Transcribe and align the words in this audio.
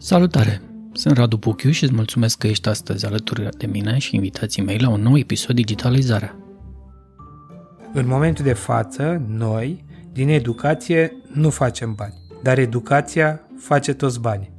Salutare! 0.00 0.62
Sunt 0.92 1.16
Radu 1.16 1.38
Puchiu 1.38 1.70
și 1.70 1.84
îți 1.84 1.94
mulțumesc 1.94 2.38
că 2.38 2.46
ești 2.46 2.68
astăzi 2.68 3.06
alături 3.06 3.48
de 3.58 3.66
mine 3.66 3.98
și 3.98 4.14
invitații 4.14 4.62
mei 4.62 4.78
la 4.78 4.88
un 4.88 5.02
nou 5.02 5.18
episod 5.18 5.54
Digitalizarea. 5.54 6.36
În 7.92 8.06
momentul 8.06 8.44
de 8.44 8.52
față, 8.52 9.22
noi, 9.28 9.84
din 10.12 10.28
educație, 10.28 11.16
nu 11.32 11.50
facem 11.50 11.94
bani, 11.94 12.14
dar 12.42 12.58
educația 12.58 13.40
face 13.56 13.92
toți 13.92 14.20
banii. 14.20 14.50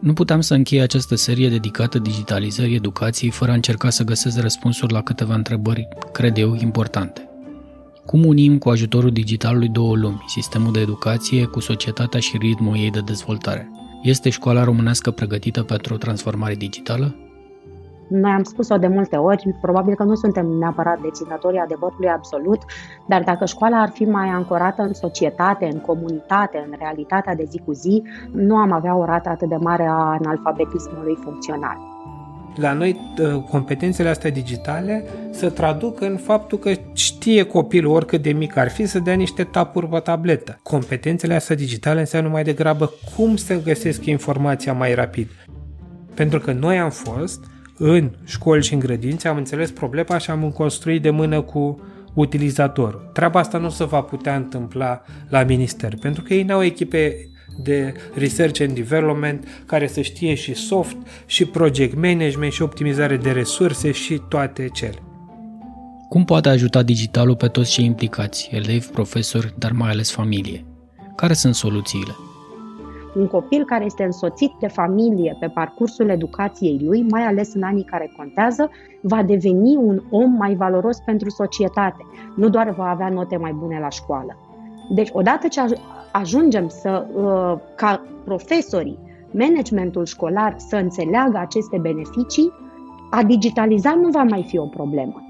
Nu 0.00 0.12
puteam 0.12 0.40
să 0.40 0.54
închei 0.54 0.80
această 0.80 1.14
serie 1.14 1.48
dedicată 1.48 1.98
digitalizării 1.98 2.76
educației 2.76 3.30
fără 3.30 3.50
a 3.50 3.54
încerca 3.54 3.90
să 3.90 4.04
găsesc 4.04 4.40
răspunsuri 4.40 4.92
la 4.92 5.02
câteva 5.02 5.34
întrebări, 5.34 5.88
cred 6.12 6.36
eu, 6.36 6.54
importante. 6.54 7.28
Cum 8.06 8.24
unim 8.24 8.58
cu 8.58 8.68
ajutorul 8.68 9.10
digitalului 9.10 9.68
două 9.68 9.96
lumi, 9.96 10.24
sistemul 10.26 10.72
de 10.72 10.80
educație 10.80 11.44
cu 11.44 11.60
societatea 11.60 12.20
și 12.20 12.36
ritmul 12.36 12.76
ei 12.76 12.90
de 12.90 13.00
dezvoltare? 13.00 13.68
Este 14.04 14.30
școala 14.30 14.64
românească 14.64 15.10
pregătită 15.10 15.62
pentru 15.62 15.94
o 15.94 15.96
transformare 15.96 16.54
digitală? 16.54 17.14
Noi 18.08 18.30
am 18.30 18.42
spus-o 18.42 18.76
de 18.76 18.86
multe 18.86 19.16
ori, 19.16 19.56
probabil 19.60 19.94
că 19.94 20.02
nu 20.02 20.14
suntem 20.14 20.46
neapărat 20.46 21.00
deținătorii 21.00 21.58
adevărului 21.58 22.08
absolut, 22.08 22.58
dar 23.08 23.22
dacă 23.22 23.44
școala 23.44 23.80
ar 23.80 23.88
fi 23.88 24.04
mai 24.04 24.28
ancorată 24.28 24.82
în 24.82 24.94
societate, 24.94 25.68
în 25.72 25.80
comunitate, 25.80 26.66
în 26.66 26.74
realitatea 26.78 27.34
de 27.34 27.44
zi 27.50 27.60
cu 27.64 27.72
zi, 27.72 28.02
nu 28.32 28.56
am 28.56 28.72
avea 28.72 28.96
o 28.96 29.04
rată 29.04 29.28
atât 29.28 29.48
de 29.48 29.56
mare 29.56 29.86
a 29.86 30.16
analfabetismului 30.20 31.18
funcțional 31.22 31.93
la 32.56 32.72
noi 32.72 33.00
ă, 33.18 33.44
competențele 33.50 34.08
astea 34.08 34.30
digitale 34.30 35.04
să 35.30 35.50
traduc 35.50 36.00
în 36.00 36.16
faptul 36.16 36.58
că 36.58 36.72
știe 36.92 37.42
copilul, 37.42 37.94
oricât 37.94 38.22
de 38.22 38.32
mic 38.32 38.56
ar 38.56 38.70
fi, 38.70 38.86
să 38.86 38.98
dea 38.98 39.14
niște 39.14 39.44
tapuri 39.44 39.88
pe 39.88 39.98
tabletă. 39.98 40.58
Competențele 40.62 41.34
astea 41.34 41.56
digitale 41.56 42.00
înseamnă 42.00 42.28
mai 42.28 42.44
degrabă 42.44 42.92
cum 43.16 43.36
să 43.36 43.62
găsesc 43.62 44.06
informația 44.06 44.72
mai 44.72 44.94
rapid. 44.94 45.30
Pentru 46.14 46.38
că 46.38 46.52
noi 46.52 46.78
am 46.78 46.90
fost 46.90 47.44
în 47.78 48.10
școli 48.24 48.62
și 48.62 48.74
în 48.74 48.78
grădințe, 48.78 49.28
am 49.28 49.36
înțeles 49.36 49.70
problema 49.70 50.18
și 50.18 50.30
am 50.30 50.50
construit 50.50 51.02
de 51.02 51.10
mână 51.10 51.40
cu 51.40 51.80
utilizatorul. 52.14 53.10
Treaba 53.12 53.38
asta 53.38 53.58
nu 53.58 53.68
se 53.68 53.84
va 53.84 54.00
putea 54.00 54.36
întâmpla 54.36 55.02
la 55.28 55.42
minister, 55.42 55.94
pentru 56.00 56.22
că 56.22 56.34
ei 56.34 56.42
n-au 56.42 56.62
echipe 56.62 57.28
de 57.62 57.94
research 58.14 58.60
and 58.60 58.72
development 58.72 59.62
care 59.66 59.86
să 59.86 60.00
știe 60.00 60.34
și 60.34 60.54
soft, 60.54 60.96
și 61.26 61.44
project 61.44 61.94
management, 61.94 62.52
și 62.52 62.62
optimizare 62.62 63.16
de 63.16 63.30
resurse 63.30 63.90
și 63.90 64.22
toate 64.28 64.68
cele. 64.72 64.98
Cum 66.08 66.24
poate 66.24 66.48
ajuta 66.48 66.82
digitalul 66.82 67.36
pe 67.36 67.48
toți 67.48 67.70
cei 67.70 67.84
implicați, 67.84 68.48
elevi, 68.52 68.86
profesori, 68.86 69.54
dar 69.58 69.72
mai 69.72 69.90
ales 69.90 70.10
familie? 70.10 70.64
Care 71.16 71.32
sunt 71.32 71.54
soluțiile? 71.54 72.12
Un 73.14 73.26
copil 73.26 73.64
care 73.64 73.84
este 73.84 74.02
însoțit 74.02 74.50
de 74.60 74.66
familie 74.66 75.36
pe 75.40 75.46
parcursul 75.46 76.08
educației 76.08 76.80
lui, 76.82 77.02
mai 77.02 77.22
ales 77.22 77.54
în 77.54 77.62
anii 77.62 77.84
care 77.84 78.12
contează, 78.16 78.70
va 79.00 79.22
deveni 79.22 79.76
un 79.76 80.02
om 80.10 80.30
mai 80.30 80.54
valoros 80.54 80.98
pentru 81.04 81.30
societate, 81.30 82.06
nu 82.36 82.48
doar 82.48 82.70
va 82.70 82.88
avea 82.88 83.08
note 83.08 83.36
mai 83.36 83.52
bune 83.52 83.78
la 83.80 83.88
școală. 83.88 84.36
Deci, 84.90 85.08
odată 85.12 85.48
ce 85.48 85.60
ajungem 86.16 86.68
să, 86.68 87.06
uh, 87.14 87.58
ca 87.76 88.06
profesorii, 88.24 88.98
managementul 89.30 90.04
școlar 90.04 90.54
să 90.68 90.76
înțeleagă 90.76 91.38
aceste 91.38 91.78
beneficii, 91.78 92.52
a 93.10 93.22
digitaliza 93.22 93.94
nu 93.94 94.08
va 94.08 94.22
mai 94.22 94.44
fi 94.48 94.58
o 94.58 94.66
problemă. 94.66 95.26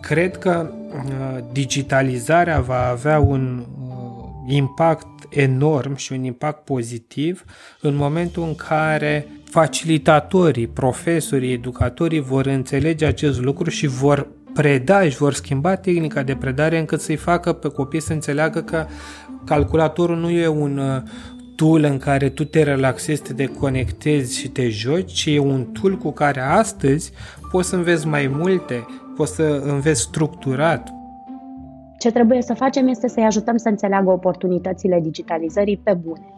Cred 0.00 0.36
că 0.36 0.70
uh, 0.70 1.44
digitalizarea 1.52 2.60
va 2.60 2.88
avea 2.88 3.20
un 3.20 3.58
uh, 3.58 4.54
impact 4.54 5.06
enorm 5.30 5.94
și 5.94 6.12
un 6.12 6.24
impact 6.24 6.64
pozitiv 6.64 7.44
în 7.80 7.96
momentul 7.96 8.42
în 8.42 8.54
care 8.54 9.26
facilitatorii, 9.44 10.66
profesorii, 10.66 11.52
educatorii 11.52 12.20
vor 12.20 12.46
înțelege 12.46 13.06
acest 13.06 13.40
lucru 13.40 13.70
și 13.70 13.86
vor 13.86 14.28
preda, 14.56 15.00
își 15.00 15.16
vor 15.16 15.32
schimba 15.32 15.74
tehnica 15.74 16.22
de 16.22 16.34
predare 16.34 16.78
încât 16.78 17.00
să-i 17.00 17.16
facă 17.16 17.52
pe 17.52 17.68
copii 17.68 18.00
să 18.00 18.12
înțeleagă 18.12 18.60
că 18.60 18.86
calculatorul 19.44 20.16
nu 20.16 20.30
e 20.30 20.48
un 20.48 20.78
uh, 20.78 21.02
tool 21.56 21.84
în 21.84 21.98
care 21.98 22.28
tu 22.28 22.44
te 22.44 22.62
relaxezi, 22.62 23.22
te 23.22 23.32
deconectezi 23.32 24.38
și 24.38 24.48
te 24.48 24.68
joci, 24.68 25.12
ci 25.12 25.26
e 25.26 25.38
un 25.38 25.64
tool 25.64 25.96
cu 25.96 26.10
care 26.10 26.40
astăzi 26.40 27.12
poți 27.50 27.68
să 27.68 27.76
înveți 27.76 28.06
mai 28.06 28.30
multe, 28.38 28.86
poți 29.16 29.34
să 29.34 29.62
înveți 29.64 30.00
structurat. 30.00 30.90
Ce 31.98 32.10
trebuie 32.10 32.42
să 32.42 32.54
facem 32.54 32.88
este 32.88 33.08
să-i 33.08 33.24
ajutăm 33.24 33.56
să 33.56 33.68
înțeleagă 33.68 34.10
oportunitățile 34.10 35.00
digitalizării 35.02 35.76
pe 35.76 35.92
bune 35.92 36.35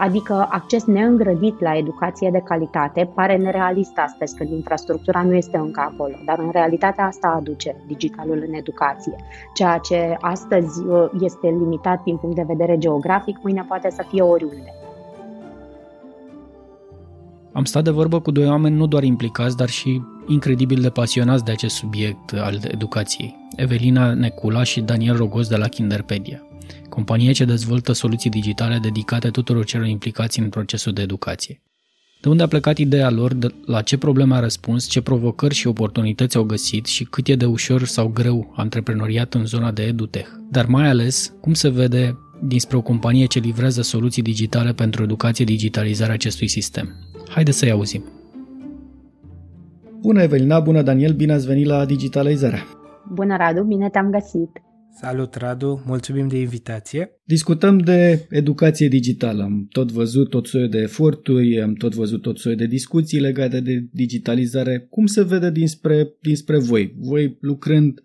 adică 0.00 0.46
acces 0.50 0.84
neîngrădit 0.84 1.60
la 1.60 1.76
educație 1.76 2.30
de 2.32 2.42
calitate, 2.44 3.10
pare 3.14 3.36
nerealist 3.36 3.92
astăzi 3.96 4.36
când 4.36 4.50
infrastructura 4.50 5.22
nu 5.22 5.34
este 5.34 5.56
încă 5.56 5.80
acolo, 5.80 6.14
dar 6.24 6.38
în 6.38 6.50
realitatea 6.52 7.04
asta 7.04 7.34
aduce 7.38 7.76
digitalul 7.86 8.44
în 8.46 8.54
educație. 8.54 9.16
Ceea 9.54 9.78
ce 9.78 10.16
astăzi 10.20 10.84
uh, 10.84 11.08
este 11.20 11.46
limitat 11.46 12.02
din 12.02 12.16
punct 12.16 12.36
de 12.36 12.44
vedere 12.46 12.78
geografic, 12.78 13.38
mâine 13.42 13.64
poate 13.68 13.90
să 13.90 14.04
fie 14.08 14.22
oriunde. 14.22 14.74
Am 17.52 17.64
stat 17.64 17.84
de 17.84 17.90
vorbă 17.90 18.20
cu 18.20 18.30
doi 18.30 18.48
oameni 18.48 18.76
nu 18.76 18.86
doar 18.86 19.02
implicați, 19.02 19.56
dar 19.56 19.68
și 19.68 20.02
incredibil 20.26 20.80
de 20.80 20.90
pasionați 20.90 21.44
de 21.44 21.52
acest 21.52 21.74
subiect 21.74 22.32
al 22.32 22.58
educației. 22.70 23.36
Evelina 23.56 24.14
Necula 24.14 24.62
și 24.62 24.80
Daniel 24.80 25.16
Rogos 25.16 25.48
de 25.48 25.56
la 25.56 25.68
Kinderpedia 25.68 26.44
companie 26.88 27.32
ce 27.32 27.44
dezvoltă 27.44 27.92
soluții 27.92 28.30
digitale 28.30 28.78
dedicate 28.78 29.28
tuturor 29.28 29.64
celor 29.64 29.86
implicați 29.86 30.40
în 30.40 30.48
procesul 30.48 30.92
de 30.92 31.02
educație. 31.02 31.62
De 32.20 32.28
unde 32.28 32.42
a 32.42 32.46
plecat 32.46 32.78
ideea 32.78 33.10
lor, 33.10 33.34
de 33.34 33.54
la 33.66 33.82
ce 33.82 33.98
probleme 33.98 34.34
a 34.34 34.40
răspuns, 34.40 34.88
ce 34.88 35.00
provocări 35.02 35.54
și 35.54 35.66
oportunități 35.66 36.36
au 36.36 36.42
găsit 36.42 36.86
și 36.86 37.04
cât 37.04 37.28
e 37.28 37.34
de 37.34 37.44
ușor 37.44 37.84
sau 37.84 38.08
greu 38.08 38.52
antreprenoriat 38.56 39.34
în 39.34 39.44
zona 39.44 39.70
de 39.72 39.82
edutech, 39.82 40.28
dar 40.50 40.66
mai 40.66 40.88
ales 40.88 41.32
cum 41.40 41.54
se 41.54 41.68
vede 41.68 42.18
dinspre 42.42 42.76
o 42.76 42.82
companie 42.82 43.26
ce 43.26 43.38
livrează 43.38 43.82
soluții 43.82 44.22
digitale 44.22 44.72
pentru 44.72 45.02
educație 45.02 45.44
digitalizarea 45.44 46.14
acestui 46.14 46.48
sistem. 46.48 46.94
Haideți 47.28 47.58
să-i 47.58 47.70
auzim. 47.70 48.04
Bună 50.00 50.22
Evelina, 50.22 50.60
bună 50.60 50.82
Daniel, 50.82 51.12
bine 51.12 51.32
ați 51.32 51.46
venit 51.46 51.66
la 51.66 51.84
Digitalizarea! 51.84 52.66
Bună 53.12 53.36
Radu, 53.36 53.62
bine 53.62 53.88
te-am 53.88 54.10
găsit! 54.10 54.69
Salut, 54.92 55.34
Radu! 55.34 55.82
Mulțumim 55.86 56.28
de 56.28 56.40
invitație! 56.40 57.10
Discutăm 57.24 57.78
de 57.78 58.26
educație 58.30 58.88
digitală. 58.88 59.42
Am 59.42 59.66
tot 59.70 59.90
văzut 59.90 60.28
tot 60.28 60.46
soiul 60.46 60.68
de 60.68 60.78
eforturi, 60.78 61.60
am 61.60 61.74
tot 61.74 61.94
văzut 61.94 62.22
tot 62.22 62.38
soiul 62.38 62.58
de 62.58 62.66
discuții 62.66 63.20
legate 63.20 63.60
de 63.60 63.88
digitalizare. 63.92 64.86
Cum 64.90 65.06
se 65.06 65.24
vede 65.24 65.50
dinspre, 65.50 66.14
dinspre 66.20 66.58
voi? 66.58 66.94
Voi 66.98 67.36
lucrând, 67.40 68.02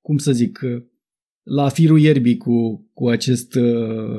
cum 0.00 0.18
să 0.18 0.32
zic, 0.32 0.60
la 1.42 1.68
firul 1.68 2.00
ierbii 2.00 2.36
cu, 2.36 2.88
cu, 2.94 3.08
acest, 3.08 3.58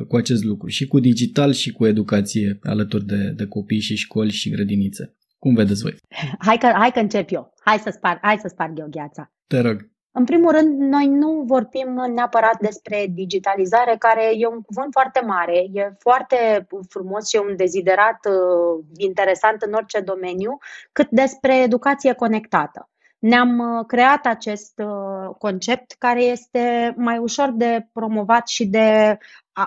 cu 0.07 0.15
acest 0.15 0.43
lucru, 0.43 0.67
și 0.67 0.87
cu 0.87 0.99
digital 0.99 1.51
și 1.53 1.71
cu 1.71 1.85
educație 1.85 2.59
alături 2.63 3.05
de, 3.05 3.33
de 3.35 3.45
copii 3.45 3.79
și 3.79 3.95
școli 3.95 4.31
și 4.31 4.49
grădinițe. 4.49 5.15
Cum 5.37 5.53
vedeți 5.53 5.81
voi? 5.81 5.95
Hai 6.39 6.57
că, 6.57 6.71
hai 6.73 6.91
că 6.91 6.99
încep 6.99 7.31
eu. 7.31 7.53
Hai 7.63 7.77
să 7.77 7.91
sparg, 7.93 8.19
hai 8.21 8.37
să 8.41 8.47
sparg 8.47 8.79
eu 8.79 8.87
gheața. 8.89 9.33
Te 9.47 9.59
rog. 9.59 9.89
În 10.11 10.25
primul 10.25 10.51
rând, 10.51 10.79
noi 10.79 11.07
nu 11.07 11.43
vorbim 11.45 11.93
neapărat 12.13 12.59
despre 12.59 13.05
digitalizare, 13.09 13.95
care 13.99 14.31
e 14.35 14.47
un 14.47 14.61
cuvânt 14.61 14.87
foarte 14.91 15.21
mare, 15.25 15.57
e 15.73 15.95
foarte 15.99 16.67
frumos 16.89 17.27
și 17.29 17.35
e 17.35 17.39
un 17.39 17.55
deziderat 17.55 18.25
uh, 18.25 18.85
interesant 18.97 19.61
în 19.61 19.73
orice 19.73 19.99
domeniu, 19.99 20.57
cât 20.91 21.09
despre 21.09 21.61
educație 21.61 22.13
conectată. 22.13 22.89
Ne-am 23.19 23.59
uh, 23.59 23.85
creat 23.85 24.25
acest 24.25 24.81
uh, 24.85 25.35
concept 25.37 25.95
care 25.97 26.23
este 26.23 26.93
mai 26.97 27.17
ușor 27.17 27.51
de 27.51 27.87
promovat 27.93 28.47
și 28.47 28.65
de 28.65 29.17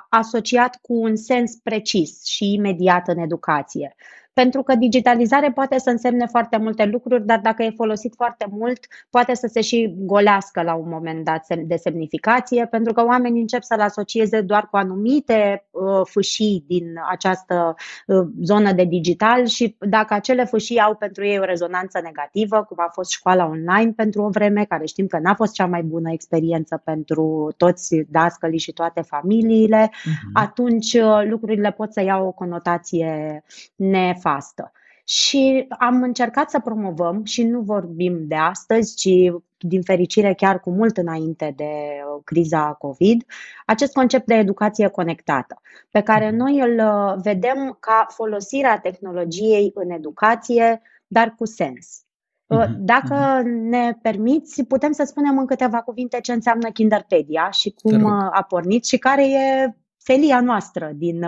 asociat 0.09 0.79
cu 0.81 0.95
un 0.95 1.17
sens 1.17 1.57
precis 1.63 2.25
și 2.25 2.53
imediat 2.53 3.09
în 3.09 3.19
educație 3.19 3.95
pentru 4.33 4.63
că 4.63 4.75
digitalizare 4.75 5.51
poate 5.51 5.79
să 5.79 5.91
însemne 5.91 6.27
foarte 6.27 6.57
multe 6.57 6.85
lucruri, 6.85 7.27
dar 7.27 7.39
dacă 7.39 7.63
e 7.63 7.71
folosit 7.77 8.15
foarte 8.17 8.47
mult, 8.51 8.87
poate 9.11 9.35
să 9.35 9.47
se 9.47 9.61
și 9.61 9.95
golească 9.99 10.63
la 10.63 10.75
un 10.75 10.89
moment 10.89 11.25
dat 11.25 11.55
de 11.57 11.77
semnificație, 11.77 12.67
pentru 12.67 12.93
că 12.93 13.05
oamenii 13.05 13.41
încep 13.41 13.63
să-l 13.63 13.81
asocieze 13.81 14.41
doar 14.41 14.69
cu 14.71 14.77
anumite 14.77 15.67
uh, 15.71 16.01
fâșii 16.05 16.65
din 16.67 16.85
această 17.11 17.75
uh, 18.07 18.27
zonă 18.43 18.73
de 18.73 18.85
digital 18.85 19.47
și 19.47 19.77
dacă 19.81 20.15
acele 20.15 20.45
fâșii 20.45 20.81
au 20.81 20.95
pentru 20.95 21.25
ei 21.25 21.39
o 21.39 21.45
rezonanță 21.45 22.01
negativă, 22.03 22.65
cum 22.69 22.77
a 22.81 22.91
fost 22.93 23.11
școala 23.11 23.47
online 23.47 23.93
pentru 23.97 24.23
o 24.23 24.29
vreme, 24.29 24.65
care 24.65 24.87
știm 24.87 25.07
că 25.07 25.19
n-a 25.19 25.35
fost 25.35 25.53
cea 25.53 25.67
mai 25.67 25.83
bună 25.83 26.11
experiență 26.13 26.83
pentru 26.85 27.53
toți 27.57 27.97
dascălii 28.11 28.59
și 28.59 28.73
toate 28.73 29.01
familiile, 29.01 29.91
uh-huh. 29.91 30.33
atunci 30.33 30.93
uh, 30.93 31.23
lucrurile 31.29 31.71
pot 31.71 31.93
să 31.93 32.03
iau 32.03 32.27
o 32.27 32.33
conotație 32.33 33.43
ne 33.77 34.15
nefastă. 34.23 34.73
Și 35.05 35.67
am 35.79 36.03
încercat 36.03 36.51
să 36.51 36.61
promovăm 36.61 37.25
și 37.25 37.43
nu 37.43 37.61
vorbim 37.61 38.27
de 38.27 38.35
astăzi, 38.35 38.97
ci 38.97 39.33
din 39.59 39.83
fericire 39.83 40.35
chiar 40.35 40.61
cu 40.61 40.71
mult 40.71 40.97
înainte 40.97 41.53
de 41.57 41.65
uh, 41.65 42.21
criza 42.25 42.73
COVID, 42.73 43.25
acest 43.67 43.93
concept 43.93 44.27
de 44.27 44.35
educație 44.35 44.89
conectată, 44.89 45.61
pe 45.91 46.01
care 46.01 46.27
mhm. 46.27 46.37
noi 46.37 46.61
îl 46.61 46.79
uh, 46.79 47.15
vedem 47.23 47.77
ca 47.81 48.07
folosirea 48.09 48.79
tehnologiei 48.79 49.71
în 49.75 49.91
educație, 49.91 50.83
dar 51.07 51.35
cu 51.39 51.47
sens. 51.47 52.03
Uh, 52.47 52.59
mhm, 52.59 52.77
Dacă 52.79 53.43
mhm. 53.45 53.69
ne 53.69 53.93
permiți, 54.03 54.65
putem 54.65 54.93
să 54.93 55.05
spunem 55.05 55.39
în 55.39 55.47
câteva 55.47 55.81
cuvinte 55.81 56.21
ce 56.21 56.33
înseamnă 56.33 56.71
Kinderpedia 56.71 57.51
și 57.51 57.75
cum 57.83 58.07
a 58.07 58.45
pornit 58.49 58.85
și 58.85 58.99
care 58.99 59.31
e 59.31 59.75
felia 59.99 60.41
noastră 60.41 60.91
din 60.95 61.27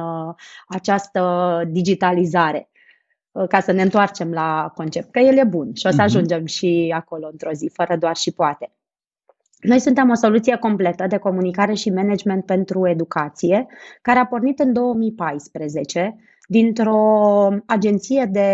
această 0.68 1.62
digitalizare 1.68 2.68
ca 3.48 3.60
să 3.60 3.72
ne 3.72 3.82
întoarcem 3.82 4.32
la 4.32 4.72
concept, 4.74 5.10
că 5.10 5.18
el 5.18 5.36
e 5.36 5.44
bun 5.44 5.70
și 5.74 5.86
o 5.86 5.90
să 5.90 6.02
ajungem 6.02 6.46
și 6.46 6.92
acolo 6.94 7.28
într-o 7.30 7.52
zi, 7.52 7.70
fără 7.72 7.96
doar 7.96 8.16
și 8.16 8.32
poate. 8.32 8.72
Noi 9.60 9.80
suntem 9.80 10.10
o 10.10 10.14
soluție 10.14 10.56
completă 10.56 11.06
de 11.06 11.16
comunicare 11.16 11.74
și 11.74 11.90
management 11.90 12.44
pentru 12.44 12.88
educație, 12.88 13.66
care 14.02 14.18
a 14.18 14.26
pornit 14.26 14.58
în 14.58 14.72
2014 14.72 16.16
dintr-o 16.48 17.48
agenție 17.66 18.28
de 18.32 18.48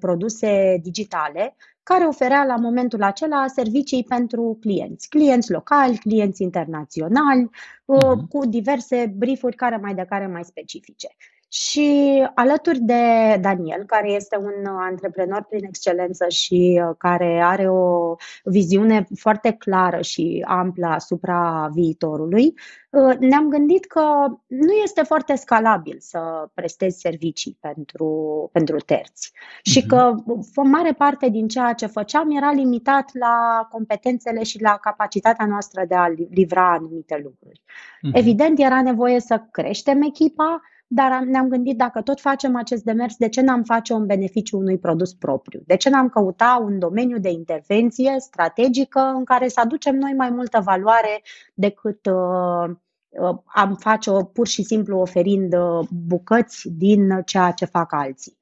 produse 0.00 0.78
digitale 0.82 1.56
care 1.82 2.04
oferea 2.04 2.44
la 2.44 2.56
momentul 2.56 3.02
acela 3.02 3.44
servicii 3.46 4.04
pentru 4.04 4.58
clienți, 4.60 5.08
clienți 5.08 5.52
locali, 5.52 5.96
clienți 5.96 6.42
internaționali, 6.42 7.50
uh-huh. 7.50 8.28
cu 8.28 8.46
diverse 8.46 9.12
briefuri 9.16 9.56
care 9.56 9.76
mai 9.76 9.94
de 9.94 10.04
care 10.08 10.26
mai 10.26 10.44
specifice. 10.44 11.08
Și 11.48 12.22
alături 12.34 12.78
de 12.78 13.36
Daniel, 13.40 13.84
care 13.84 14.10
este 14.10 14.36
un 14.36 14.66
antreprenor 14.66 15.42
prin 15.42 15.64
excelență 15.64 16.28
și 16.28 16.82
uh, 16.84 16.94
care 16.98 17.40
are 17.42 17.68
o 17.70 18.14
viziune 18.44 19.06
foarte 19.14 19.52
clară 19.52 20.00
și 20.00 20.44
amplă 20.46 20.86
asupra 20.86 21.68
viitorului, 21.72 22.54
uh, 22.90 23.16
ne-am 23.18 23.48
gândit 23.48 23.84
că 23.84 24.26
nu 24.46 24.72
este 24.72 25.02
foarte 25.02 25.34
scalabil 25.34 25.96
să 25.98 26.48
prestezi 26.54 27.00
servicii 27.00 27.56
pentru, 27.60 28.48
pentru 28.52 28.76
terți 28.76 29.32
și 29.62 29.82
uh-huh. 29.82 29.86
că 29.86 30.14
o 30.54 30.62
mare 30.62 30.92
parte 30.92 31.28
din 31.28 31.48
ceea 31.48 31.72
ce 31.72 31.86
făceam 31.86 32.36
era 32.36 32.52
limitat 32.52 33.10
la 33.12 33.66
competențele 33.70 34.42
și 34.42 34.62
la 34.62 34.78
capacitatea 34.80 35.46
noastră 35.46 35.84
de 35.88 35.94
a 35.94 36.08
livra 36.30 36.72
anumite 36.72 37.20
lucruri. 37.22 37.60
Uh-huh. 37.60 38.12
Evident, 38.12 38.58
era 38.58 38.82
nevoie 38.82 39.20
să 39.20 39.42
creștem 39.50 40.02
echipa, 40.02 40.60
dar 40.86 41.22
ne-am 41.22 41.48
gândit 41.48 41.76
dacă 41.76 42.02
tot 42.02 42.20
facem 42.20 42.56
acest 42.56 42.82
demers, 42.82 43.16
de 43.16 43.28
ce 43.28 43.40
n-am 43.40 43.62
face 43.62 43.92
un 43.92 44.06
beneficiu 44.06 44.58
unui 44.58 44.78
produs 44.78 45.14
propriu? 45.14 45.60
De 45.66 45.76
ce 45.76 45.90
n-am 45.90 46.08
căuta 46.08 46.60
un 46.64 46.78
domeniu 46.78 47.18
de 47.18 47.30
intervenție 47.30 48.14
strategică 48.18 49.00
în 49.00 49.24
care 49.24 49.48
să 49.48 49.60
aducem 49.60 49.96
noi 49.96 50.12
mai 50.12 50.30
multă 50.30 50.60
valoare 50.64 51.22
decât 51.54 52.06
uh, 52.06 52.76
uh, 53.08 53.38
am 53.44 53.74
face-o 53.74 54.24
pur 54.24 54.46
și 54.46 54.62
simplu 54.62 54.98
oferind 54.98 55.54
uh, 55.54 55.88
bucăți 56.06 56.68
din 56.68 57.22
ceea 57.24 57.50
ce 57.50 57.64
fac 57.64 57.92
alții? 57.92 58.38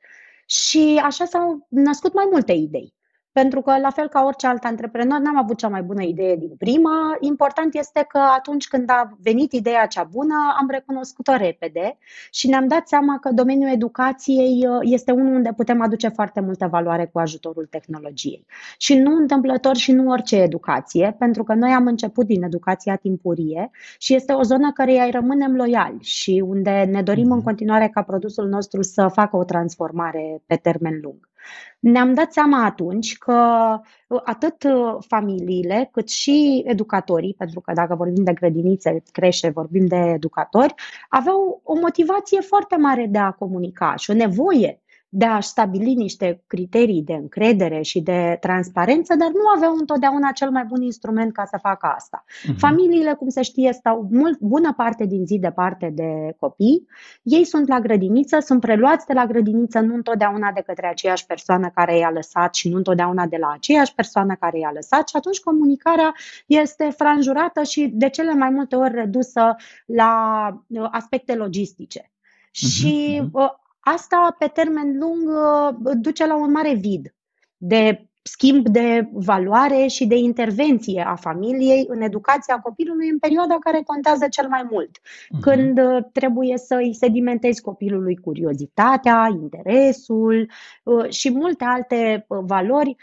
Și 0.47 1.01
așa 1.05 1.25
s-au 1.25 1.67
născut 1.69 2.15
mai 2.15 2.29
multe 2.31 2.53
idei. 2.53 2.95
Pentru 3.41 3.61
că, 3.61 3.79
la 3.79 3.91
fel 3.91 4.09
ca 4.09 4.25
orice 4.25 4.47
alt 4.47 4.65
antreprenor, 4.65 5.19
n-am 5.19 5.39
avut 5.39 5.57
cea 5.57 5.69
mai 5.69 5.83
bună 5.83 6.03
idee 6.03 6.37
din 6.37 6.55
prima. 6.59 7.17
Important 7.21 7.75
este 7.75 8.05
că 8.09 8.19
atunci 8.19 8.69
când 8.69 8.91
a 8.91 9.17
venit 9.23 9.53
ideea 9.53 9.87
cea 9.87 10.03
bună, 10.05 10.35
am 10.61 10.69
recunoscut-o 10.71 11.37
repede 11.37 11.99
și 12.31 12.49
ne-am 12.49 12.67
dat 12.69 12.89
seama 12.89 13.19
că 13.19 13.31
domeniul 13.33 13.71
educației 13.71 14.67
uh, 14.69 14.79
este 14.81 15.13
unul 15.13 15.35
unde 15.35 15.53
putem 15.57 15.83
aduce 15.83 16.09
foarte 16.09 16.41
multă 16.41 16.67
valoare 16.67 17.07
cu 17.13 17.19
ajutorul 17.19 17.67
tehnologiei. 17.71 18.47
Și 18.79 18.95
nu 18.95 19.17
întâmplător 19.17 19.77
și 19.77 19.93
nu 19.93 20.11
orice 20.11 20.37
educație, 20.37 21.17
pentru 21.19 21.45
că 21.45 21.55
noi 21.55 21.71
am 21.71 21.87
început 21.87 22.27
din 22.27 22.43
educația 22.43 22.97
timpurie 22.97 23.71
și 23.99 24.15
este 24.15 24.33
o 24.33 24.43
zonă 24.43 24.73
care 24.73 24.91
îi 24.91 25.11
rămânem 25.11 25.57
loiali 25.57 25.99
și 26.01 26.43
unde 26.47 26.89
ne 26.91 27.03
dorim 27.03 27.31
în 27.31 27.37
mhm. 27.37 27.45
continuare 27.45 27.89
ca 27.89 28.03
produsul 28.03 28.49
nostru 28.49 28.83
să 28.83 29.09
facă 29.13 29.37
o 29.37 29.45
transformare 29.45 30.43
pe 30.47 30.57
termen 30.57 30.99
lung. 31.03 31.33
Ne-am 31.79 32.15
dat 32.15 32.33
seama 32.33 32.65
atunci 32.65 33.19
că 33.19 33.79
uh, 34.09 34.21
atât 34.25 34.63
uh, 34.63 34.97
familiile 35.09 35.89
cât 35.93 36.09
și 36.09 36.63
educatorii, 36.67 37.35
pentru 37.39 37.61
că 37.61 37.73
dacă 37.73 37.95
vorbim 37.95 38.25
de 38.25 38.33
grădinițe, 38.33 39.03
crește, 39.13 39.49
vorbim 39.49 39.87
de 39.87 39.97
educatori, 39.97 40.75
aveau 41.09 41.61
o 41.65 41.79
motivație 41.79 42.41
foarte 42.41 42.77
mare 42.77 43.07
de 43.07 43.19
a 43.19 43.31
comunica 43.31 43.95
și 43.97 44.11
o 44.11 44.15
nevoie 44.15 44.84
de 45.17 45.25
a 45.25 45.41
stabili 45.41 45.95
niște 45.95 46.43
criterii 46.47 47.03
de 47.03 47.13
încredere 47.13 47.83
și 47.83 48.01
de 48.01 48.37
transparență, 48.41 49.15
dar 49.15 49.29
nu 49.29 49.49
aveau 49.57 49.77
întotdeauna 49.79 50.31
cel 50.31 50.51
mai 50.51 50.65
bun 50.65 50.83
instrument 50.83 51.33
ca 51.33 51.45
să 51.45 51.59
facă 51.63 51.93
asta. 51.97 52.25
Uh-huh. 52.27 52.57
Familiile, 52.57 53.13
cum 53.13 53.29
se 53.29 53.43
știe, 53.43 53.73
stau 53.73 54.09
mult, 54.11 54.39
bună 54.41 54.73
parte 54.73 55.07
din 55.07 55.27
zi 55.27 55.39
departe 55.39 55.91
de 55.95 56.35
copii. 56.39 56.87
Ei 57.23 57.45
sunt 57.45 57.69
la 57.69 57.81
grădiniță, 57.81 58.39
sunt 58.39 58.61
preluați 58.61 59.07
de 59.07 59.13
la 59.13 59.27
grădiniță 59.27 59.81
nu 59.81 59.95
întotdeauna 59.95 60.51
de 60.53 60.63
către 60.67 60.87
aceeași 60.87 61.27
persoană 61.27 61.71
care 61.75 61.99
i-a 61.99 62.11
lăsat 62.11 62.55
și 62.55 62.69
nu 62.69 62.77
întotdeauna 62.77 63.27
de 63.27 63.37
la 63.37 63.53
aceeași 63.53 63.95
persoană 63.95 64.37
care 64.41 64.59
i-a 64.59 64.71
lăsat 64.75 65.09
și 65.09 65.17
atunci 65.17 65.41
comunicarea 65.41 66.15
este 66.47 66.95
franjurată 66.97 67.63
și 67.63 67.91
de 67.93 68.09
cele 68.09 68.35
mai 68.35 68.51
multe 68.51 68.77
ori 68.77 68.95
redusă 68.95 69.57
la 69.87 70.47
uh, 70.69 70.89
aspecte 70.91 71.35
logistice. 71.35 72.01
Uh-huh. 72.01 72.69
Și 72.71 73.21
mhm. 73.23 73.31
uh, 73.33 73.63
asta 73.85 74.37
pe 74.39 74.47
termen 74.47 74.99
lung 74.99 75.29
uh, 75.29 75.95
duce 75.95 76.27
la 76.27 76.37
un 76.37 76.51
mare 76.51 76.75
vid 76.75 77.15
de 77.57 78.09
schimb 78.27 78.69
de 78.69 79.09
valoare 79.13 79.87
și 79.87 80.07
de 80.07 80.17
intervenție 80.17 81.05
a 81.07 81.15
familiei 81.15 81.85
în 81.89 82.01
educația 82.01 82.59
copilului 82.59 83.09
în 83.09 83.19
perioada 83.19 83.57
care 83.61 83.83
contează 83.87 84.27
cel 84.31 84.49
mai 84.49 84.69
mult, 84.71 84.99
uh-huh. 84.99 85.41
când 85.41 85.79
uh, 85.79 86.05
trebuie 86.13 86.57
să 86.57 86.75
îi 86.75 86.95
sedimentezi 86.95 87.61
copilului 87.61 88.17
curiozitatea, 88.17 89.29
interesul 89.41 90.51
uh, 90.83 91.09
și 91.09 91.31
multe 91.31 91.65
alte 91.65 92.27
valori 92.29 92.97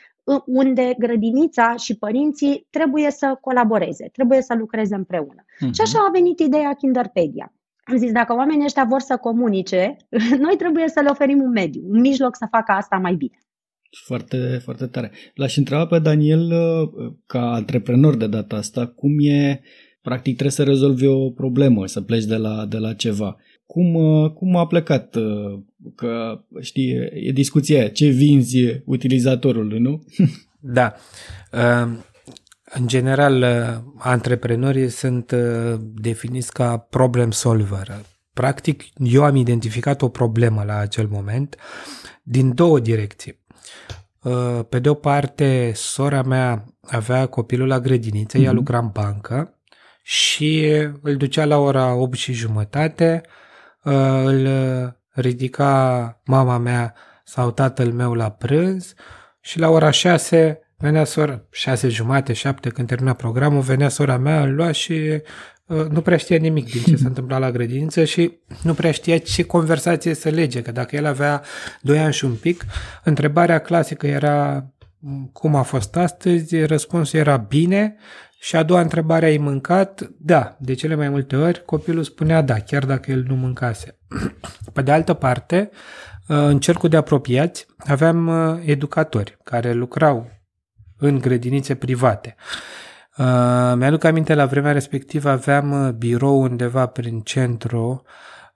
unde 0.45 0.95
grădinița 0.97 1.75
și 1.75 1.97
părinții 1.97 2.67
trebuie 2.69 3.11
să 3.11 3.37
colaboreze, 3.41 4.09
trebuie 4.11 4.41
să 4.41 4.53
lucreze 4.53 4.95
împreună. 4.95 5.43
Uh-huh. 5.45 5.71
Și 5.71 5.81
așa 5.81 5.99
a 6.07 6.11
venit 6.11 6.39
ideea 6.39 6.73
Kinderpedia. 6.73 7.53
Am 7.83 7.97
zis, 7.97 8.11
dacă 8.11 8.33
oamenii 8.33 8.65
ăștia 8.65 8.85
vor 8.89 8.99
să 8.99 9.17
comunice, 9.17 9.97
noi 10.45 10.55
trebuie 10.57 10.87
să 10.87 10.99
le 11.03 11.09
oferim 11.09 11.41
un 11.41 11.49
mediu, 11.49 11.81
un 11.85 11.99
mijloc 11.99 12.35
să 12.35 12.47
facă 12.51 12.71
asta 12.71 12.97
mai 12.97 13.13
bine. 13.15 13.37
Foarte, 14.05 14.59
foarte 14.63 14.85
tare. 14.87 15.11
L-aș 15.33 15.57
întreba 15.57 15.85
pe 15.85 15.99
Daniel, 15.99 16.51
uh, 16.51 17.13
ca 17.25 17.51
antreprenor 17.51 18.15
de 18.15 18.27
data 18.27 18.55
asta, 18.55 18.87
cum 18.87 19.11
e, 19.19 19.61
practic 20.01 20.33
trebuie 20.33 20.51
să 20.51 20.63
rezolvi 20.63 21.05
o 21.05 21.29
problemă, 21.29 21.85
să 21.85 22.01
pleci 22.01 22.25
de 22.25 22.35
la, 22.35 22.65
de 22.65 22.77
la 22.77 22.93
ceva. 22.93 23.37
Cum, 23.65 23.93
uh, 23.93 24.31
cum 24.31 24.55
a 24.55 24.67
plecat? 24.67 25.15
Uh, 25.15 25.59
că, 25.95 26.43
știi, 26.61 26.91
e 27.13 27.31
discuția 27.31 27.79
aia, 27.79 27.89
ce 27.89 28.07
vinzi 28.07 28.81
utilizatorului, 28.85 29.79
nu? 29.79 30.01
Da. 30.63 30.93
În 32.73 32.87
general, 32.87 33.41
uh, 33.41 33.93
antreprenorii 33.97 34.89
sunt 34.89 35.31
uh, 35.31 35.73
definiți 35.79 36.53
ca 36.53 36.77
problem 36.77 37.31
solver. 37.31 38.01
Practic, 38.33 38.83
eu 38.97 39.23
am 39.23 39.35
identificat 39.35 40.01
o 40.01 40.09
problemă 40.09 40.63
la 40.63 40.77
acel 40.77 41.07
moment 41.07 41.55
din 42.23 42.55
două 42.55 42.79
direcții. 42.79 43.39
Uh, 44.21 44.59
pe 44.69 44.79
de 44.79 44.89
o 44.89 44.93
parte, 44.93 45.71
sora 45.75 46.21
mea 46.21 46.65
avea 46.81 47.25
copilul 47.25 47.67
la 47.67 47.79
grădiniță, 47.79 48.37
mm-hmm. 48.37 48.43
ea 48.43 48.49
mhm. 48.49 48.57
lucra 48.57 48.77
în 48.77 48.89
bancă 48.93 49.59
și 50.03 50.65
îl 51.01 51.15
ducea 51.15 51.45
la 51.45 51.57
ora 51.57 51.93
8 51.93 52.17
și 52.17 52.33
jumătate, 52.33 53.21
îl 54.23 54.47
ridica 55.09 56.21
mama 56.25 56.57
mea 56.57 56.93
sau 57.23 57.51
tatăl 57.51 57.91
meu 57.91 58.13
la 58.13 58.31
prânz 58.31 58.93
și 59.39 59.59
la 59.59 59.69
ora 59.69 59.89
6 59.89 60.59
Venea 60.81 61.03
sora, 61.03 61.41
șase 61.51 61.89
jumate, 61.89 62.33
șapte, 62.33 62.69
când 62.69 62.87
termina 62.87 63.13
programul, 63.13 63.61
venea 63.61 63.89
sora 63.89 64.17
mea, 64.17 64.41
îl 64.41 64.53
lua 64.53 64.71
și 64.71 65.21
uh, 65.65 65.85
nu 65.89 66.01
prea 66.01 66.17
știa 66.17 66.37
nimic 66.37 66.71
din 66.71 66.81
ce 66.81 66.95
se 66.95 67.07
întâmpla 67.11 67.37
la 67.37 67.51
grădiniță 67.51 68.03
și 68.03 68.39
nu 68.63 68.73
prea 68.73 68.91
știa 68.91 69.17
ce 69.17 69.43
conversație 69.43 70.13
să 70.13 70.29
lege, 70.29 70.61
că 70.61 70.71
dacă 70.71 70.95
el 70.95 71.05
avea 71.05 71.41
doi 71.81 71.99
ani 71.99 72.13
și 72.13 72.25
un 72.25 72.35
pic, 72.35 72.65
întrebarea 73.03 73.59
clasică 73.59 74.07
era 74.07 74.65
cum 75.31 75.55
a 75.55 75.61
fost 75.61 75.95
astăzi, 75.95 76.63
răspunsul 76.63 77.19
era 77.19 77.37
bine 77.37 77.95
și 78.39 78.55
a 78.55 78.63
doua 78.63 78.81
întrebare 78.81 79.25
ai 79.25 79.37
mâncat? 79.37 80.11
Da, 80.17 80.57
de 80.59 80.73
cele 80.73 80.95
mai 80.95 81.09
multe 81.09 81.35
ori 81.35 81.65
copilul 81.65 82.03
spunea 82.03 82.41
da, 82.41 82.59
chiar 82.59 82.85
dacă 82.85 83.11
el 83.11 83.23
nu 83.27 83.35
mâncase. 83.35 83.97
Pe 84.73 84.81
de 84.81 84.91
altă 84.91 85.13
parte, 85.13 85.69
uh, 86.27 86.37
în 86.37 86.59
cercul 86.59 86.89
de 86.89 86.97
apropiați 86.97 87.65
aveam 87.77 88.27
uh, 88.27 88.61
educatori 88.65 89.37
care 89.43 89.73
lucrau 89.73 90.40
în 91.01 91.19
grădinițe 91.19 91.75
private. 91.75 92.35
Uh, 93.17 93.73
mi-aduc 93.75 94.03
aminte, 94.03 94.33
la 94.33 94.45
vremea 94.45 94.71
respectivă 94.71 95.29
aveam 95.29 95.87
uh, 95.87 95.93
birou 95.93 96.41
undeva 96.41 96.85
prin 96.85 97.19
centru, 97.19 98.03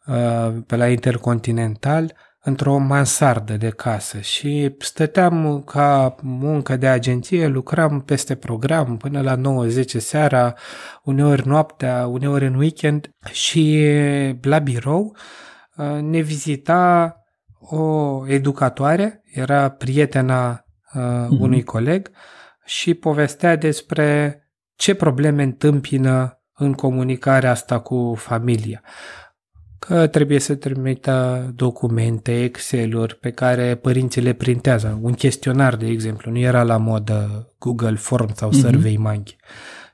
uh, 0.05 0.53
pe 0.67 0.75
la 0.75 0.87
Intercontinental, 0.87 2.13
într-o 2.41 2.77
mansardă 2.77 3.57
de 3.57 3.69
casă 3.69 4.19
și 4.19 4.75
stăteam 4.79 5.61
ca 5.65 6.15
muncă 6.21 6.75
de 6.77 6.87
agenție, 6.87 7.47
lucram 7.47 8.01
peste 8.01 8.35
program 8.35 8.97
până 8.97 9.21
la 9.21 9.35
9-10 9.35 9.85
seara, 9.97 10.53
uneori 11.03 11.47
noaptea, 11.47 12.07
uneori 12.07 12.45
în 12.45 12.55
weekend 12.55 13.09
și 13.31 13.85
la 14.41 14.59
birou 14.59 15.17
uh, 15.75 16.01
ne 16.01 16.19
vizita 16.19 17.15
o 17.59 18.23
educatoare, 18.27 19.21
era 19.33 19.69
prietena 19.69 20.64
uh, 20.95 21.27
mhm. 21.29 21.41
unui 21.41 21.63
coleg 21.63 22.11
și 22.65 22.93
povestea 22.93 23.55
despre 23.55 24.39
ce 24.75 24.93
probleme 24.93 25.43
întâmpină 25.43 26.41
în 26.53 26.73
comunicarea 26.73 27.51
asta 27.51 27.79
cu 27.79 28.13
familia 28.17 28.81
că 29.87 30.07
trebuie 30.07 30.39
să 30.39 30.55
trimită 30.55 31.51
documente, 31.55 32.43
Excel-uri 32.43 33.15
pe 33.15 33.31
care 33.31 33.75
părinții 33.75 34.21
le 34.21 34.33
printează. 34.33 34.99
Un 35.01 35.13
chestionar, 35.13 35.75
de 35.75 35.87
exemplu, 35.87 36.31
nu 36.31 36.37
era 36.37 36.63
la 36.63 36.77
modă 36.77 37.49
Google 37.59 37.95
Form 37.95 38.33
sau 38.35 38.49
mm-hmm. 38.49 38.59
Survey 38.61 38.97
Monkey. 38.97 39.35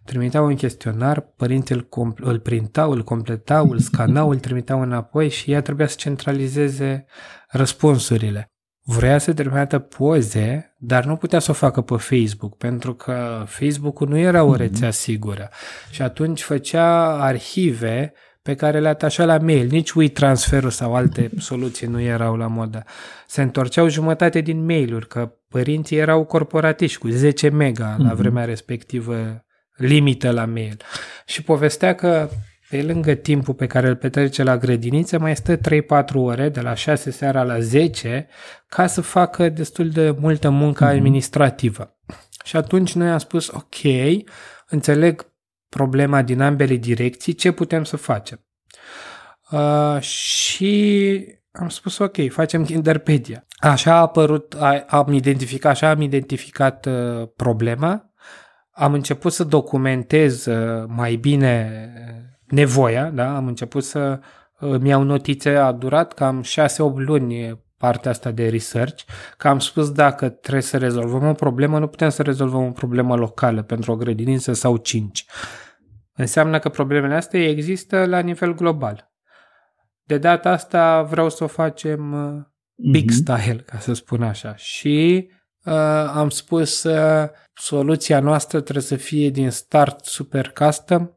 Trimiteau 0.06 0.46
un 0.46 0.56
chestionar, 0.56 1.20
părinții 1.20 1.76
îl, 1.76 1.82
compl- 1.82 2.24
îl 2.26 2.40
printau, 2.40 2.92
îl 2.92 3.04
completau, 3.04 3.70
îl 3.70 3.80
scanau, 3.90 4.30
îl 4.30 4.40
trimiteau 4.40 4.82
înapoi 4.82 5.30
și 5.30 5.52
ea 5.52 5.62
trebuia 5.62 5.88
să 5.88 5.96
centralizeze 5.98 7.06
răspunsurile. 7.50 8.51
Vrea 8.84 9.18
să 9.18 9.34
trimită 9.34 9.80
poze, 9.80 10.76
dar 10.78 11.06
nu 11.06 11.16
putea 11.16 11.40
să 11.40 11.52
o 11.52 11.54
facă 11.54 11.82
pe 11.82 11.96
Facebook, 11.96 12.58
pentru 12.58 12.94
că 12.94 13.44
Facebook-ul 13.48 14.08
nu 14.08 14.18
era 14.18 14.44
o 14.44 14.50
mhm. 14.50 14.58
rețea 14.58 14.92
sigură. 14.92 15.50
Și 15.92 16.02
atunci 16.02 16.42
făcea 16.42 17.20
arhive 17.24 18.14
pe 18.42 18.56
care 18.56 18.80
le 18.80 18.88
atașa 18.88 19.26
la 19.26 19.38
mail. 19.38 19.68
Nici 19.68 19.92
WeTransfer 19.92 20.70
sau 20.70 20.96
alte 20.96 21.30
soluții 21.38 21.88
nu 21.88 22.02
erau 22.02 22.36
la 22.36 22.48
modă. 22.48 22.84
Se 23.28 23.42
întorceau 23.42 23.88
jumătate 23.88 24.42
din 24.42 24.66
mail-uri, 24.66 25.08
că 25.08 25.32
părinții 25.50 25.98
erau 25.98 26.26
corporatiști 26.26 26.98
cu 26.98 27.08
10 27.08 27.50
mega 27.50 27.96
la 27.98 28.08
mhm. 28.08 28.16
vremea 28.16 28.46
respectivă 28.46 29.46
limită 29.76 30.32
la 30.32 30.46
mail. 30.46 30.78
Și 31.26 31.44
povestea 31.44 31.96
că 31.96 32.30
pe 32.72 32.82
lângă 32.82 33.14
timpul 33.14 33.54
pe 33.54 33.68
care 33.68 33.88
îl 33.88 33.96
petrece 33.96 34.44
la 34.44 34.58
grădiniță, 34.58 35.20
mai 35.20 35.36
stă 35.36 35.58
3-4 35.58 35.60
ore, 36.14 36.50
de 36.50 36.62
la 36.62 36.74
6 36.74 37.12
seara 37.12 37.44
la 37.44 37.60
10, 37.60 38.28
ca 38.68 38.88
să 38.88 39.02
facă 39.02 39.50
destul 39.50 39.90
de 39.90 40.16
multă 40.20 40.50
muncă 40.50 40.84
mhm. 40.84 40.94
administrativă. 40.94 41.98
Și 42.44 42.56
atunci 42.56 42.94
noi 42.94 43.10
am 43.10 43.18
spus, 43.18 43.48
ok, 43.48 43.76
înțeleg 44.70 45.34
problema 45.70 46.22
din 46.22 46.42
ambele 46.42 46.76
direcții, 46.76 47.34
ce 47.34 47.52
putem 47.52 47.84
să 47.84 47.98
facem? 47.98 48.46
Uh, 49.52 50.00
și 50.02 51.26
am 51.52 51.70
spus 51.70 51.98
ok, 51.98 52.30
facem 52.30 52.66
Kinderpedia. 52.66 53.46
Așa 53.60 53.94
a 53.94 54.00
apărut, 54.00 54.56
a, 54.60 54.86
am 54.88 55.14
identificat, 55.14 55.72
așa 55.72 55.90
am 55.90 56.02
identificat 56.02 56.86
uh, 56.86 57.28
problema, 57.36 58.14
am 58.72 58.94
început 58.94 59.32
să 59.32 59.44
documentez 59.44 60.46
uh, 60.46 60.84
mai 60.88 61.16
bine 61.16 61.70
nevoia, 62.52 63.10
da? 63.10 63.36
am 63.36 63.48
început 63.48 63.84
să 63.84 64.20
îmi 64.60 64.90
iau 64.90 65.04
notițe, 65.04 65.50
a 65.50 65.72
durat 65.72 66.14
cam 66.14 66.44
6-8 66.44 66.46
luni 66.96 67.60
partea 67.82 68.12
asta 68.12 68.32
de 68.32 68.50
research, 68.50 69.04
că 69.38 69.48
am 69.48 69.60
spus 69.60 69.92
dacă 69.92 70.30
trebuie 70.30 70.64
să 70.64 70.78
rezolvăm 70.78 71.28
o 71.28 71.34
problemă, 71.34 71.80
nu 71.80 71.88
putem 71.88 72.10
să 72.10 72.22
rezolvăm 72.22 72.66
o 72.66 72.72
problemă 72.72 73.16
locală 73.16 73.62
pentru 73.62 73.92
o 73.92 73.96
grădiniță 73.96 74.54
sau 74.54 74.78
cinci. 74.78 75.26
Înseamnă 76.14 76.60
că 76.60 76.70
problemele 76.70 77.16
astea 77.16 77.48
există 77.48 78.06
la 78.06 78.20
nivel 78.20 78.54
global. 78.54 79.12
De 80.04 80.18
data 80.18 80.50
asta 80.50 81.02
vreau 81.02 81.30
să 81.30 81.44
o 81.44 81.48
facem 81.48 82.14
uh, 82.14 82.42
big 82.92 83.12
mm-hmm. 83.12 83.14
style, 83.14 83.64
ca 83.66 83.80
să 83.80 83.94
spun 83.94 84.24
așa. 84.24 84.56
Și 84.56 85.30
uh, 85.64 85.74
am 86.14 86.30
spus 86.30 86.84
uh, 86.84 87.30
soluția 87.54 88.20
noastră 88.20 88.62
trebuie 88.62 88.84
să 88.84 88.96
fie 88.96 89.30
din 89.30 89.50
start 89.50 90.06
super 90.06 90.52
custom, 90.52 91.10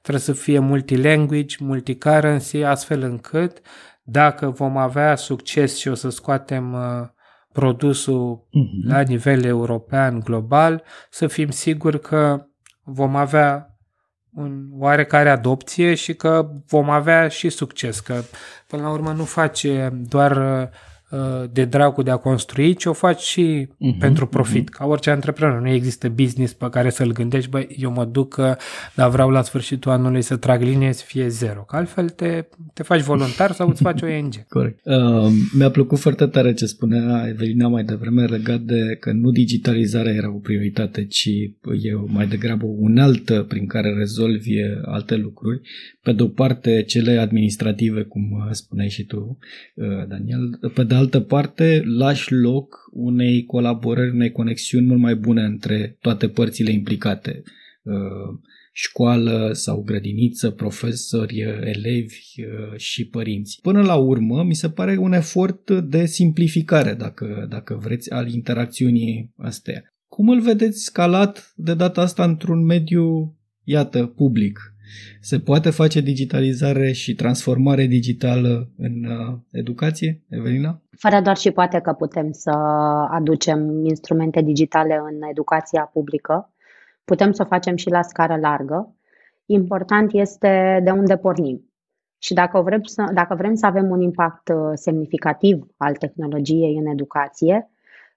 trebuie 0.00 0.24
să 0.24 0.32
fie 0.32 0.58
multilanguage, 0.58 1.56
multicurrency, 1.58 2.62
astfel 2.62 3.02
încât 3.02 3.60
dacă 4.02 4.50
vom 4.50 4.76
avea 4.76 5.16
succes 5.16 5.76
și 5.76 5.88
o 5.88 5.94
să 5.94 6.08
scoatem 6.08 6.72
uh, 6.72 7.08
produsul 7.52 8.46
mm-hmm. 8.46 8.88
la 8.88 9.00
nivel 9.00 9.44
european, 9.44 10.20
global, 10.20 10.82
să 11.10 11.26
fim 11.26 11.50
siguri 11.50 12.00
că 12.00 12.46
vom 12.82 13.16
avea 13.16 13.74
un 14.32 14.68
oarecare 14.72 15.30
adopție 15.30 15.94
și 15.94 16.14
că 16.14 16.48
vom 16.66 16.90
avea 16.90 17.28
și 17.28 17.48
succes, 17.48 18.00
că 18.00 18.20
până 18.66 18.82
la 18.82 18.90
urmă 18.90 19.12
nu 19.12 19.24
face 19.24 19.90
doar 20.08 20.36
Uh, 20.36 20.68
de 21.52 21.64
dragul 21.64 22.04
de 22.04 22.10
a 22.10 22.16
construi, 22.16 22.74
ci 22.74 22.84
o 22.84 22.92
faci 22.92 23.20
și 23.20 23.66
uh-huh, 23.66 23.98
pentru 23.98 24.26
profit. 24.26 24.68
Uh-huh. 24.68 24.78
Ca 24.78 24.86
orice 24.86 25.10
antreprenor, 25.10 25.60
nu 25.60 25.68
există 25.68 26.08
business 26.08 26.52
pe 26.52 26.68
care 26.70 26.90
să-l 26.90 27.12
gândești, 27.12 27.50
băi, 27.50 27.76
eu 27.78 27.92
mă 27.92 28.04
duc, 28.04 28.36
uh, 28.38 28.52
dar 28.94 29.10
vreau 29.10 29.30
la 29.30 29.42
sfârșitul 29.42 29.90
anului 29.90 30.22
să 30.22 30.36
trag 30.36 30.62
linie 30.62 30.92
să 30.92 31.04
fie 31.06 31.28
zero. 31.28 31.60
Că 31.60 31.76
altfel 31.76 32.08
te, 32.08 32.44
te 32.74 32.82
faci 32.82 33.00
voluntar 33.00 33.52
sau 33.52 33.68
îți 33.68 33.82
faci 33.82 34.02
ONG. 34.02 34.46
Corect. 34.48 34.80
Uh, 34.84 35.32
mi-a 35.52 35.70
plăcut 35.70 35.98
foarte 35.98 36.26
tare 36.26 36.54
ce 36.54 36.66
spunea 36.66 37.26
Evelina 37.28 37.68
mai 37.68 37.84
devreme 37.84 38.24
legat 38.24 38.60
de 38.60 38.96
că 39.00 39.12
nu 39.12 39.30
digitalizarea 39.30 40.12
era 40.12 40.34
o 40.34 40.38
prioritate, 40.38 41.04
ci 41.04 41.28
e 41.82 41.92
mai 42.06 42.26
degrabă 42.26 42.66
unealtă 42.66 43.42
prin 43.48 43.66
care 43.66 43.94
rezolvi 43.98 44.54
alte 44.84 45.16
lucruri. 45.16 45.60
Pe 46.02 46.12
de 46.12 46.22
o 46.22 46.28
parte, 46.28 46.82
cele 46.82 47.18
administrative, 47.18 48.02
cum 48.02 48.48
spuneai 48.50 48.88
și 48.88 49.04
tu, 49.04 49.38
Daniel, 50.08 50.58
pe 50.74 50.84
de 50.84 50.94
altă 51.00 51.20
parte, 51.20 51.82
lași 51.84 52.32
loc 52.32 52.88
unei 52.92 53.44
colaborări, 53.44 54.10
unei 54.10 54.30
conexiuni 54.30 54.86
mult 54.86 55.00
mai 55.00 55.14
bune 55.14 55.42
între 55.42 55.96
toate 56.00 56.28
părțile 56.28 56.70
implicate. 56.70 57.42
Uh, 57.82 58.38
școală 58.72 59.50
sau 59.52 59.82
grădiniță, 59.82 60.50
profesori, 60.50 61.40
elevi 61.62 62.20
uh, 62.38 62.76
și 62.76 63.06
părinți. 63.06 63.58
Până 63.62 63.82
la 63.82 63.94
urmă, 63.94 64.44
mi 64.44 64.54
se 64.54 64.70
pare 64.70 64.96
un 64.96 65.12
efort 65.12 65.70
de 65.70 66.06
simplificare, 66.06 66.94
dacă, 66.94 67.46
dacă 67.48 67.78
vreți, 67.82 68.10
al 68.10 68.32
interacțiunii 68.32 69.32
astea. 69.36 69.82
Cum 70.08 70.28
îl 70.28 70.40
vedeți 70.40 70.84
scalat 70.84 71.52
de 71.56 71.74
data 71.74 72.00
asta 72.00 72.24
într-un 72.24 72.64
mediu, 72.64 73.36
iată, 73.64 74.06
public? 74.06 74.58
Se 75.20 75.38
poate 75.38 75.70
face 75.70 76.00
digitalizare 76.00 76.92
și 76.92 77.14
transformare 77.14 77.84
digitală 77.86 78.70
în 78.76 79.04
uh, 79.04 79.38
educație, 79.50 80.22
Evelina? 80.28 80.82
Fără 80.98 81.20
doar 81.20 81.36
și 81.36 81.50
poate 81.50 81.80
că 81.80 81.92
putem 81.92 82.32
să 82.32 82.50
aducem 83.10 83.84
instrumente 83.84 84.40
digitale 84.40 84.94
în 84.94 85.28
educația 85.30 85.90
publică. 85.92 86.52
Putem 87.04 87.32
să 87.32 87.42
o 87.42 87.48
facem 87.48 87.76
și 87.76 87.88
la 87.88 88.02
scară 88.02 88.36
largă. 88.36 88.94
Important 89.46 90.12
este 90.12 90.80
de 90.84 90.90
unde 90.90 91.16
pornim. 91.16 91.70
Și 92.18 92.34
dacă 92.34 92.60
vrem 92.60 92.82
să, 92.82 93.10
dacă 93.14 93.34
vrem 93.34 93.54
să 93.54 93.66
avem 93.66 93.90
un 93.90 94.00
impact 94.00 94.48
uh, 94.48 94.70
semnificativ 94.74 95.66
al 95.76 95.94
tehnologiei 95.94 96.76
în 96.76 96.86
educație, 96.86 97.70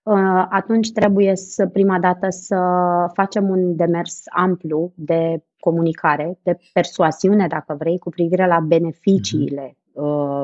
uh, 0.03 0.45
atunci 0.49 0.91
trebuie 0.91 1.35
să 1.35 1.67
prima 1.67 1.99
dată 1.99 2.29
să 2.29 2.57
facem 3.13 3.49
un 3.49 3.75
demers 3.75 4.21
amplu 4.29 4.93
de 4.95 5.43
comunicare, 5.63 6.39
de 6.43 6.57
persoasiune, 6.73 7.47
dacă 7.47 7.75
vrei, 7.79 7.97
cu 7.97 8.09
privire 8.09 8.47
la 8.47 8.59
beneficiile 8.59 9.77
uh, 9.91 10.43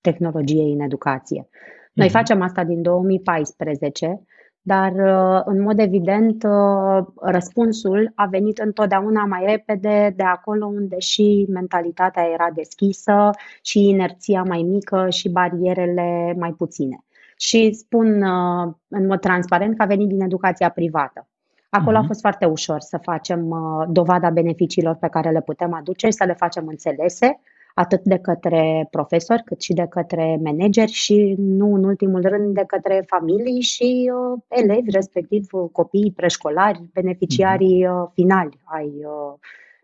tehnologiei 0.00 0.72
în 0.72 0.80
educație. 0.80 1.48
Noi 1.92 2.08
uh-huh. 2.08 2.10
facem 2.10 2.42
asta 2.42 2.64
din 2.64 2.82
2014, 2.82 4.22
dar 4.60 4.92
uh, 4.92 5.42
în 5.44 5.62
mod 5.62 5.78
evident 5.78 6.42
uh, 6.42 7.06
răspunsul 7.20 8.12
a 8.14 8.26
venit 8.26 8.58
întotdeauna 8.58 9.24
mai 9.24 9.44
repede 9.46 10.12
de 10.16 10.22
acolo 10.22 10.66
unde 10.66 10.98
și 10.98 11.46
mentalitatea 11.48 12.24
era 12.32 12.50
deschisă 12.54 13.30
și 13.62 13.88
inerția 13.88 14.42
mai 14.42 14.62
mică 14.62 15.06
și 15.10 15.28
barierele 15.28 16.34
mai 16.38 16.52
puține. 16.52 17.04
Și 17.36 17.72
spun 17.72 18.22
uh, 18.22 18.72
în 18.88 19.06
mod 19.06 19.20
transparent 19.20 19.76
că 19.76 19.82
a 19.82 19.86
venit 19.86 20.08
din 20.08 20.20
educația 20.20 20.68
privată. 20.68 21.28
Acolo 21.76 21.96
uh-huh. 21.96 21.98
a 21.98 21.98
mhm. 21.98 22.06
fost 22.06 22.20
foarte 22.20 22.44
ușor 22.44 22.80
să 22.80 22.98
facem 23.02 23.50
uh, 23.50 23.86
dovada 23.88 24.30
beneficiilor 24.30 24.94
pe 24.94 25.08
care 25.08 25.30
le 25.30 25.40
putem 25.40 25.74
aduce 25.74 26.06
și 26.06 26.12
să 26.12 26.24
le 26.24 26.34
facem 26.34 26.66
înțelese, 26.66 27.40
atât 27.74 28.02
de 28.02 28.18
către 28.18 28.88
profesori, 28.90 29.42
cât 29.42 29.60
și 29.60 29.72
de 29.72 29.86
către 29.86 30.38
manageri 30.42 30.90
și, 30.90 31.34
nu 31.38 31.74
în 31.74 31.84
ultimul 31.84 32.20
rând, 32.20 32.54
de 32.54 32.64
către 32.66 33.04
familii 33.06 33.60
și 33.60 34.10
uh, 34.14 34.40
elevi, 34.48 34.90
respectiv 34.90 35.46
uh, 35.52 35.68
copiii 35.72 36.12
preșcolari, 36.12 36.82
beneficiarii 36.92 37.86
uh, 37.86 38.08
finali 38.12 38.60
ai 38.64 38.86
uh, 38.86 39.34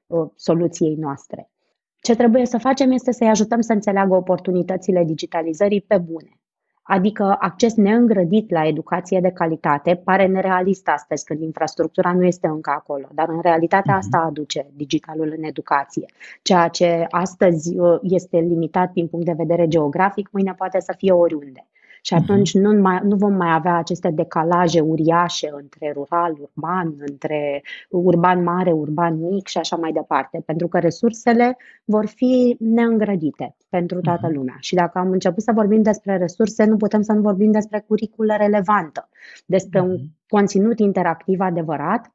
uh, 0.07 0.31
soluției 0.37 0.95
noastre. 0.95 1.51
Ce 2.01 2.15
trebuie 2.15 2.47
să 2.47 2.59
facem 2.59 2.91
este 2.91 3.13
să-i 3.13 3.29
ajutăm 3.29 3.61
să 3.61 3.73
înțeleagă 3.73 4.15
oportunitățile 4.15 5.05
digitalizării 5.05 5.81
pe 5.81 5.99
bune. 5.99 6.41
Adică 6.93 7.37
acces 7.39 7.75
neîngrădit 7.75 8.51
la 8.51 8.67
educație 8.67 9.21
de 9.21 9.31
calitate 9.31 10.01
pare 10.05 10.27
nerealist 10.27 10.89
astăzi 10.89 11.25
când 11.25 11.41
infrastructura 11.41 12.13
nu 12.13 12.25
este 12.25 12.47
încă 12.47 12.71
acolo, 12.71 13.09
dar 13.15 13.29
în 13.29 13.41
realitatea 13.43 13.95
mhm. 13.95 14.05
asta 14.05 14.19
aduce 14.19 14.67
digitalul 14.77 15.35
în 15.37 15.43
educație. 15.43 16.07
Ceea 16.43 16.69
ce 16.69 17.07
astăzi 17.11 17.79
uh, 17.79 17.99
este 18.03 18.39
limitat 18.39 18.93
din 18.93 19.07
punct 19.07 19.27
de 19.27 19.35
vedere 19.37 19.69
geografic, 19.69 20.29
mâine 20.33 20.55
poate 20.57 20.81
să 20.81 20.95
fie 20.97 21.13
oriunde. 21.13 21.67
Și 22.03 22.15
mhm. 22.15 22.23
atunci 22.23 22.51
uh-huh. 22.51 22.61
nu, 22.61 22.81
mai, 22.81 23.01
nu 23.03 23.17
vom 23.17 23.33
mai 23.33 23.53
avea 23.55 23.77
aceste 23.77 24.11
decalaje 24.11 24.81
uriașe 24.81 25.51
între 25.53 25.93
rural, 25.95 26.37
urban, 26.41 26.95
între 26.99 27.63
urban 27.89 28.43
mare, 28.43 28.73
urban 28.73 29.19
mic 29.19 29.47
și 29.47 29.59
așa 29.59 29.77
mai 29.77 29.93
departe, 29.93 30.43
pentru 30.47 30.69
că 30.69 30.79
resursele 30.79 31.57
vor 31.85 32.07
fi 32.07 32.57
neîngrădite 32.59 33.57
pentru 33.69 34.01
toată 34.01 34.29
uh-huh. 34.29 34.35
lumea. 34.35 34.57
Și 34.59 34.75
dacă 34.75 34.99
am 34.99 35.11
început 35.11 35.43
să 35.43 35.53
vorbim 35.55 35.83
despre 35.83 36.17
resurse, 36.17 36.65
nu 36.65 36.77
putem 36.77 37.03
să 37.03 37.13
nu 37.13 37.21
vorbim 37.21 37.51
despre 37.51 37.85
curiculă 37.87 38.35
relevantă, 38.37 39.09
despre 39.47 39.81
uh-huh. 39.81 39.85
un 39.85 39.99
conținut 40.29 40.79
interactiv 40.79 41.41
adevărat 41.41 42.13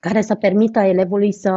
care 0.00 0.20
să 0.20 0.34
permită 0.34 0.78
elevului 0.78 1.32
să 1.32 1.52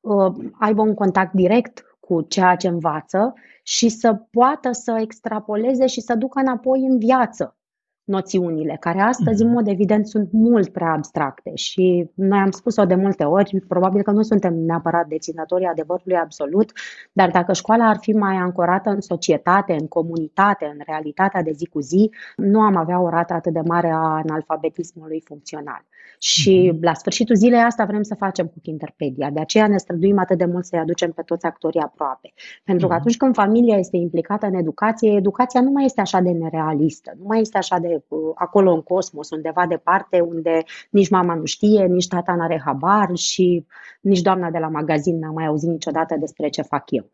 uh, 0.00 0.34
aibă 0.58 0.82
un 0.82 0.94
contact 0.94 1.32
direct 1.32 1.89
cu 2.10 2.22
ceea 2.22 2.56
ce 2.56 2.68
învață 2.68 3.34
și 3.62 3.88
să 3.88 4.14
poată 4.14 4.72
să 4.72 4.98
extrapoleze 5.00 5.86
și 5.86 6.00
să 6.00 6.14
ducă 6.14 6.40
înapoi 6.40 6.80
în 6.80 6.98
viață 6.98 7.56
noțiunile, 8.10 8.76
care 8.80 9.00
astăzi, 9.00 9.42
în 9.42 9.46
mhm. 9.46 9.56
mod 9.56 9.68
evident, 9.68 10.06
sunt 10.06 10.28
mult 10.32 10.68
prea 10.68 10.92
abstracte 10.92 11.50
și 11.54 12.10
noi 12.14 12.38
am 12.38 12.50
spus-o 12.50 12.84
de 12.84 12.94
multe 12.94 13.24
ori, 13.24 13.60
probabil 13.68 14.02
că 14.02 14.10
nu 14.10 14.22
suntem 14.22 14.54
neapărat 14.54 15.06
deținătorii 15.06 15.66
adevărului 15.66 16.16
absolut, 16.16 16.72
dar 17.12 17.30
dacă 17.30 17.52
școala 17.52 17.88
ar 17.88 17.96
fi 18.00 18.12
mai 18.12 18.36
ancorată 18.36 18.90
în 18.90 19.00
societate, 19.00 19.76
în 19.80 19.88
comunitate, 19.88 20.64
în 20.64 20.80
realitatea 20.86 21.42
de 21.42 21.50
zi 21.52 21.66
cu 21.66 21.80
zi, 21.80 22.10
nu 22.36 22.60
am 22.60 22.76
avea 22.76 23.00
o 23.00 23.08
rată 23.08 23.32
atât 23.32 23.52
de 23.52 23.60
mare 23.66 23.88
a 23.88 23.96
analfabetismului 23.98 25.22
funcțional. 25.24 25.84
Și 26.18 26.70
mhm. 26.72 26.84
la 26.84 26.94
sfârșitul 26.94 27.34
zilei 27.34 27.60
asta 27.60 27.84
vrem 27.84 28.02
să 28.02 28.14
facem 28.14 28.46
cu 28.46 28.58
Interpedia. 28.62 29.30
De 29.30 29.40
aceea 29.40 29.66
ne 29.66 29.76
străduim 29.76 30.18
atât 30.18 30.38
de 30.38 30.44
mult 30.44 30.64
să-i 30.64 30.78
aducem 30.78 31.10
pe 31.10 31.22
toți 31.22 31.46
actorii 31.46 31.80
aproape. 31.80 32.32
Pentru 32.64 32.86
că 32.86 32.92
mhm. 32.92 33.00
atunci 33.00 33.16
când 33.16 33.34
familia 33.34 33.76
este 33.76 33.96
implicată 33.96 34.46
în 34.46 34.54
educație, 34.54 35.12
educația 35.12 35.60
nu 35.60 35.70
mai 35.70 35.84
este 35.84 36.00
așa 36.00 36.20
de 36.20 36.30
nerealistă, 36.30 37.12
nu 37.18 37.24
mai 37.26 37.40
este 37.40 37.58
așa 37.58 37.78
de 37.78 37.88
uh, 37.94 37.99
acolo 38.34 38.72
în 38.72 38.82
cosmos, 38.82 39.30
undeva 39.30 39.66
departe, 39.66 40.20
unde 40.20 40.62
nici 40.90 41.10
mama 41.10 41.34
nu 41.34 41.44
știe, 41.44 41.84
nici 41.84 42.08
tata 42.08 42.34
nu 42.34 42.42
are 42.42 42.62
habar 42.64 43.16
și 43.16 43.66
nici 44.00 44.20
doamna 44.20 44.50
de 44.50 44.58
la 44.58 44.68
magazin 44.68 45.18
n-a 45.18 45.30
mai 45.30 45.46
auzit 45.46 45.68
niciodată 45.68 46.16
despre 46.16 46.48
ce 46.48 46.62
fac 46.62 46.90
eu. 46.90 47.10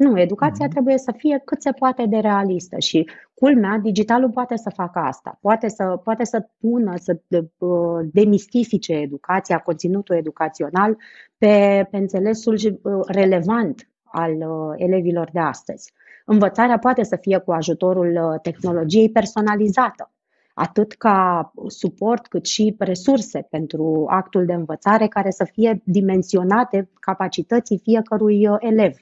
Nu, 0.00 0.20
educația 0.20 0.66
mm-hmm. 0.66 0.70
trebuie 0.70 0.98
să 0.98 1.12
fie 1.16 1.42
cât 1.44 1.62
se 1.62 1.70
poate 1.72 2.06
de 2.06 2.16
realistă 2.16 2.78
și 2.78 3.08
culmea, 3.34 3.78
digitalul 3.82 4.30
poate 4.30 4.56
să 4.56 4.70
facă 4.74 4.98
asta. 4.98 5.38
Poate 5.40 5.68
să, 5.68 5.84
poate 6.04 6.24
să 6.24 6.48
pună, 6.60 6.94
să 6.96 7.20
uh, 7.58 8.08
demistifice 8.12 8.92
educația, 8.92 9.58
conținutul 9.58 10.16
educațional 10.16 10.96
pe, 11.38 11.86
pe 11.90 11.96
înțelesul 11.96 12.54
uh, 12.54 12.92
relevant 13.06 13.88
al 14.04 14.32
uh, 14.32 14.74
elevilor 14.76 15.30
de 15.32 15.38
astăzi. 15.38 15.92
Învățarea 16.24 16.78
poate 16.78 17.02
să 17.02 17.16
fie 17.16 17.38
cu 17.38 17.52
ajutorul 17.52 18.38
tehnologiei 18.42 19.10
personalizată, 19.10 20.10
atât 20.54 20.92
ca 20.92 21.52
suport 21.66 22.26
cât 22.26 22.46
și 22.46 22.74
resurse 22.78 23.46
pentru 23.50 24.06
actul 24.08 24.46
de 24.46 24.52
învățare 24.52 25.06
care 25.06 25.30
să 25.30 25.44
fie 25.52 25.82
dimensionate 25.84 26.90
capacității 27.00 27.78
fiecărui 27.78 28.48
elev 28.58 28.96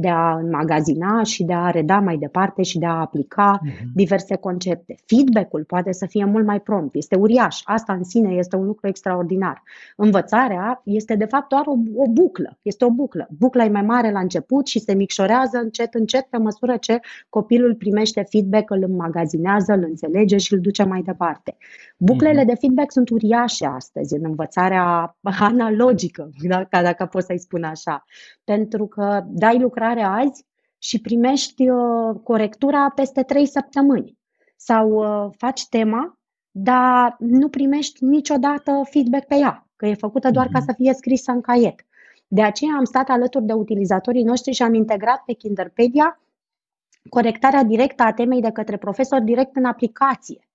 de 0.00 0.08
a 0.08 0.34
înmagazina 0.34 1.22
și 1.22 1.44
de 1.44 1.52
a 1.52 1.70
reda 1.70 2.00
mai 2.00 2.16
departe 2.16 2.62
și 2.62 2.78
de 2.78 2.86
a 2.86 3.00
aplica 3.00 3.60
uh-huh. 3.62 3.84
diverse 3.94 4.36
concepte. 4.36 4.94
Feedback-ul 5.06 5.64
poate 5.64 5.92
să 5.92 6.06
fie 6.06 6.24
mult 6.24 6.46
mai 6.46 6.60
prompt, 6.60 6.94
este 6.94 7.16
uriaș. 7.16 7.60
Asta 7.64 7.92
în 7.92 8.04
sine 8.04 8.34
este 8.34 8.56
un 8.56 8.64
lucru 8.64 8.86
extraordinar. 8.88 9.62
Învățarea 9.96 10.80
este 10.84 11.14
de 11.14 11.24
fapt 11.24 11.48
doar 11.48 11.62
o, 11.66 11.74
o 11.94 12.10
buclă. 12.10 12.58
Este 12.62 12.84
o 12.84 12.90
buclă. 12.90 13.28
Bucla 13.38 13.64
e 13.64 13.68
mai 13.68 13.82
mare 13.82 14.10
la 14.10 14.20
început 14.20 14.66
și 14.66 14.78
se 14.78 14.94
micșorează 14.94 15.58
încet, 15.62 15.94
încet 15.94 16.26
pe 16.30 16.38
măsură 16.38 16.76
ce 16.76 17.00
copilul 17.28 17.74
primește 17.74 18.26
feedback, 18.30 18.70
îl 18.70 18.82
înmagazinează, 18.86 19.72
îl 19.72 19.82
înțelege 19.82 20.36
și 20.36 20.52
îl 20.52 20.60
duce 20.60 20.84
mai 20.84 21.02
departe. 21.02 21.56
Buclele 21.96 22.42
uh-huh. 22.42 22.46
de 22.46 22.54
feedback 22.54 22.92
sunt 22.92 23.10
uriașe 23.10 23.66
astăzi 23.66 24.14
în 24.14 24.24
învățarea 24.24 25.16
analogică, 25.38 26.30
dacă, 26.48 26.82
dacă 26.82 27.06
pot 27.06 27.22
să-i 27.22 27.38
spun 27.38 27.62
așa. 27.62 28.04
Pentru 28.44 28.86
că 28.86 29.24
dai 29.26 29.58
lucrare 29.58 29.86
lucrare 29.94 30.22
azi 30.22 30.46
și 30.78 31.00
primești 31.00 31.68
uh, 31.68 32.20
corectura 32.22 32.90
peste 32.94 33.22
trei 33.22 33.46
săptămâni. 33.46 34.18
Sau 34.56 34.90
uh, 34.90 35.32
faci 35.36 35.66
tema, 35.68 36.18
dar 36.50 37.16
nu 37.18 37.48
primești 37.48 38.04
niciodată 38.04 38.82
feedback 38.90 39.26
pe 39.26 39.34
ea, 39.34 39.66
că 39.76 39.86
e 39.86 39.94
făcută 39.94 40.30
doar 40.30 40.46
ca 40.46 40.58
mhm. 40.58 40.66
să 40.66 40.74
fie 40.76 40.94
scrisă 40.94 41.30
în 41.30 41.40
caiet. 41.40 41.86
De 42.26 42.42
aceea 42.42 42.74
am 42.76 42.84
stat 42.84 43.08
alături 43.08 43.44
de 43.44 43.52
utilizatorii 43.52 44.22
noștri 44.22 44.52
și 44.52 44.62
am 44.62 44.74
integrat 44.74 45.22
pe 45.26 45.32
Kinderpedia 45.32 46.20
corectarea 47.08 47.62
directă 47.62 48.02
a 48.02 48.12
temei 48.12 48.40
de 48.40 48.50
către 48.50 48.76
profesor 48.76 49.20
direct 49.20 49.56
în 49.56 49.64
aplicație. 49.64 50.47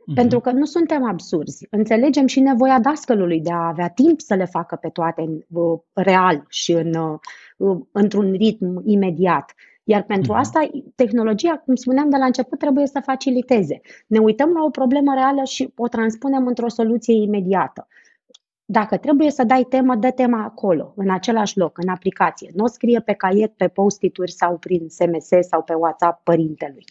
Uh-huh. 0.00 0.14
Pentru 0.14 0.40
că 0.40 0.50
nu 0.50 0.64
suntem 0.64 1.04
absurzi. 1.04 1.66
Înțelegem 1.70 2.26
și 2.26 2.40
nevoia 2.40 2.80
dascălului 2.80 3.40
de 3.40 3.52
a 3.52 3.66
avea 3.66 3.88
timp 3.88 4.20
să 4.20 4.34
le 4.34 4.44
facă 4.44 4.76
pe 4.76 4.88
toate 4.88 5.22
în, 5.22 5.60
uh, 5.62 5.78
real 5.92 6.44
și 6.48 6.72
în, 6.72 6.94
uh, 6.94 7.78
într-un 7.92 8.32
ritm 8.32 8.82
imediat. 8.84 9.54
Iar 9.84 10.02
pentru 10.02 10.32
uh-huh. 10.32 10.38
asta, 10.38 10.70
tehnologia, 10.94 11.62
cum 11.64 11.74
spuneam 11.74 12.10
de 12.10 12.16
la 12.16 12.24
început, 12.24 12.58
trebuie 12.58 12.86
să 12.86 13.00
faciliteze. 13.04 13.80
Ne 14.06 14.18
uităm 14.18 14.50
la 14.50 14.64
o 14.64 14.70
problemă 14.70 15.14
reală 15.14 15.44
și 15.44 15.72
o 15.76 15.88
transpunem 15.88 16.46
într-o 16.46 16.68
soluție 16.68 17.14
imediată. 17.14 17.86
Dacă 18.64 18.96
trebuie 18.96 19.30
să 19.30 19.44
dai 19.44 19.66
temă, 19.68 19.96
dă 19.96 20.10
tema 20.10 20.42
acolo, 20.44 20.92
în 20.96 21.10
același 21.10 21.58
loc, 21.58 21.78
în 21.78 21.88
aplicație. 21.88 22.50
Nu 22.54 22.64
o 22.64 22.66
scrie 22.66 23.00
pe 23.00 23.12
caiet, 23.12 23.52
pe 23.56 23.68
post-it-uri 23.68 24.30
sau 24.30 24.58
prin 24.58 24.88
SMS 24.88 25.28
sau 25.48 25.62
pe 25.62 25.74
WhatsApp 25.74 26.24
părintelui. 26.24 26.84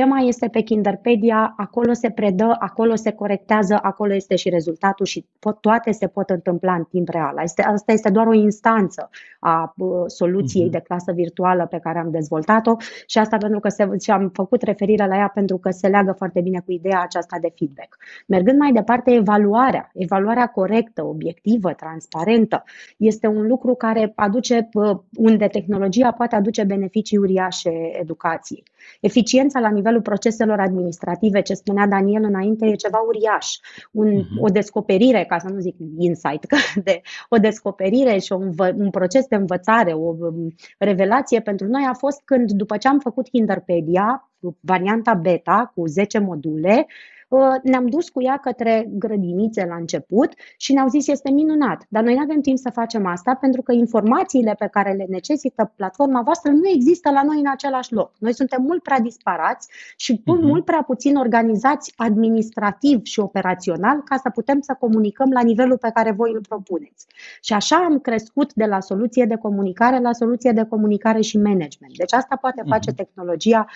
Tema 0.00 0.18
este 0.18 0.48
pe 0.48 0.60
Kinderpedia, 0.60 1.54
acolo 1.56 1.92
se 1.92 2.10
predă, 2.10 2.56
acolo 2.58 2.94
se 2.94 3.12
corectează, 3.12 3.78
acolo 3.82 4.14
este 4.14 4.36
și 4.36 4.48
rezultatul 4.48 5.06
și 5.06 5.26
pot, 5.38 5.60
toate 5.60 5.90
se 5.90 6.06
pot 6.06 6.30
întâmpla 6.30 6.74
în 6.74 6.84
timp 6.84 7.08
real. 7.08 7.38
Este, 7.42 7.62
asta 7.62 7.92
este 7.92 8.10
doar 8.10 8.26
o 8.26 8.32
instanță 8.32 9.10
a 9.38 9.74
uh, 9.76 9.88
soluției 10.06 10.68
uh-huh. 10.68 10.70
de 10.70 10.78
clasă 10.78 11.12
virtuală 11.12 11.66
pe 11.66 11.78
care 11.78 11.98
am 11.98 12.10
dezvoltat-o 12.10 12.76
și 13.06 13.18
asta 13.18 13.36
pentru 13.36 13.60
că 13.60 13.68
se, 13.68 13.88
și 14.02 14.10
am 14.10 14.30
făcut 14.32 14.62
referire 14.62 15.06
la 15.06 15.16
ea 15.16 15.30
pentru 15.34 15.58
că 15.58 15.70
se 15.70 15.88
leagă 15.88 16.12
foarte 16.12 16.40
bine 16.40 16.60
cu 16.60 16.72
ideea 16.72 17.00
aceasta 17.02 17.38
de 17.40 17.52
feedback. 17.56 17.96
Mergând 18.26 18.58
mai 18.58 18.72
departe, 18.72 19.10
evaluarea, 19.10 19.90
evaluarea 19.92 20.46
corectă, 20.46 21.04
obiectivă, 21.04 21.72
transparentă, 21.72 22.64
este 22.96 23.26
un 23.26 23.46
lucru 23.46 23.74
care 23.74 24.12
aduce, 24.14 24.68
uh, 24.72 24.98
unde 25.16 25.46
tehnologia 25.46 26.12
poate 26.12 26.34
aduce 26.34 26.64
beneficii 26.64 27.18
uriașe 27.18 27.70
educației. 28.00 28.62
Eficiența 29.00 29.60
la 29.60 29.70
nivelul 29.70 30.02
proceselor 30.02 30.60
administrative, 30.60 31.40
ce 31.40 31.54
spunea 31.54 31.86
Daniel 31.86 32.22
înainte, 32.24 32.66
e 32.66 32.74
ceva 32.74 32.98
uriaș. 33.06 33.46
Un, 33.92 34.20
uh-huh. 34.20 34.40
O 34.40 34.48
descoperire, 34.48 35.24
ca 35.28 35.38
să 35.38 35.48
nu 35.48 35.58
zic 35.58 35.76
insight, 35.98 36.46
de, 36.84 37.00
o 37.28 37.36
descoperire 37.36 38.18
și 38.18 38.32
un, 38.32 38.52
un 38.76 38.90
proces 38.90 39.26
de 39.26 39.36
învățare, 39.36 39.92
o 39.92 40.14
um, 40.18 40.54
revelație 40.78 41.40
pentru 41.40 41.66
noi 41.66 41.86
a 41.88 41.94
fost 41.94 42.20
când, 42.24 42.50
după 42.50 42.76
ce 42.76 42.88
am 42.88 42.98
făcut 42.98 43.28
Kinderpedia, 43.28 44.30
varianta 44.60 45.14
beta 45.14 45.72
cu 45.74 45.86
10 45.86 46.18
module, 46.18 46.86
Uh, 46.86 47.13
ne-am 47.62 47.86
dus 47.86 48.08
cu 48.08 48.22
ea 48.22 48.36
către 48.36 48.88
grădinițe 48.92 49.66
la 49.68 49.74
început 49.74 50.32
și 50.56 50.72
ne-au 50.72 50.88
zis 50.88 51.06
este 51.06 51.30
minunat, 51.30 51.84
dar 51.88 52.02
noi 52.02 52.14
nu 52.14 52.20
avem 52.20 52.40
timp 52.40 52.58
să 52.58 52.70
facem 52.70 53.06
asta 53.06 53.34
pentru 53.34 53.62
că 53.62 53.72
informațiile 53.72 54.54
pe 54.58 54.68
care 54.70 54.92
le 54.92 55.06
necesită 55.08 55.72
platforma 55.76 56.22
voastră 56.22 56.50
nu 56.50 56.68
există 56.68 57.10
la 57.10 57.22
noi 57.22 57.38
în 57.38 57.48
același 57.50 57.92
loc. 57.92 58.12
Noi 58.18 58.34
suntem 58.34 58.62
mult 58.62 58.82
prea 58.82 59.00
disparați 59.00 59.68
și 59.96 60.12
uh-huh. 60.12 60.40
mult 60.40 60.64
prea 60.64 60.82
puțin 60.82 61.16
organizați 61.16 61.92
administrativ 61.96 63.04
și 63.04 63.20
operațional 63.20 64.02
ca 64.02 64.16
să 64.16 64.30
putem 64.30 64.60
să 64.60 64.76
comunicăm 64.78 65.30
la 65.30 65.42
nivelul 65.42 65.78
pe 65.78 65.90
care 65.94 66.10
voi 66.10 66.30
îl 66.34 66.40
propuneți. 66.48 67.06
Și 67.40 67.52
așa 67.52 67.76
am 67.76 67.98
crescut 67.98 68.52
de 68.54 68.64
la 68.64 68.80
soluție 68.80 69.24
de 69.24 69.36
comunicare 69.36 69.98
la 69.98 70.12
soluție 70.12 70.52
de 70.52 70.64
comunicare 70.64 71.20
și 71.20 71.36
management. 71.36 71.96
Deci 71.96 72.12
asta 72.12 72.36
poate 72.36 72.62
face 72.66 72.92
uh-huh. 72.92 72.94
tehnologia 72.94 73.66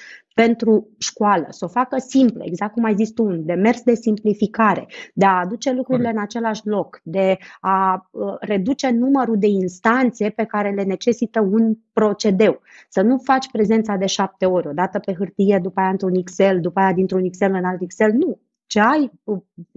pentru 0.44 0.88
școală, 0.98 1.46
să 1.48 1.64
o 1.64 1.68
facă 1.68 1.98
simplă, 1.98 2.42
exact 2.44 2.72
cum 2.72 2.84
ai 2.84 2.94
zis 2.94 3.10
tu, 3.10 3.24
un 3.24 3.44
demers 3.44 3.82
de 3.82 3.94
simplificare, 3.94 4.86
de 5.14 5.24
a 5.24 5.38
aduce 5.38 5.72
lucrurile 5.72 6.08
în 6.08 6.18
același 6.18 6.60
loc, 6.64 7.00
de 7.02 7.36
a 7.60 8.08
uh, 8.10 8.34
reduce 8.40 8.90
numărul 8.90 9.38
de 9.38 9.46
instanțe 9.46 10.28
pe 10.28 10.44
care 10.44 10.70
le 10.70 10.82
necesită 10.82 11.40
un 11.40 11.74
procedeu. 11.92 12.60
Să 12.88 13.02
nu 13.02 13.18
faci 13.18 13.50
prezența 13.50 13.96
de 13.96 14.06
șapte 14.06 14.46
ori, 14.46 14.68
odată 14.68 14.98
pe 14.98 15.14
hârtie, 15.14 15.58
după 15.62 15.80
aia 15.80 15.88
într-un 15.88 16.14
Excel, 16.14 16.60
după 16.60 16.80
aia 16.80 16.92
dintr-un 16.92 17.24
Excel 17.24 17.54
în 17.54 17.64
alt 17.64 17.80
Excel. 17.80 18.12
Nu, 18.12 18.38
ce 18.68 18.80
ai, 18.80 19.10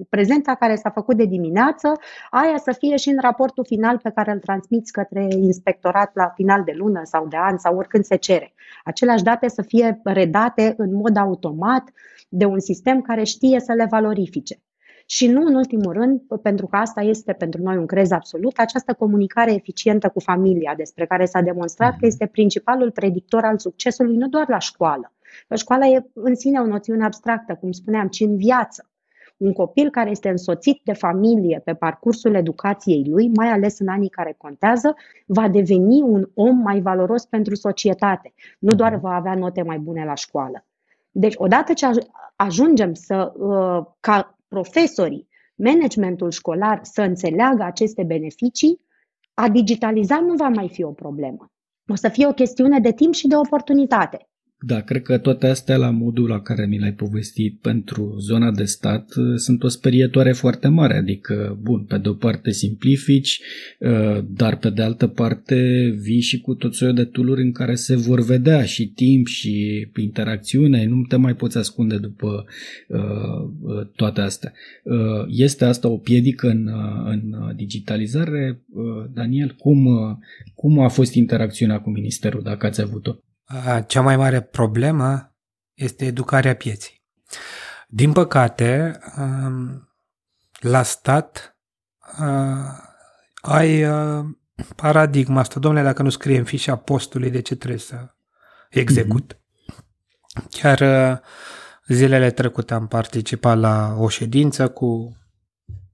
prezența 0.10 0.56
care 0.56 0.75
s-a 0.75 0.89
făcut 0.89 1.17
de 1.17 1.25
dimineață, 1.25 1.91
aia 2.30 2.58
să 2.58 2.71
fie 2.71 2.95
și 2.95 3.10
în 3.10 3.17
raportul 3.21 3.65
final 3.65 3.97
pe 3.97 4.12
care 4.15 4.32
îl 4.32 4.39
transmiți 4.39 4.91
către 4.91 5.27
inspectorat 5.30 6.12
la 6.13 6.32
final 6.36 6.63
de 6.63 6.73
lună 6.75 7.01
sau 7.04 7.27
de 7.27 7.38
an 7.38 7.58
sau 7.58 7.75
oricând 7.75 8.04
se 8.04 8.15
cere. 8.15 8.54
Aceleași 8.84 9.23
date 9.23 9.47
să 9.47 9.62
fie 9.62 10.01
redate 10.04 10.73
în 10.77 10.93
mod 10.95 11.17
automat 11.17 11.84
de 12.30 12.45
un 12.45 12.60
sistem 12.60 13.01
care 13.01 13.23
știe 13.23 13.60
să 13.60 13.73
le 13.73 13.88
valorifice. 13.89 14.60
Și 15.06 15.27
nu 15.27 15.45
în 15.45 15.56
ultimul 15.56 15.93
rând, 15.93 16.21
pentru 16.41 16.67
că 16.67 16.75
asta 16.75 17.01
este 17.01 17.34
pentru 17.34 17.62
noi 17.62 17.77
un 17.77 17.86
crez 17.86 18.12
absolut, 18.12 18.58
această 18.58 18.93
comunicare 18.93 19.54
eficientă 19.54 20.10
cu 20.10 20.19
familia, 20.19 20.73
despre 20.77 21.06
care 21.06 21.25
s-a 21.25 21.41
demonstrat 21.41 21.89
că 21.89 21.95
mhm. 21.95 22.06
este 22.06 22.25
principalul 22.25 22.91
predictor 22.91 23.43
al 23.43 23.58
succesului 23.58 24.15
nu 24.15 24.27
doar 24.27 24.49
la 24.49 24.60
școală, 24.60 25.12
Că 25.20 25.20
școala 25.56 25.86
e 25.86 26.10
în 26.13 26.36
sine 26.36 26.60
o 26.60 26.65
noțiune 26.65 27.04
abstractă, 27.04 27.56
cum 27.60 27.72
spuneam, 27.72 28.08
ci 28.08 28.20
în 28.20 28.38
viață. 28.38 28.86
Un 29.38 29.54
copil 29.54 29.89
care 29.89 30.10
este 30.10 30.30
însoțit 30.30 30.82
de 30.84 30.94
familie 30.94 31.62
pe 31.65 31.74
parcursul 31.74 32.36
educației 32.36 33.06
lui, 33.10 33.28
mai 33.28 33.48
ales 33.48 33.80
în 33.80 33.88
anii 33.88 34.10
care 34.10 34.36
contează, 34.38 34.96
va 35.26 35.50
deveni 35.50 36.02
un 36.02 36.30
om 36.34 36.58
mai 36.58 36.82
valoros 36.82 37.26
pentru 37.26 37.56
societate. 37.56 38.34
Nu 38.60 38.76
doar 38.76 38.96
va 38.96 39.15
avea 39.15 39.36
note 39.36 39.62
mai 39.62 39.78
bune 39.78 40.06
la 40.06 40.15
școală. 40.15 40.65
Deci, 41.12 41.34
odată 41.38 41.74
ce 41.74 41.88
ajungem 42.36 42.94
să, 42.94 43.34
uh, 43.36 43.86
ca 44.00 44.38
profesorii, 44.48 45.28
managementul 45.56 46.32
școlar 46.32 46.80
să 46.84 47.02
înțeleagă 47.02 47.63
aceste 47.63 48.04
beneficii, 48.04 48.82
a 49.34 49.50
digitaliza 49.50 50.20
nu 50.20 50.34
va 50.34 50.48
mai 50.48 50.70
fi 50.70 50.84
o 50.84 50.91
problemă. 50.91 51.52
O 51.88 51.96
să 51.96 52.10
fie 52.10 52.28
o 52.28 52.34
chestiune 52.34 52.80
de 52.80 52.91
timp 52.91 53.13
și 53.13 53.28
de 53.28 53.36
oportunitate. 53.36 54.30
Da, 54.63 54.82
cred 54.82 55.02
că 55.02 55.17
toate 55.17 55.47
astea 55.47 55.78
la 55.78 55.89
modul 55.89 56.28
la 56.28 56.41
care 56.41 56.65
mi 56.65 56.80
l-ai 56.80 56.93
povestit 56.93 57.60
pentru 57.60 58.15
zona 58.19 58.52
de 58.52 58.63
stat 58.63 59.15
uh, 59.15 59.36
sunt 59.36 59.63
o 59.63 59.67
sperietoare 59.67 60.32
foarte 60.32 60.67
mare, 60.67 60.97
adică, 60.97 61.60
bun, 61.62 61.84
pe 61.84 61.97
de 61.97 62.10
o 62.10 62.13
parte 62.13 62.52
simplifici, 62.52 63.41
uh, 63.80 64.24
dar 64.28 64.58
pe 64.58 64.69
de 64.69 64.82
altă 64.82 65.08
parte 65.08 65.89
vii 66.02 66.21
și 66.21 66.41
cu 66.41 66.54
tot 66.54 66.74
soiul 66.74 66.95
de 66.95 67.04
tooluri 67.04 67.41
în 67.41 67.52
care 67.52 67.76
se 67.76 67.95
vor 67.95 68.24
vedea 68.24 68.63
și 68.63 68.88
timp 68.88 69.28
și 69.28 69.88
interacțiune, 69.95 70.86
nu 70.86 71.02
te 71.02 71.15
mai 71.15 71.36
poți 71.36 71.58
ascunde 71.58 71.97
după 71.97 72.45
uh, 72.88 73.88
toate 73.95 74.21
astea. 74.21 74.54
Este 75.28 75.65
asta 75.65 75.88
o 75.88 75.97
piedică 75.97 76.47
în, 76.47 76.69
în 77.06 77.54
digitalizare? 77.56 78.62
Daniel, 79.13 79.56
cum, 79.58 79.88
cum 80.56 80.80
a 80.80 80.88
fost 80.88 81.13
interacțiunea 81.13 81.80
cu 81.80 81.89
Ministerul, 81.89 82.41
dacă 82.43 82.65
ați 82.65 82.82
avut-o? 82.82 83.15
Cea 83.87 84.01
mai 84.01 84.17
mare 84.17 84.41
problemă 84.41 85.35
este 85.73 86.05
educarea 86.05 86.55
pieții. 86.55 87.01
Din 87.87 88.11
păcate, 88.11 88.99
la 90.59 90.83
stat 90.83 91.57
ai 93.41 93.85
paradigma 94.75 95.39
asta, 95.39 95.59
domnule, 95.59 95.83
dacă 95.83 96.01
nu 96.01 96.09
scrie 96.09 96.37
în 96.37 96.43
fișa 96.43 96.75
postului, 96.75 97.29
de 97.29 97.41
ce 97.41 97.55
trebuie 97.55 97.79
să 97.79 98.15
execut? 98.69 99.33
Mm-hmm. 99.33 99.39
Chiar 100.49 101.21
zilele 101.87 102.31
trecute 102.31 102.73
am 102.73 102.87
participat 102.87 103.57
la 103.57 103.95
o 103.97 104.09
ședință 104.09 104.67
cu 104.67 105.17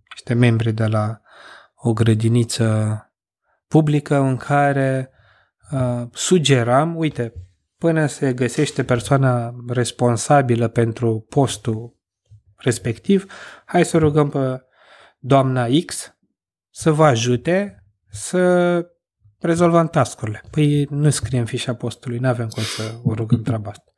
niște 0.09 0.33
membri 0.33 0.71
de 0.71 0.85
la 0.85 1.21
o 1.75 1.93
grădiniță 1.93 3.01
publică 3.67 4.15
în 4.15 4.37
care 4.37 5.11
uh, 5.71 6.03
sugeram, 6.11 6.95
uite, 6.95 7.33
până 7.77 8.05
se 8.05 8.33
găsește 8.33 8.83
persoana 8.83 9.55
responsabilă 9.67 10.67
pentru 10.67 11.25
postul 11.29 11.95
respectiv, 12.55 13.31
hai 13.65 13.85
să 13.85 13.97
rugăm 13.97 14.29
pe 14.29 14.61
doamna 15.19 15.67
X 15.85 16.15
să 16.69 16.91
vă 16.91 17.05
ajute 17.05 17.83
să 18.09 18.85
rezolvăm 19.39 19.87
tascurile. 19.87 20.43
Păi 20.51 20.87
nu 20.89 21.09
scriem 21.09 21.45
fișa 21.45 21.73
postului, 21.73 22.17
nu 22.17 22.27
avem 22.27 22.47
cum 22.47 22.63
să 22.63 22.93
o 23.03 23.13
rugăm 23.13 23.41
treaba 23.41 23.69
asta. 23.69 23.91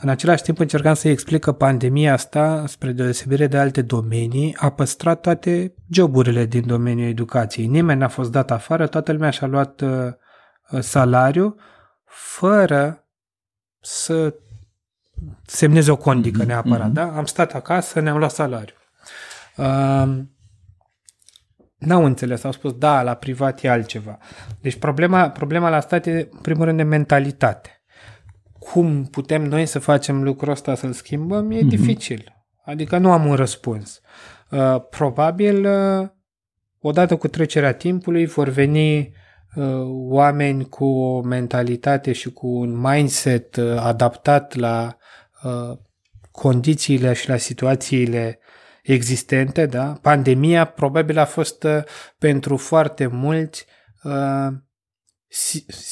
În 0.00 0.08
același 0.08 0.42
timp 0.42 0.58
încercam 0.58 0.94
să-i 0.94 1.10
explic 1.10 1.40
că 1.40 1.52
pandemia 1.52 2.12
asta, 2.12 2.64
spre 2.66 2.92
deosebire 2.92 3.46
de 3.46 3.58
alte 3.58 3.82
domenii, 3.82 4.56
a 4.56 4.70
păstrat 4.70 5.20
toate 5.20 5.74
joburile 5.90 6.44
din 6.44 6.66
domeniul 6.66 7.08
educației. 7.08 7.66
Nimeni 7.66 7.98
n-a 7.98 8.08
fost 8.08 8.30
dat 8.30 8.50
afară, 8.50 8.86
toată 8.86 9.12
lumea 9.12 9.30
și-a 9.30 9.46
luat 9.46 9.80
uh, 9.80 9.90
salariu 10.80 11.56
fără 12.08 13.08
să 13.80 14.34
semneze 15.46 15.90
o 15.90 15.96
condică 15.96 16.42
mm-hmm. 16.42 16.46
neapărat. 16.46 16.90
Mm-hmm. 16.90 16.92
Da? 16.92 17.16
Am 17.16 17.24
stat 17.24 17.54
acasă, 17.54 18.00
ne-am 18.00 18.18
luat 18.18 18.30
salariu. 18.30 18.74
Uh, 19.56 20.18
n-au 21.78 22.04
înțeles, 22.04 22.44
au 22.44 22.52
spus, 22.52 22.72
da, 22.72 23.02
la 23.02 23.14
privat 23.14 23.62
e 23.62 23.68
altceva. 23.68 24.18
Deci 24.60 24.76
problema, 24.76 25.30
problema 25.30 25.68
la 25.68 25.80
stat 25.80 26.06
e, 26.06 26.28
în 26.30 26.38
primul 26.42 26.64
rând, 26.64 26.76
de 26.76 26.82
mentalitate. 26.82 27.82
Cum 28.58 29.04
putem 29.04 29.42
noi 29.42 29.66
să 29.66 29.78
facem 29.78 30.22
lucrul 30.22 30.52
ăsta, 30.52 30.74
să-l 30.74 30.92
schimbăm, 30.92 31.50
e 31.50 31.58
mm-hmm. 31.58 31.68
dificil. 31.68 32.46
Adică 32.64 32.98
nu 32.98 33.12
am 33.12 33.26
un 33.26 33.34
răspuns. 33.34 34.00
Uh, 34.50 34.76
probabil, 34.90 35.66
uh, 35.66 36.08
odată 36.80 37.16
cu 37.16 37.28
trecerea 37.28 37.72
timpului, 37.72 38.26
vor 38.26 38.48
veni 38.48 38.98
Uh, 38.98 39.26
oameni 40.08 40.68
cu 40.68 40.84
o 40.84 41.20
mentalitate 41.20 42.12
și 42.12 42.30
cu 42.30 42.46
un 42.46 42.80
mindset 42.80 43.56
uh, 43.56 43.76
adaptat 43.76 44.54
la 44.54 44.96
uh, 45.42 45.78
condițiile 46.30 47.12
și 47.12 47.28
la 47.28 47.36
situațiile 47.36 48.38
existente, 48.82 49.66
da? 49.66 49.98
Pandemia 50.02 50.64
probabil 50.64 51.18
a 51.18 51.24
fost 51.24 51.66
pentru 52.18 52.56
foarte 52.56 53.06
mulți 53.06 53.66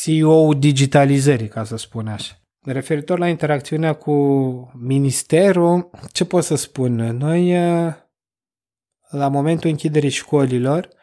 CEO 0.02 0.54
digitalizării, 0.54 1.48
ca 1.48 1.64
să 1.64 1.76
spun 1.76 2.06
așa. 2.06 2.34
Referitor 2.62 3.18
la 3.18 3.28
interacțiunea 3.28 3.92
cu 3.92 4.12
ministerul, 4.80 5.90
ce 6.12 6.24
pot 6.24 6.44
să 6.44 6.54
spun? 6.54 6.94
Noi, 6.94 7.52
la 9.08 9.28
momentul 9.28 9.70
închiderii 9.70 10.10
școlilor, 10.10 10.88
Uh, 10.88 10.94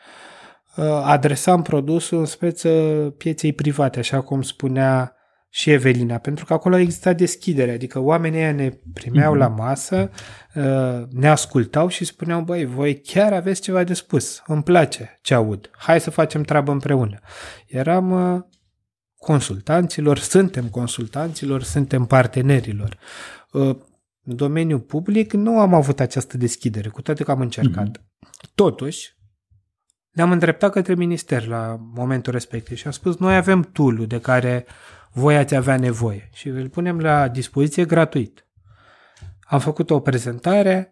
adresam 1.04 1.62
produsul 1.62 2.20
în 2.20 2.26
speță 2.26 2.70
pieței 3.18 3.54
private, 3.54 4.00
așa 4.00 4.22
cum 4.22 4.42
spunea 4.42 5.16
și 5.50 5.72
Evelina, 5.72 6.18
pentru 6.18 6.46
că 6.46 6.54
acolo 6.54 6.78
exista 6.78 7.14
deschidere, 7.14 7.72
adică 7.72 8.00
oamenii 8.00 8.54
ne 8.54 8.70
primeau 8.94 9.36
mm-hmm. 9.36 9.38
la 9.38 9.48
masă, 9.48 10.10
uh, 10.56 11.04
ne 11.10 11.28
ascultau 11.28 11.88
și 11.88 12.06
spuneau, 12.06 12.42
băi, 12.42 12.66
voi 12.66 13.02
chiar 13.02 13.34
aveți 13.34 13.62
ceva 13.62 13.84
de 13.84 13.94
spus, 13.94 14.44
îmi 14.46 14.64
place 14.64 15.20
ce 15.22 15.34
aud, 15.34 15.70
hai 15.78 16.02
să 16.02 16.10
facem 16.10 16.44
treabă 16.44 16.72
împreună. 16.72 17.20
Eram 17.68 18.12
uh, 18.12 18.42
consultanților, 19.18 20.18
suntem 20.18 20.68
consultanților, 20.70 21.64
suntem 21.64 22.06
partenerilor. 22.06 22.98
În 23.52 24.36
domeniul 24.36 24.80
public 24.80 25.34
nu 25.34 25.60
am 25.60 25.74
avut 25.74 26.00
această 26.00 26.38
deschidere, 26.38 26.90
cu 26.90 27.02
toate 27.02 27.24
că 27.24 27.32
am 27.32 27.42
încercat. 27.42 27.98
Mm-hmm. 27.98 28.54
Totuși, 28.56 29.16
ne-am 30.14 30.32
îndreptat 30.32 30.72
către 30.72 30.96
minister 30.96 31.48
la 31.48 31.78
momentul 31.80 32.34
respectiv 32.34 32.78
și 32.78 32.86
am 32.86 32.92
spus 32.92 33.18
noi 33.18 33.36
avem 33.36 33.62
tool 33.62 34.08
de 34.08 34.20
care 34.20 34.66
voi 35.12 35.38
ați 35.38 35.56
avea 35.56 35.78
nevoie 35.78 36.30
și 36.34 36.48
îl 36.48 36.70
punem 36.70 37.00
la 37.00 37.28
dispoziție 37.28 37.86
gratuit. 37.86 38.48
Am 39.42 39.60
făcut 39.60 39.90
o 39.90 40.00
prezentare, 40.00 40.92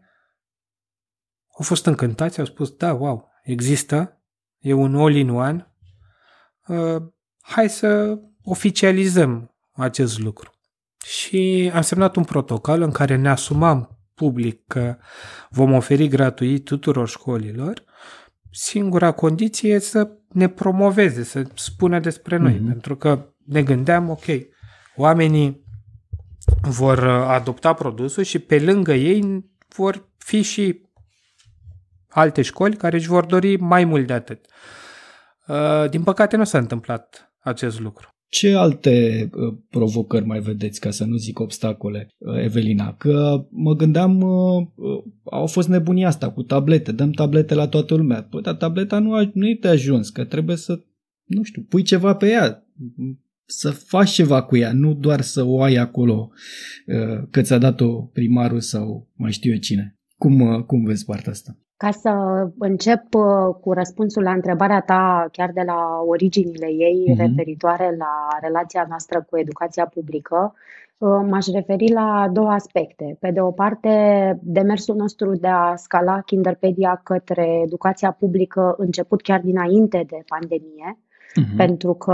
au 1.58 1.66
fost 1.66 1.86
încântați, 1.86 2.40
au 2.40 2.46
spus 2.46 2.70
da, 2.70 2.94
wow, 2.94 3.32
există, 3.44 4.22
e 4.60 4.74
un 4.74 4.96
all-in-one, 4.96 5.74
uh, 6.68 7.02
hai 7.42 7.70
să 7.70 8.20
oficializăm 8.44 9.56
acest 9.72 10.20
lucru. 10.20 10.52
Și 11.06 11.72
am 11.74 11.82
semnat 11.82 12.16
un 12.16 12.24
protocol 12.24 12.82
în 12.82 12.92
care 12.92 13.16
ne 13.16 13.30
asumam 13.30 14.00
public 14.14 14.68
că 14.68 14.98
vom 15.50 15.74
oferi 15.74 16.08
gratuit 16.08 16.66
tuturor 16.66 17.08
școlilor 17.08 17.84
singura 18.52 19.12
condiție 19.12 19.74
e 19.74 19.80
să 19.80 20.12
ne 20.28 20.48
promoveze, 20.48 21.24
să 21.24 21.44
spună 21.54 22.00
despre 22.00 22.38
noi. 22.38 22.56
Mm-hmm. 22.56 22.68
Pentru 22.68 22.96
că 22.96 23.34
ne 23.46 23.64
gândeam, 23.64 24.10
ok, 24.10 24.26
oamenii 24.96 25.66
vor 26.62 26.98
uh, 26.98 27.28
adopta 27.28 27.74
produsul 27.74 28.24
și 28.24 28.40
pe 28.40 28.60
lângă 28.60 28.94
ei 28.94 29.46
vor 29.68 30.10
fi 30.18 30.42
și 30.42 30.90
alte 32.08 32.42
școli 32.42 32.76
care 32.76 32.96
își 32.96 33.08
vor 33.08 33.26
dori 33.26 33.58
mai 33.58 33.84
mult 33.84 34.08
de 34.08 34.14
atât. 34.14 34.46
Uh, 35.48 35.90
din 35.90 36.04
păcate 36.04 36.36
nu 36.36 36.44
s-a 36.44 36.58
întâmplat 36.58 37.34
acest 37.40 37.80
lucru. 37.80 38.10
Ce 38.32 38.54
alte 38.54 39.30
uh, 39.34 39.58
provocări 39.70 40.26
mai 40.26 40.40
vedeți, 40.40 40.80
ca 40.80 40.92
să 40.92 41.06
nu 41.06 41.16
zic 41.16 41.40
obstacole, 41.40 42.08
uh, 42.18 42.44
Evelina? 42.44 42.94
Că 42.94 43.46
mă 43.50 43.76
gândeam, 43.76 44.22
uh, 44.22 44.68
au 45.24 45.48
fost 45.48 45.68
nebunia 45.68 46.08
asta 46.08 46.32
cu 46.32 46.44
tablete, 46.44 46.92
dăm 46.92 47.12
tablete 47.12 47.54
la 47.54 47.68
toată 47.68 47.96
lumea. 47.96 48.24
Păi, 48.24 48.42
dar 48.42 48.56
tableta 48.56 49.00
nu, 49.00 49.32
nu 49.34 49.48
e 49.48 49.58
de 49.62 49.68
ajuns, 49.68 50.10
că 50.10 50.24
trebuie 50.24 50.56
să, 50.56 50.80
nu 51.26 51.44
știu, 51.44 51.62
pui 51.62 51.82
ceva 51.82 52.16
pe 52.16 52.30
ea, 52.30 52.68
să 53.46 53.70
faci 53.70 54.10
ceva 54.10 54.44
cu 54.44 54.58
ea, 54.58 54.74
nu 54.74 54.94
doar 54.94 55.22
să 55.22 55.44
o 55.44 55.62
ai 55.62 55.76
acolo 55.76 56.32
că 57.30 57.42
ți-a 57.42 57.58
dat-o 57.58 58.02
primarul 58.02 58.60
sau 58.60 59.10
mai 59.16 59.32
știu 59.32 59.52
eu 59.52 59.58
cine. 59.58 59.96
Cum, 60.18 60.64
cum 60.68 60.84
vezi 60.84 61.06
partea 61.06 61.32
asta? 61.32 61.58
Ca 61.82 61.92
să 61.92 62.10
încep 62.58 63.14
uh, 63.14 63.56
cu 63.62 63.74
răspunsul 63.74 64.24
la 64.24 64.32
întrebarea 64.32 64.82
ta, 64.82 65.28
chiar 65.32 65.52
de 65.52 65.62
la 65.66 66.02
originile 66.08 66.66
ei, 66.66 67.06
uh-huh. 67.10 67.18
referitoare 67.18 67.96
la 67.98 68.28
relația 68.42 68.86
noastră 68.90 69.26
cu 69.30 69.38
educația 69.38 69.86
publică, 69.86 70.54
uh, 70.98 71.20
m-aș 71.30 71.46
referi 71.48 71.92
la 71.92 72.30
două 72.34 72.50
aspecte. 72.50 73.18
Pe 73.20 73.32
de 73.32 73.42
o 73.42 73.52
parte, 73.52 73.90
demersul 74.42 74.96
nostru 74.96 75.36
de 75.36 75.48
a 75.48 75.76
scala 75.76 76.22
Kinderpedia 76.22 77.02
către 77.04 77.62
educația 77.66 78.12
publică 78.12 78.76
început 78.78 79.22
chiar 79.22 79.40
dinainte 79.40 80.04
de 80.08 80.18
pandemie, 80.28 81.00
uh-huh. 81.40 81.56
pentru 81.58 81.94
că 81.94 82.12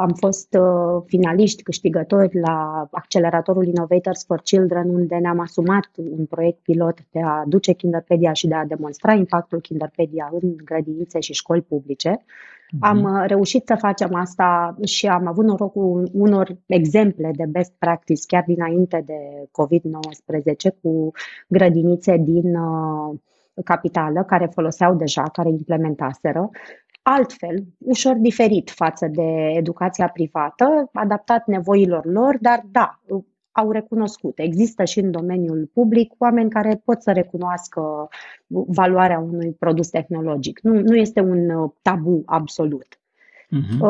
am 0.00 0.12
fost 0.16 0.56
uh, 0.60 1.02
finaliști 1.06 1.62
câștigători 1.62 2.38
la 2.40 2.88
acceleratorul 2.90 3.66
Innovators 3.66 4.24
for 4.24 4.40
Children, 4.40 4.88
unde 4.88 5.16
ne-am 5.16 5.40
asumat 5.40 5.90
un 5.96 6.24
proiect 6.24 6.58
pilot 6.62 6.98
de 7.10 7.20
a 7.24 7.42
duce 7.46 7.72
Kinderpedia 7.72 8.32
și 8.32 8.46
de 8.46 8.54
a 8.54 8.64
demonstra 8.64 9.12
impactul 9.12 9.60
Kinderpedia 9.60 10.28
în 10.40 10.56
grădinițe 10.64 11.20
și 11.20 11.32
școli 11.32 11.62
publice. 11.62 12.16
Uh-huh. 12.16 12.78
Am 12.80 13.02
uh, 13.02 13.24
reușit 13.26 13.66
să 13.66 13.74
facem 13.78 14.14
asta 14.14 14.76
și 14.84 15.06
am 15.06 15.26
avut 15.26 15.44
norocul 15.44 16.08
unor 16.12 16.56
exemple 16.66 17.30
de 17.36 17.44
best 17.48 17.72
practice 17.78 18.22
chiar 18.26 18.44
dinainte 18.46 19.02
de 19.06 19.48
COVID-19 19.50 20.80
cu 20.82 21.10
grădinițe 21.48 22.16
din 22.16 22.56
uh, 22.56 23.18
capitală 23.64 24.22
care 24.22 24.50
foloseau 24.52 24.94
deja, 24.94 25.22
care 25.22 25.48
implementaseră 25.48 26.50
altfel, 27.08 27.64
ușor 27.78 28.14
diferit 28.14 28.70
față 28.70 29.06
de 29.06 29.52
educația 29.54 30.08
privată, 30.08 30.90
adaptat 30.92 31.46
nevoilor 31.46 32.04
lor, 32.04 32.36
dar 32.40 32.62
da, 32.70 33.00
au 33.52 33.70
recunoscut. 33.70 34.38
Există 34.38 34.84
și 34.84 34.98
în 34.98 35.10
domeniul 35.10 35.70
public 35.72 36.12
oameni 36.18 36.50
care 36.50 36.80
pot 36.84 37.02
să 37.02 37.12
recunoască 37.12 38.08
valoarea 38.46 39.18
unui 39.18 39.52
produs 39.58 39.88
tehnologic. 39.88 40.60
Nu, 40.62 40.80
nu 40.80 40.94
este 40.94 41.20
un 41.20 41.50
uh, 41.50 41.70
tabu 41.82 42.22
absolut. 42.26 42.98
Uh-huh. 42.98 43.80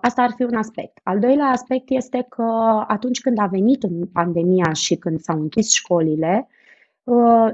Asta 0.00 0.22
ar 0.22 0.32
fi 0.36 0.42
un 0.42 0.56
aspect. 0.56 0.98
Al 1.02 1.18
doilea 1.18 1.46
aspect 1.46 1.90
este 1.90 2.26
că 2.28 2.44
atunci 2.86 3.20
când 3.20 3.38
a 3.38 3.46
venit 3.46 3.82
în 3.82 4.06
pandemia 4.12 4.72
și 4.72 4.94
când 4.94 5.20
s-au 5.20 5.40
închis 5.40 5.72
școlile, 5.72 6.48
Uh, 6.48 6.59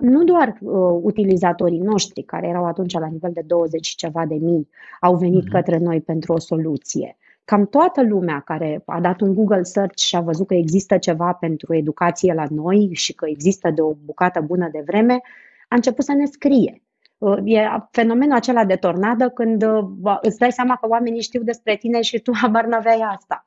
nu 0.01 0.25
doar 0.25 0.59
uh, 0.61 0.99
utilizatorii 1.03 1.79
noștri, 1.79 2.23
care 2.23 2.47
erau 2.47 2.65
atunci 2.65 2.93
la 2.93 3.07
nivel 3.07 3.31
de 3.33 3.43
20 3.47 3.87
și 3.87 3.97
ceva 3.97 4.27
de 4.27 4.35
mii, 4.35 4.69
au 5.01 5.17
venit 5.17 5.45
uh-huh. 5.45 5.53
către 5.53 5.79
noi 5.79 6.01
pentru 6.01 6.33
o 6.33 6.39
soluție. 6.39 7.17
Cam 7.45 7.67
toată 7.67 8.03
lumea 8.03 8.41
care 8.41 8.83
a 8.87 9.01
dat 9.01 9.21
un 9.21 9.35
Google 9.35 9.63
search 9.63 9.99
și 9.99 10.17
a 10.17 10.21
văzut 10.21 10.47
că 10.47 10.55
există 10.55 10.99
ceva 10.99 11.33
pentru 11.33 11.75
educație 11.75 12.33
la 12.33 12.45
noi 12.51 12.89
și 12.93 13.15
că 13.15 13.27
există 13.29 13.71
de 13.71 13.81
o 13.81 13.95
bucată 14.05 14.41
bună 14.41 14.69
de 14.73 14.83
vreme, 14.87 15.21
a 15.69 15.75
început 15.75 16.05
să 16.05 16.13
ne 16.13 16.25
scrie. 16.25 16.83
Uh, 17.19 17.39
e 17.45 17.61
fenomenul 17.91 18.35
acela 18.37 18.65
de 18.65 18.75
tornadă 18.75 19.29
când 19.29 19.65
îți 20.21 20.39
dai 20.39 20.53
seama 20.53 20.77
că 20.77 20.89
oamenii 20.89 21.23
știu 21.23 21.43
despre 21.43 21.77
tine 21.77 22.01
și 22.01 22.19
tu 22.19 22.33
habar 22.43 22.65
n-aveai 22.65 23.01
asta. 23.17 23.47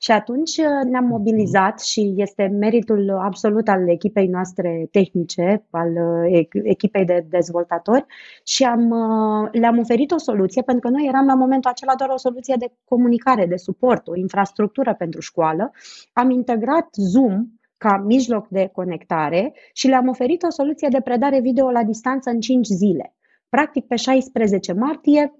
Și 0.00 0.10
atunci 0.10 0.56
uh, 0.56 0.90
ne-am 0.90 1.04
mobilizat 1.04 1.80
și 1.80 2.14
este 2.16 2.46
meritul 2.46 3.10
absolut 3.10 3.68
al 3.68 3.88
echipei 3.88 4.26
noastre 4.26 4.88
tehnice, 4.90 5.66
al 5.70 5.88
uh, 5.88 6.46
echipei 6.62 7.04
de 7.04 7.26
dezvoltatori 7.28 8.06
și 8.44 8.64
am, 8.64 8.90
uh, 8.90 9.48
le-am 9.52 9.78
oferit 9.78 10.10
o 10.10 10.18
soluție, 10.18 10.62
pentru 10.62 10.88
că 10.88 10.96
noi 10.96 11.06
eram 11.06 11.26
la 11.26 11.34
momentul 11.34 11.70
acela 11.70 11.94
doar 11.94 12.10
o 12.10 12.16
soluție 12.16 12.54
de 12.58 12.72
comunicare, 12.84 13.46
de 13.46 13.56
suport, 13.56 14.08
o 14.08 14.16
infrastructură 14.16 14.94
pentru 14.94 15.20
școală. 15.20 15.70
Am 16.12 16.30
integrat 16.30 16.88
Zoom 16.92 17.46
ca 17.76 18.02
mijloc 18.06 18.48
de 18.48 18.70
conectare 18.72 19.54
și 19.72 19.88
le-am 19.88 20.08
oferit 20.08 20.42
o 20.42 20.50
soluție 20.50 20.88
de 20.90 21.00
predare 21.00 21.40
video 21.40 21.70
la 21.70 21.84
distanță 21.84 22.30
în 22.30 22.40
5 22.40 22.66
zile. 22.66 23.14
Practic, 23.48 23.86
pe 23.86 23.96
16 23.96 24.72
martie, 24.72 25.32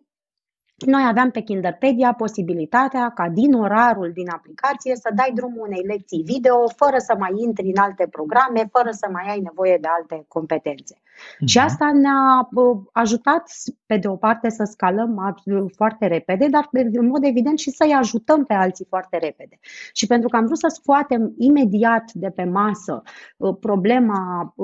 noi 0.87 1.05
aveam 1.09 1.31
pe 1.31 1.41
Kinderpedia 1.41 2.13
posibilitatea 2.13 3.13
ca 3.15 3.29
din 3.29 3.53
orarul 3.53 4.11
din 4.15 4.29
aplicație 4.31 4.97
să 4.97 5.11
dai 5.15 5.31
drumul 5.35 5.67
unei 5.67 5.83
lecții 5.87 6.23
video 6.23 6.69
fără 6.77 6.97
să 6.99 7.15
mai 7.19 7.31
intri 7.37 7.67
în 7.67 7.83
alte 7.83 8.09
programe, 8.11 8.69
fără 8.73 8.91
să 8.91 9.09
mai 9.13 9.25
ai 9.29 9.41
nevoie 9.41 9.79
de 9.81 9.89
alte 9.99 10.25
competențe. 10.29 10.95
Uh-huh. 10.95 11.47
Și 11.47 11.59
asta 11.59 11.91
ne-a 11.93 12.49
ajutat, 12.93 13.51
pe 13.87 13.97
de 13.97 14.09
o 14.09 14.17
parte, 14.17 14.49
să 14.49 14.65
scalăm 14.65 15.37
foarte 15.77 16.07
repede, 16.07 16.47
dar 16.47 16.69
în 16.73 17.07
mod 17.07 17.25
evident 17.25 17.59
și 17.59 17.71
să-i 17.71 17.93
ajutăm 17.93 18.45
pe 18.45 18.55
alții 18.55 18.87
foarte 18.89 19.19
repede. 19.19 19.59
Și 19.93 20.07
pentru 20.07 20.29
că 20.29 20.37
am 20.37 20.45
vrut 20.45 20.59
să 20.59 20.69
scoatem 20.69 21.35
imediat 21.39 22.13
de 22.13 22.31
pe 22.31 22.45
masă 22.45 23.03
problema 23.61 24.55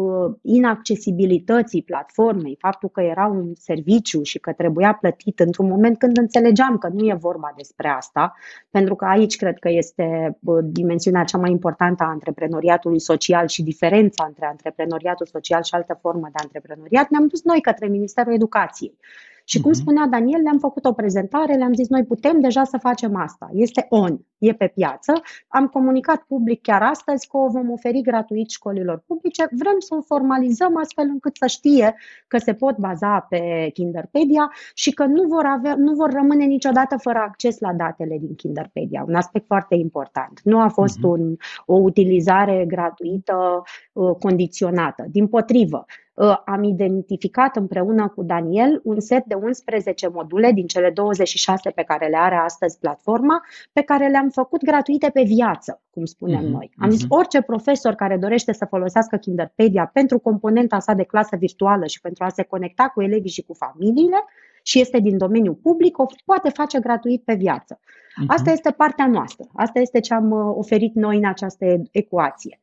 inaccesibilității 0.42 1.82
platformei, 1.82 2.56
faptul 2.60 2.88
că 2.88 3.00
era 3.00 3.26
un 3.26 3.52
serviciu 3.54 4.22
și 4.22 4.38
că 4.38 4.52
trebuia 4.52 4.94
plătit 5.00 5.40
într-un 5.40 5.68
moment 5.68 5.98
când 6.04 6.16
înțelegeam 6.18 6.78
că 6.78 6.88
nu 6.88 7.06
e 7.06 7.14
vorba 7.14 7.52
despre 7.56 7.88
asta, 7.88 8.34
pentru 8.70 8.94
că 8.94 9.04
aici 9.04 9.36
cred 9.36 9.58
că 9.58 9.68
este 9.68 10.38
dimensiunea 10.62 11.24
cea 11.24 11.38
mai 11.38 11.50
importantă 11.50 12.02
a 12.02 12.06
antreprenoriatului 12.06 13.00
social 13.00 13.46
și 13.48 13.62
diferența 13.62 14.24
între 14.26 14.46
antreprenoriatul 14.46 15.26
social 15.26 15.62
și 15.62 15.74
altă 15.74 15.98
formă 16.00 16.28
de 16.32 16.38
antreprenoriat, 16.42 17.08
ne-am 17.08 17.26
dus 17.26 17.42
noi 17.42 17.60
către 17.60 17.86
Ministerul 17.86 18.32
Educației. 18.32 18.98
Și 19.44 19.60
cum 19.60 19.70
mhm. 19.70 19.80
spunea 19.80 20.06
Daniel, 20.06 20.42
le-am 20.42 20.58
făcut 20.58 20.84
o 20.84 20.92
prezentare, 20.92 21.54
le-am 21.54 21.74
zis 21.74 21.88
noi 21.88 22.04
putem 22.04 22.40
deja 22.40 22.64
să 22.64 22.78
facem 22.78 23.16
asta. 23.16 23.50
Este 23.52 23.86
on, 23.88 24.18
e 24.38 24.52
pe 24.52 24.66
piață. 24.66 25.12
Am 25.48 25.66
comunicat 25.66 26.22
public 26.22 26.62
chiar 26.62 26.82
astăzi 26.82 27.28
că 27.28 27.36
o 27.36 27.48
vom 27.48 27.70
oferi 27.70 28.00
gratuit 28.00 28.50
școlilor 28.50 29.02
publice. 29.06 29.48
Vrem 29.50 29.78
să 29.78 29.94
o 29.94 30.00
formalizăm 30.00 30.76
astfel 30.76 31.06
încât 31.08 31.36
să 31.36 31.46
știe 31.46 31.94
că 32.26 32.38
se 32.38 32.54
pot 32.54 32.76
baza 32.76 33.20
pe 33.28 33.70
Kinderpedia 33.72 34.52
și 34.74 34.90
că 34.90 35.04
nu 35.04 35.22
vor, 35.22 35.44
avea, 35.44 35.74
nu 35.76 35.92
vor 35.92 36.12
rămâne 36.12 36.44
niciodată 36.44 36.96
fără 36.96 37.18
acces 37.18 37.58
la 37.58 37.72
datele 37.72 38.18
din 38.20 38.34
Kinderpedia. 38.34 39.04
Un 39.06 39.14
aspect 39.14 39.46
foarte 39.46 39.74
important. 39.74 40.40
Nu 40.42 40.60
a 40.60 40.68
fost 40.68 40.98
uh-huh. 40.98 41.10
un, 41.10 41.36
o 41.66 41.74
utilizare 41.74 42.64
gratuită 42.66 43.62
uh, 43.92 44.14
condiționată. 44.18 45.04
Din 45.08 45.26
potrivă, 45.26 45.84
Uh, 45.86 46.03
am 46.44 46.62
identificat 46.62 47.56
împreună 47.56 48.08
cu 48.08 48.22
Daniel 48.22 48.80
un 48.84 49.00
set 49.00 49.24
de 49.24 49.34
11 49.34 50.08
module 50.08 50.52
din 50.52 50.66
cele 50.66 50.90
26 50.90 51.70
pe 51.70 51.82
care 51.82 52.08
le 52.08 52.16
are 52.16 52.34
astăzi 52.34 52.78
platforma, 52.78 53.42
pe 53.72 53.82
care 53.82 54.08
le-am 54.08 54.28
făcut 54.28 54.64
gratuite 54.64 55.10
pe 55.10 55.22
viață, 55.22 55.82
cum 55.90 56.04
spunem 56.04 56.40
mm-hmm. 56.40 56.50
noi. 56.50 56.70
Am 56.78 56.90
zis, 56.90 57.02
mhm. 57.02 57.14
orice 57.14 57.40
profesor 57.40 57.94
care 57.94 58.16
dorește 58.16 58.52
să 58.52 58.64
folosească 58.64 59.16
Kinderpedia 59.16 59.90
pentru 59.92 60.18
componenta 60.18 60.78
sa 60.78 60.92
de 60.92 61.04
clasă 61.04 61.36
virtuală 61.36 61.86
și 61.86 62.00
pentru 62.00 62.24
a 62.24 62.28
se 62.28 62.42
conecta 62.42 62.88
cu 62.94 63.02
elevii 63.02 63.30
și 63.30 63.42
cu 63.42 63.54
familiile, 63.54 64.24
și 64.66 64.80
este 64.80 64.98
din 64.98 65.18
domeniul 65.18 65.54
public, 65.54 65.98
o 65.98 66.06
poate 66.24 66.48
face 66.48 66.78
gratuit 66.78 67.24
pe 67.24 67.34
viață. 67.34 67.78
Uh-huh. 67.78 68.26
Asta 68.26 68.50
este 68.50 68.70
partea 68.70 69.06
noastră. 69.06 69.46
Asta 69.54 69.78
este 69.78 70.00
ce 70.00 70.14
am 70.14 70.30
uh, 70.30 70.54
oferit 70.56 70.94
noi 70.94 71.16
în 71.16 71.26
această 71.26 71.64
ecuație. 71.90 72.60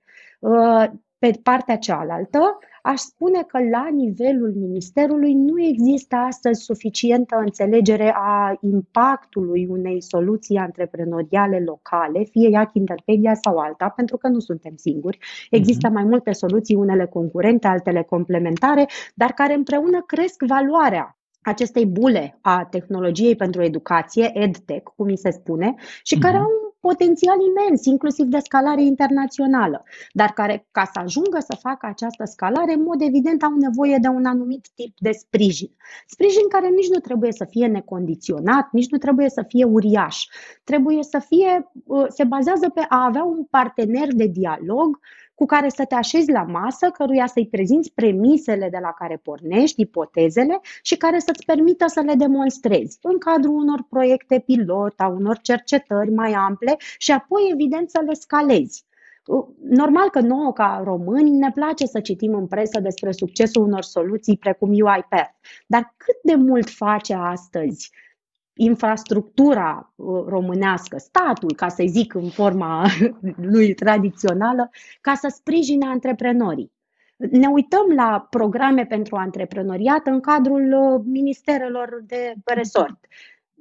Uh, 1.22 1.30
pe 1.30 1.40
partea 1.44 1.78
cealaltă, 1.78 2.58
aș 2.82 3.00
spune 3.00 3.44
că 3.48 3.58
la 3.72 3.88
nivelul 3.92 4.54
Ministerului 4.56 5.34
nu 5.34 5.62
există 5.62 6.16
astăzi 6.16 6.64
suficientă 6.64 7.36
înțelegere 7.36 8.14
a 8.16 8.58
impactului 8.62 9.68
unei 9.70 10.02
soluții 10.02 10.58
antreprenoriale 10.58 11.60
locale, 11.66 12.24
fie 12.24 12.50
ea 12.52 12.66
Kinderpedia 12.66 13.34
sau 13.34 13.58
alta, 13.58 13.90
pentru 13.90 14.18
că 14.18 14.28
nu 14.28 14.40
suntem 14.40 14.74
singuri. 14.76 15.18
Există 15.50 15.90
uh-huh. 15.90 15.94
mai 15.94 16.04
multe 16.04 16.32
soluții, 16.32 16.76
unele 16.76 17.06
concurente, 17.06 17.68
altele 17.68 18.04
complementare, 18.04 18.86
dar 19.16 19.32
care 19.32 19.54
împreună 19.54 20.04
cresc 20.06 20.44
valoarea 20.48 21.18
acestei 21.42 21.86
bule 21.86 22.38
a 22.42 22.68
tehnologiei 22.70 23.36
pentru 23.36 23.64
educație, 23.64 24.32
EdTech, 24.34 24.92
cum 24.96 25.06
mi 25.06 25.18
se 25.18 25.32
spune, 25.32 25.76
și 26.04 26.16
uh-huh. 26.16 26.22
care 26.22 26.38
au 26.38 26.71
potențial 26.82 27.38
imens, 27.50 27.86
inclusiv 27.86 28.26
de 28.26 28.40
scalare 28.40 28.84
internațională, 28.84 29.84
dar 30.12 30.30
care, 30.30 30.68
ca 30.72 30.84
să 30.94 31.00
ajungă 31.00 31.40
să 31.40 31.58
facă 31.60 31.86
această 31.86 32.26
scalare, 32.26 32.74
în 32.74 32.84
mod 32.84 33.02
evident 33.02 33.44
au 33.44 33.56
nevoie 33.56 33.98
de 34.02 34.08
un 34.08 34.26
anumit 34.26 34.68
tip 34.76 34.94
de 35.00 35.12
sprijin. 35.12 35.76
Sprijin 36.08 36.48
care 36.50 36.68
nici 36.68 36.90
nu 36.90 37.00
trebuie 37.00 37.32
să 37.32 37.46
fie 37.50 37.68
necondiționat, 37.68 38.68
nici 38.72 38.90
nu 38.90 38.98
trebuie 38.98 39.30
să 39.30 39.44
fie 39.48 39.64
uriaș. 39.64 40.26
Trebuie 40.64 41.04
să 41.04 41.20
fie, 41.20 41.72
uh, 41.86 42.06
se 42.08 42.24
bazează 42.24 42.70
pe 42.70 42.86
a 42.90 43.06
avea 43.06 43.24
un 43.24 43.44
partener 43.44 44.08
de 44.14 44.26
dialog 44.26 45.00
cu 45.36 45.46
care 45.46 45.70
să 45.70 45.86
te 45.86 45.96
așezi 45.96 46.32
la 46.32 46.44
masă, 46.44 46.90
căruia 46.90 47.28
să-i 47.28 47.48
prezinți 47.48 47.92
premisele 47.94 48.70
de 48.70 48.78
la 48.82 48.92
care 48.92 49.18
pornești, 49.24 49.82
ipotezele 49.82 50.60
și 50.82 50.98
care 50.98 51.20
să-ți 51.20 51.46
permită 51.46 51.88
să 51.88 52.00
le 52.00 52.14
demonstrezi 52.14 52.98
în 53.02 53.18
cadrul 53.18 53.56
unor 53.56 53.86
proiecte 53.90 54.40
pilot, 54.40 54.94
a 55.00 55.08
unor 55.08 55.38
cercetări 55.38 56.12
mai 56.12 56.34
ample 56.34 56.76
și 56.98 57.12
apoi, 57.12 57.50
evident, 57.52 57.90
să 57.90 58.02
le 58.06 58.14
scalezi. 58.14 58.86
Normal 59.70 60.10
că 60.10 60.20
nouă, 60.20 60.54
ca 60.54 60.82
români, 60.84 61.30
ne 61.30 61.52
place 61.52 61.86
să 61.86 62.00
citim 62.00 62.34
în 62.34 62.48
presă 62.48 62.80
despre 62.80 63.12
succesul 63.12 63.64
unor 63.64 63.82
soluții 63.82 64.38
precum 64.38 64.70
UiPath, 64.70 65.32
dar 65.68 65.94
cât 65.98 66.16
de 66.24 66.36
mult 66.36 66.70
face 66.70 67.14
astăzi 67.14 67.92
infrastructura 68.64 69.94
uh, 69.96 70.24
românească, 70.28 70.98
statul, 70.98 71.56
ca 71.56 71.68
să 71.68 71.84
zic 71.88 72.14
în 72.14 72.30
forma 72.30 72.86
lui 73.54 73.74
tradițională, 73.74 74.70
ca 75.02 75.14
să 75.14 75.28
sprijine 75.36 75.86
antreprenorii. 75.86 76.72
Ne 77.16 77.48
uităm 77.48 77.86
la 77.96 78.28
programe 78.30 78.86
pentru 78.86 79.16
antreprenoriat 79.16 80.08
în 80.08 80.20
cadrul 80.20 80.74
uh, 80.74 81.02
ministerelor 81.06 82.04
de 82.06 82.34
resort. 82.46 83.06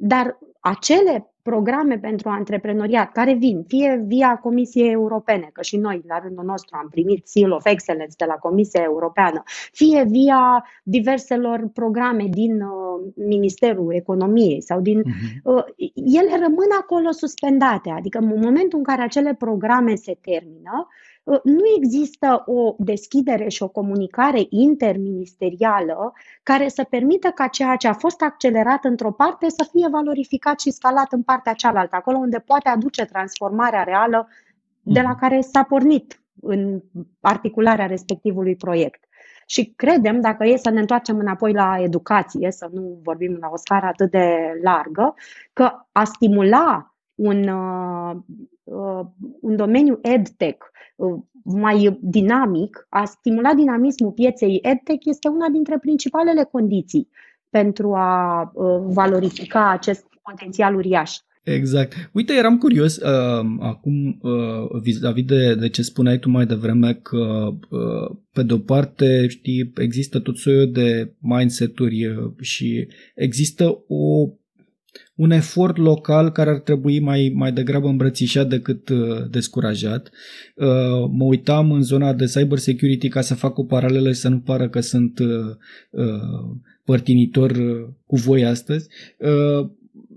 Dar 0.02 0.38
acele 0.60 1.30
programe 1.42 1.98
pentru 1.98 2.28
antreprenoriat 2.28 3.12
care 3.12 3.34
vin 3.34 3.64
fie 3.66 4.04
via 4.06 4.36
Comisiei 4.36 4.90
Europene, 4.90 5.50
că 5.52 5.62
și 5.62 5.76
noi 5.76 6.02
la 6.08 6.18
rândul 6.18 6.44
nostru 6.44 6.76
am 6.80 6.88
primit 6.88 7.28
Seal 7.28 7.52
of 7.52 7.64
Excellence 7.64 8.14
de 8.16 8.24
la 8.24 8.34
Comisia 8.34 8.82
Europeană, 8.82 9.42
fie 9.72 10.04
via 10.08 10.64
diverselor 10.82 11.68
programe 11.74 12.26
din 12.30 12.60
uh, 12.60 13.12
Ministerul 13.14 13.94
Economiei 13.94 14.62
sau 14.62 14.80
din. 14.80 15.02
Uh-huh. 15.02 15.42
Uh, 15.42 15.64
ele 15.94 16.30
rămân 16.30 16.68
acolo 16.80 17.10
suspendate, 17.10 17.90
adică 17.90 18.18
în 18.18 18.26
momentul 18.26 18.78
în 18.78 18.84
care 18.84 19.02
acele 19.02 19.34
programe 19.34 19.94
se 19.94 20.18
termină, 20.20 20.86
uh, 20.86 21.09
nu 21.24 21.64
există 21.76 22.42
o 22.46 22.74
deschidere 22.78 23.48
și 23.48 23.62
o 23.62 23.68
comunicare 23.68 24.46
interministerială 24.48 26.12
care 26.42 26.68
să 26.68 26.85
permită 26.85 27.28
ca 27.28 27.46
ceea 27.46 27.76
ce 27.76 27.88
a 27.88 27.92
fost 27.92 28.22
accelerat 28.22 28.85
într-o 28.85 29.12
parte 29.12 29.48
să 29.48 29.68
fie 29.72 29.88
valorificat 29.90 30.61
și 30.61 30.70
scalat 30.70 31.12
în 31.12 31.22
partea 31.22 31.52
cealaltă, 31.52 31.96
acolo 31.96 32.16
unde 32.16 32.38
poate 32.38 32.68
aduce 32.68 33.04
transformarea 33.04 33.83
reală 33.83 34.28
de 34.83 35.00
la 35.00 35.11
mhm. 35.11 35.18
care 35.18 35.40
s-a 35.40 35.62
pornit 35.62 36.22
în 36.40 36.83
articularea 37.20 37.87
respectivului 37.87 38.56
proiect. 38.56 39.04
Și 39.46 39.72
credem, 39.76 40.20
dacă 40.20 40.46
e 40.46 40.56
să 40.56 40.70
ne 40.70 40.80
întoarcem 40.80 41.18
înapoi 41.18 41.52
la 41.52 41.76
educație, 41.80 42.50
să 42.50 42.68
nu 42.72 42.98
vorbim 43.02 43.37
la 43.40 43.48
o 43.52 43.56
scară 43.56 43.87
atât 43.87 44.11
de 44.11 44.59
largă, 44.62 45.14
că 45.52 45.72
a 45.92 46.04
stimula 46.04 46.94
un, 47.14 47.48
uh, 47.48 48.14
uh, 48.14 48.20
un 49.40 49.56
domeniu 49.56 49.98
EdTech 50.02 50.59
uh, 50.96 51.22
mai 51.44 51.98
dinamic, 52.00 52.87
a 52.88 53.04
stimula 53.04 53.54
dinamismul 53.54 54.12
pieței 54.12 54.59
EdTech 54.62 55.04
este 55.04 55.28
una 55.28 55.48
dintre 55.48 55.78
principalele 55.78 56.48
condiții 56.52 57.09
pentru 57.50 57.94
a 57.94 58.42
uh, 58.54 58.80
valorifica 58.87 59.70
acest 59.70 60.04
potențial 60.22 60.74
uriaș. 60.74 61.16
Exact. 61.42 62.11
Uite, 62.12 62.33
eram 62.33 62.59
curios 62.59 62.96
uh, 62.96 63.56
acum 63.59 64.18
uh, 64.22 64.80
vis-a-vis 64.83 65.24
de, 65.24 65.54
de 65.54 65.68
ce 65.68 65.83
spuneai 65.83 66.18
tu 66.18 66.30
mai 66.30 66.46
devreme 66.46 66.94
că 66.94 67.48
uh, 67.70 68.16
pe 68.33 68.42
de 68.42 68.52
o 68.52 68.59
parte, 68.59 69.26
știi, 69.28 69.72
există 69.76 70.18
tot 70.20 70.37
soiul 70.37 70.72
de 70.72 71.14
mindset-uri 71.18 72.06
uh, 72.06 72.33
și 72.40 72.88
există 73.14 73.85
o 73.88 74.28
un 75.14 75.30
efort 75.30 75.76
local 75.76 76.30
care 76.30 76.50
ar 76.50 76.58
trebui 76.58 77.00
mai, 77.00 77.32
mai 77.34 77.52
degrabă 77.52 77.88
îmbrățișat 77.88 78.48
decât 78.48 78.88
uh, 78.88 78.98
descurajat. 79.30 80.10
Uh, 80.54 80.66
mă 81.10 81.24
uitam 81.24 81.72
în 81.72 81.82
zona 81.82 82.12
de 82.12 82.24
cyber 82.24 82.58
security 82.58 83.08
ca 83.08 83.20
să 83.20 83.34
fac 83.34 83.58
o 83.58 83.64
paralelă 83.64 84.12
și 84.12 84.20
să 84.20 84.28
nu 84.28 84.40
pară 84.40 84.68
că 84.68 84.80
sunt 84.80 85.18
uh, 85.18 85.56
uh, 85.90 86.56
părtinitor 86.84 87.50
uh, 87.50 87.88
cu 88.06 88.16
voi 88.16 88.44
astăzi. 88.44 88.88
Uh, 89.18 89.68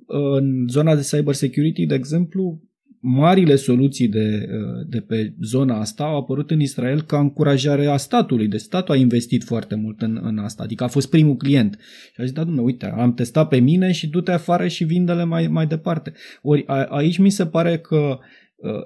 în 0.08 0.68
zona 0.70 0.96
de 0.96 1.08
cyber 1.12 1.34
security, 1.34 1.86
de 1.86 1.96
exemplu, 1.96 2.62
marile 3.06 3.56
soluții 3.56 4.08
de, 4.08 4.50
uh, 4.52 4.86
de 4.90 5.00
pe 5.00 5.34
zona 5.42 5.80
asta 5.80 6.04
au 6.04 6.18
apărut 6.18 6.52
în 6.52 6.60
Israel 6.60 7.02
ca 7.02 7.20
încurajare 7.20 7.86
a 7.86 7.98
statului. 7.98 8.48
Deci 8.48 8.60
statul 8.60 8.94
a 8.94 8.98
investit 8.98 9.44
foarte 9.44 9.76
mult 9.76 10.02
în, 10.02 10.20
în 10.22 10.38
asta, 10.38 10.64
adică 10.64 10.84
a 10.84 10.88
fost 10.88 11.10
primul 11.10 11.36
client. 11.36 11.80
Și 12.14 12.22
a 12.22 12.24
zis, 12.24 12.32
da, 12.32 12.44
dumne, 12.44 12.62
uite, 12.62 12.86
am 12.86 13.14
testat 13.14 13.48
pe 13.48 13.60
mine 13.60 13.92
și 13.92 14.08
du-te 14.08 14.32
afară 14.32 14.68
și 14.68 14.84
vinde-le 14.84 15.24
mai, 15.24 15.48
mai 15.48 15.68
departe. 15.68 16.14
Ori 16.42 16.64
a, 16.68 16.84
aici 16.84 17.18
mi 17.18 17.30
se 17.30 17.46
pare 17.46 17.78
că 17.78 17.96
uh, 17.96 18.18
Uh, 18.18 18.20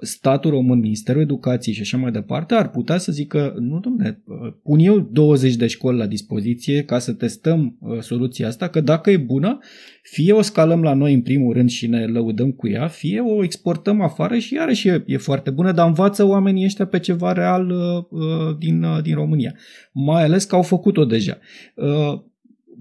statul 0.00 0.50
român, 0.50 0.78
Ministerul 0.78 1.22
Educației 1.22 1.74
și 1.74 1.80
așa 1.80 1.96
mai 1.96 2.10
departe, 2.10 2.54
ar 2.54 2.70
putea 2.70 2.98
să 2.98 3.12
zică, 3.12 3.54
nu 3.58 3.80
domne, 3.80 4.22
uh, 4.26 4.52
pun 4.62 4.78
eu 4.78 4.98
20 4.98 5.54
de 5.54 5.66
școli 5.66 5.98
la 5.98 6.06
dispoziție 6.06 6.82
ca 6.82 6.98
să 6.98 7.12
testăm 7.12 7.76
uh, 7.80 8.00
soluția 8.00 8.46
asta, 8.46 8.68
că 8.68 8.80
dacă 8.80 9.10
e 9.10 9.16
bună, 9.16 9.58
fie 10.02 10.32
o 10.32 10.42
scalăm 10.42 10.82
la 10.82 10.94
noi 10.94 11.14
în 11.14 11.22
primul 11.22 11.52
rând 11.52 11.70
și 11.70 11.86
ne 11.86 12.06
lăudăm 12.06 12.50
cu 12.50 12.68
ea, 12.68 12.86
fie 12.86 13.20
o 13.20 13.42
exportăm 13.42 14.00
afară 14.00 14.38
și 14.38 14.54
iarăși 14.54 14.88
e, 14.88 15.02
e 15.06 15.16
foarte 15.16 15.50
bună, 15.50 15.72
dar 15.72 15.86
învață 15.86 16.24
oamenii 16.24 16.64
ăștia 16.64 16.86
pe 16.86 16.98
ceva 16.98 17.32
real 17.32 17.70
uh, 17.70 18.56
din, 18.58 18.82
uh, 18.82 19.02
din 19.02 19.14
România. 19.14 19.54
Mai 19.92 20.24
ales 20.24 20.44
că 20.44 20.54
au 20.54 20.62
făcut-o 20.62 21.04
deja. 21.04 21.38
Uh, 21.74 22.26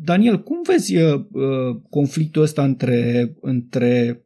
Daniel, 0.04 0.44
cum 0.44 0.58
vezi 0.64 0.96
uh, 0.96 1.26
conflictul 1.90 2.42
ăsta 2.42 2.64
între, 2.64 3.32
între 3.42 4.22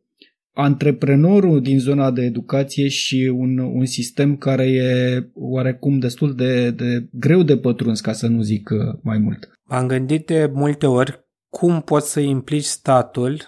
antreprenorul 0.53 1.61
din 1.61 1.79
zona 1.79 2.11
de 2.11 2.21
educație 2.21 2.87
și 2.87 3.31
un, 3.35 3.57
un 3.57 3.85
sistem 3.85 4.37
care 4.37 4.67
e 4.67 5.29
oarecum 5.33 5.99
destul 5.99 6.35
de, 6.35 6.71
de 6.71 7.07
greu 7.11 7.43
de 7.43 7.57
pătruns, 7.57 8.01
ca 8.01 8.11
să 8.11 8.27
nu 8.27 8.41
zic 8.41 8.69
uh, 8.69 8.99
mai 9.01 9.17
mult. 9.17 9.49
M-am 9.63 9.87
gândit 9.87 10.25
de 10.25 10.49
multe 10.53 10.85
ori 10.85 11.25
cum 11.49 11.81
poți 11.81 12.11
să 12.11 12.19
implici 12.19 12.63
statul 12.63 13.41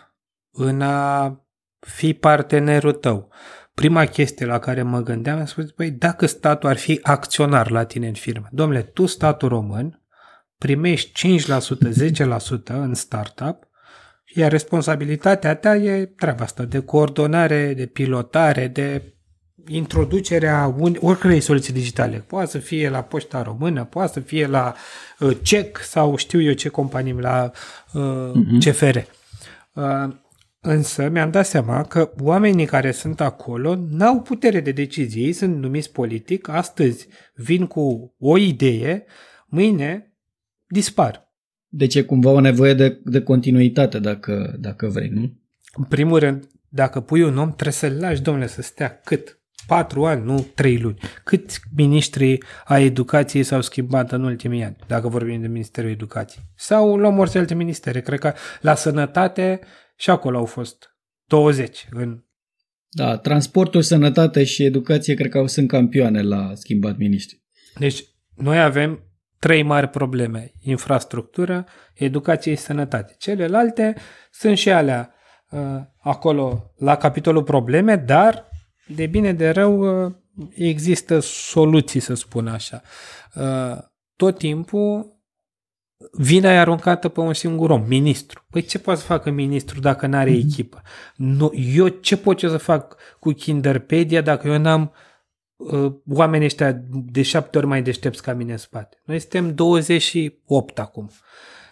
în 0.52 0.82
a 0.82 1.38
fi 1.80 2.14
partenerul 2.14 2.92
tău. 2.92 3.30
Prima 3.74 4.06
chestie 4.06 4.46
la 4.46 4.60
care 4.60 4.82
mă 4.82 5.02
gândeam, 5.02 5.40
am 5.40 5.46
spus, 5.46 5.72
băi, 5.72 5.92
dacă 5.92 6.26
statul 6.26 6.70
ar 6.70 6.78
fi 6.78 7.00
acționar 7.02 7.72
la 7.72 7.84
tine 7.84 8.08
în 8.08 8.14
firmă, 8.14 8.48
domnule, 8.52 8.82
tu, 8.82 9.06
statul 9.06 9.50
român, 9.50 10.02
primești 10.58 11.40
5%, 11.40 11.44
10% 12.52 12.64
în 12.66 12.94
startup 12.94 13.68
iar 14.34 14.52
responsabilitatea 14.52 15.56
ta 15.56 15.76
e 15.76 16.06
treaba 16.06 16.44
asta 16.44 16.64
de 16.64 16.80
coordonare, 16.80 17.74
de 17.74 17.86
pilotare, 17.86 18.68
de 18.68 19.14
introducerea 19.68 20.76
oricărei 21.00 21.40
soluții 21.40 21.74
digitale. 21.74 22.18
Poate 22.18 22.50
să 22.50 22.58
fie 22.58 22.90
la 22.90 23.02
Poșta 23.02 23.42
Română, 23.42 23.86
poate 23.86 24.12
să 24.14 24.20
fie 24.20 24.48
la 24.48 24.74
uh, 25.20 25.38
CEC 25.42 25.78
sau 25.78 26.16
știu 26.16 26.42
eu 26.42 26.54
ce 26.54 26.70
companii, 26.70 27.14
la 27.20 27.52
uh, 27.94 28.32
uh-huh. 28.32 28.66
CFR. 28.66 28.98
Uh, 29.74 30.14
însă 30.60 31.10
mi-am 31.10 31.32
dat 31.32 31.46
seama 31.46 31.84
că 31.84 32.12
oamenii 32.22 32.66
care 32.66 32.92
sunt 32.92 33.22
acolo 33.22 33.76
n-au 33.90 34.22
putere 34.22 34.60
de 34.60 34.72
decizie. 34.72 35.26
Ei 35.26 35.34
sunt 35.34 35.58
numiți 35.62 35.92
politic, 35.92 36.48
astăzi 36.48 37.08
vin 37.36 37.66
cu 37.66 38.16
o 38.20 38.38
idee, 38.38 39.06
mâine 39.46 40.14
dispar. 40.68 41.23
Deci 41.76 41.96
e 41.96 42.02
cumva 42.02 42.30
o 42.30 42.40
nevoie 42.40 42.74
de, 42.74 43.00
de 43.04 43.22
continuitate, 43.22 44.00
dacă, 44.00 44.56
dacă 44.60 44.88
vrei, 44.88 45.08
nu? 45.08 45.42
În 45.76 45.84
primul 45.84 46.20
rând, 46.20 46.48
dacă 46.70 47.00
pui 47.00 47.22
un 47.22 47.38
om, 47.38 47.52
trebuie 47.52 47.74
să-l 47.74 47.98
lași, 48.00 48.22
domnule, 48.22 48.48
să 48.48 48.62
stea 48.62 49.00
cât? 49.04 49.42
Patru 49.68 50.06
ani, 50.06 50.26
nu 50.26 50.48
trei 50.56 50.78
luni. 50.78 51.00
Cât 51.24 51.60
ministrii 51.76 52.44
a 52.66 52.80
educației 52.80 53.44
s-au 53.44 53.62
schimbat 53.62 54.12
în 54.12 54.24
ultimii 54.24 54.64
ani, 54.64 54.76
dacă 54.88 55.08
vorbim 55.08 55.42
de 55.42 55.48
Ministerul 55.48 55.90
Educației? 55.90 56.44
Sau 56.56 56.98
luăm 56.98 57.18
orice 57.18 57.38
alte 57.38 57.54
ministere. 57.54 58.02
Cred 58.02 58.20
că 58.20 58.34
la 58.62 58.76
sănătate 58.76 59.60
și 59.96 60.10
acolo 60.10 60.38
au 60.38 60.46
fost 60.46 60.98
20 61.26 61.88
în 61.92 62.24
da, 62.90 63.18
transportul, 63.18 63.82
sănătate 63.82 64.44
și 64.44 64.64
educație 64.64 65.14
cred 65.14 65.32
că 65.32 65.46
sunt 65.48 65.68
campioane 65.68 66.22
la 66.22 66.52
schimbat 66.56 66.98
ministri. 66.98 67.42
Deci 67.80 68.04
noi 68.36 68.62
avem 68.62 69.13
trei 69.44 69.64
mari 69.64 69.88
probleme. 69.88 70.52
Infrastructură, 70.62 71.66
educație 71.94 72.56
și 72.56 72.62
sănătate. 72.62 73.16
Celelalte 73.18 73.96
sunt 74.32 74.58
și 74.58 74.72
alea 74.72 75.14
uh, 75.50 75.60
acolo 76.02 76.72
la 76.78 76.96
capitolul 76.96 77.44
probleme, 77.44 77.96
dar 77.96 78.46
de 78.88 79.06
bine 79.06 79.34
de 79.34 79.50
rău 79.50 80.06
uh, 80.06 80.14
există 80.56 81.20
soluții, 81.20 82.00
să 82.00 82.14
spun 82.14 82.48
așa. 82.48 82.82
Uh, 83.36 83.78
tot 84.16 84.38
timpul 84.38 85.22
vina 86.12 86.52
e 86.52 86.60
aruncată 86.60 87.10
pe 87.10 87.20
un 87.20 87.34
singur 87.34 87.70
om, 87.70 87.84
ministru. 87.88 88.46
Păi 88.50 88.62
ce 88.62 88.80
poate 88.80 89.00
să 89.00 89.06
facă 89.06 89.30
ministru 89.30 89.80
dacă 89.80 90.08
nu 90.08 90.18
are 90.18 90.32
mm-hmm. 90.32 90.46
echipă? 90.46 90.82
Nu, 91.16 91.52
eu 91.54 91.88
ce 91.88 92.18
pot 92.18 92.42
eu 92.42 92.50
să 92.50 92.58
fac 92.58 92.96
cu 93.20 93.32
Kinderpedia 93.32 94.22
dacă 94.22 94.48
eu 94.48 94.58
n-am 94.58 94.82
uh, 94.82 94.90
uh, 94.90 95.13
oamenii 96.10 96.46
ăștia 96.46 96.82
de 96.90 97.22
șapte 97.22 97.58
ori 97.58 97.68
mai 97.68 97.82
deștepți 97.82 98.22
ca 98.22 98.34
mine 98.34 98.52
în 98.52 98.58
spate. 98.58 99.02
Noi 99.06 99.20
suntem 99.20 99.56
28 99.56 100.80
acum. 100.80 101.10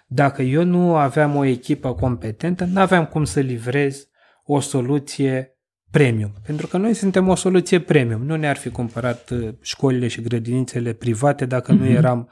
Dacă 0.08 0.42
eu 0.42 0.64
nu 0.64 0.96
aveam 0.96 1.36
o 1.36 1.46
echipă 1.46 1.94
competentă, 1.94 2.66
nu 2.66 2.80
aveam 2.80 3.06
cum 3.06 3.24
să 3.24 3.40
livrez 3.40 4.08
o 4.46 4.60
soluție 4.60 5.56
premium. 5.92 6.32
Pentru 6.46 6.68
că 6.68 6.78
noi 6.78 6.94
suntem 6.94 7.28
o 7.28 7.36
soluție 7.36 7.80
premium. 7.80 8.26
Nu 8.26 8.36
ne-ar 8.36 8.58
fi 8.58 8.70
cumpărat 8.70 9.30
uh, 9.30 9.50
școlile 9.62 10.08
și 10.08 10.22
grădinițele 10.22 10.94
private 10.94 11.46
dacă 11.46 11.74
mm-hmm. 11.74 11.78
nu 11.78 11.86
mhm. 11.86 11.96
eram 11.96 12.30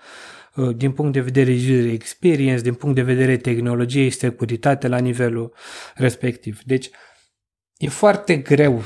uh, 0.55 0.75
din 0.75 0.91
punct 0.91 1.13
de 1.13 1.19
vedere 1.19 1.51
user 1.51 1.85
experience, 1.85 2.61
din 2.61 2.73
punct 2.73 2.95
de 2.95 3.01
vedere 3.01 3.37
tehnologie 3.37 4.03
și 4.03 4.17
securitate 4.17 4.87
la 4.87 4.97
nivelul 4.97 5.53
respectiv. 5.95 6.61
Deci 6.63 6.89
e 7.77 7.87
foarte 7.87 8.35
greu 8.35 8.83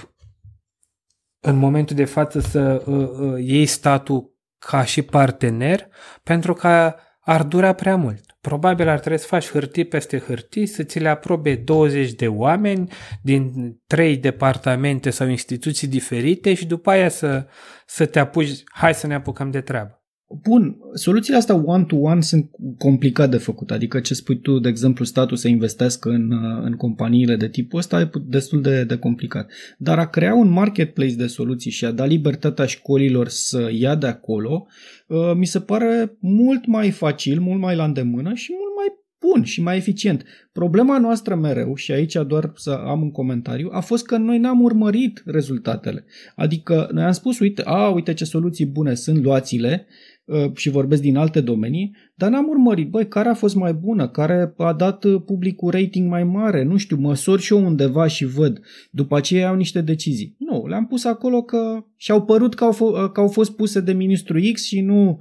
în 1.45 1.55
momentul 1.55 1.95
de 1.95 2.05
față 2.05 2.39
să 2.39 2.83
uh, 2.85 3.09
uh, 3.09 3.43
iei 3.43 3.65
statul 3.65 4.33
ca 4.59 4.83
și 4.83 5.01
partener, 5.01 5.87
pentru 6.23 6.53
că 6.53 6.95
ar 7.19 7.43
dura 7.43 7.73
prea 7.73 7.95
mult. 7.95 8.37
Probabil 8.41 8.87
ar 8.87 8.99
trebui 8.99 9.19
să 9.19 9.27
faci 9.27 9.49
hârtii 9.49 9.85
peste 9.85 10.19
hârtii, 10.19 10.65
să 10.65 10.83
ți 10.83 10.99
le 10.99 11.09
aprobe 11.09 11.55
20 11.55 12.11
de 12.13 12.27
oameni 12.27 12.91
din 13.21 13.75
trei 13.87 14.17
departamente 14.17 15.09
sau 15.09 15.27
instituții 15.27 15.87
diferite 15.87 16.53
și 16.53 16.65
după 16.65 16.89
aia 16.89 17.09
să, 17.09 17.47
să 17.85 18.05
te 18.05 18.19
apuci, 18.19 18.63
hai 18.71 18.93
să 18.93 19.07
ne 19.07 19.13
apucăm 19.13 19.51
de 19.51 19.61
treabă. 19.61 20.02
Bun, 20.41 20.77
soluțiile 20.93 21.37
astea 21.37 21.63
one-to-one 21.65 22.21
sunt 22.21 22.49
complicat 22.77 23.29
de 23.29 23.37
făcut, 23.37 23.71
adică 23.71 23.99
ce 23.99 24.13
spui 24.13 24.39
tu, 24.39 24.59
de 24.59 24.69
exemplu, 24.69 25.05
statul 25.05 25.37
să 25.37 25.47
investească 25.47 26.09
în, 26.09 26.31
uh, 26.31 26.63
în 26.63 26.73
companiile 26.73 27.35
de 27.35 27.49
tipul 27.49 27.79
ăsta 27.79 27.99
e 27.99 28.09
destul 28.25 28.61
de, 28.61 28.83
de 28.83 28.97
complicat. 28.97 29.51
Dar 29.77 29.99
a 29.99 30.07
crea 30.07 30.33
un 30.33 30.49
marketplace 30.49 31.15
de 31.15 31.27
soluții 31.27 31.71
și 31.71 31.85
a 31.85 31.91
da 31.91 32.05
libertatea 32.05 32.65
școlilor 32.65 33.27
să 33.27 33.69
ia 33.71 33.95
de 33.95 34.07
acolo, 34.07 34.67
uh, 35.07 35.31
mi 35.35 35.45
se 35.45 35.59
pare 35.59 36.17
mult 36.19 36.65
mai 36.65 36.91
facil, 36.91 37.39
mult 37.39 37.59
mai 37.59 37.75
la 37.75 37.83
îndemână 37.83 38.33
și 38.33 38.51
mult 38.51 38.75
mai 38.75 39.01
bun 39.19 39.43
și 39.43 39.61
mai 39.61 39.77
eficient. 39.77 40.23
Problema 40.51 40.97
noastră 40.97 41.35
mereu, 41.35 41.75
și 41.75 41.91
aici 41.91 42.17
doar 42.27 42.51
să 42.55 42.71
am 42.71 43.01
un 43.01 43.11
comentariu, 43.11 43.69
a 43.71 43.79
fost 43.79 44.05
că 44.05 44.17
noi 44.17 44.37
n-am 44.37 44.61
urmărit 44.61 45.23
rezultatele. 45.25 46.05
Adică 46.35 46.89
noi 46.91 47.03
am 47.03 47.11
spus, 47.11 47.39
uite, 47.39 47.61
a, 47.65 47.89
uite 47.89 48.13
ce 48.13 48.25
soluții 48.25 48.65
bune 48.65 48.93
sunt, 48.93 49.23
luați-le, 49.23 49.87
Uh, 49.87 50.12
și 50.55 50.69
vorbesc 50.69 51.01
din 51.01 51.17
alte 51.17 51.41
domenii, 51.41 51.95
dar 52.15 52.29
n-am 52.29 52.47
urmărit, 52.47 52.89
băi, 52.89 53.07
care 53.07 53.29
a 53.29 53.33
fost 53.33 53.55
mai 53.55 53.73
bună, 53.73 54.09
care 54.09 54.53
a 54.57 54.73
dat 54.73 55.03
uh, 55.03 55.21
publicul 55.25 55.71
rating 55.71 56.09
mai 56.09 56.23
mare, 56.23 56.63
nu 56.63 56.77
știu, 56.77 56.97
măsor 56.97 57.39
și 57.39 57.53
eu 57.53 57.65
undeva 57.65 58.07
și 58.07 58.25
văd. 58.25 58.59
După 58.91 59.17
aceea 59.17 59.41
iau 59.41 59.55
niște 59.55 59.81
decizii. 59.81 60.35
Nu, 60.37 60.67
le-am 60.67 60.87
pus 60.87 61.05
acolo 61.05 61.41
că 61.41 61.85
și-au 61.95 62.25
părut 62.25 62.55
că 62.55 62.63
au, 62.63 62.73
f- 62.73 63.03
uh, 63.03 63.11
că 63.11 63.19
au 63.19 63.27
fost 63.27 63.55
puse 63.55 63.79
de 63.79 63.93
ministru 63.93 64.39
X 64.53 64.63
și 64.63 64.81
nu 64.81 65.19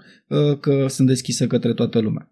că 0.60 0.86
sunt 0.88 1.08
deschise 1.08 1.46
către 1.46 1.74
toată 1.74 1.98
lumea. 1.98 2.30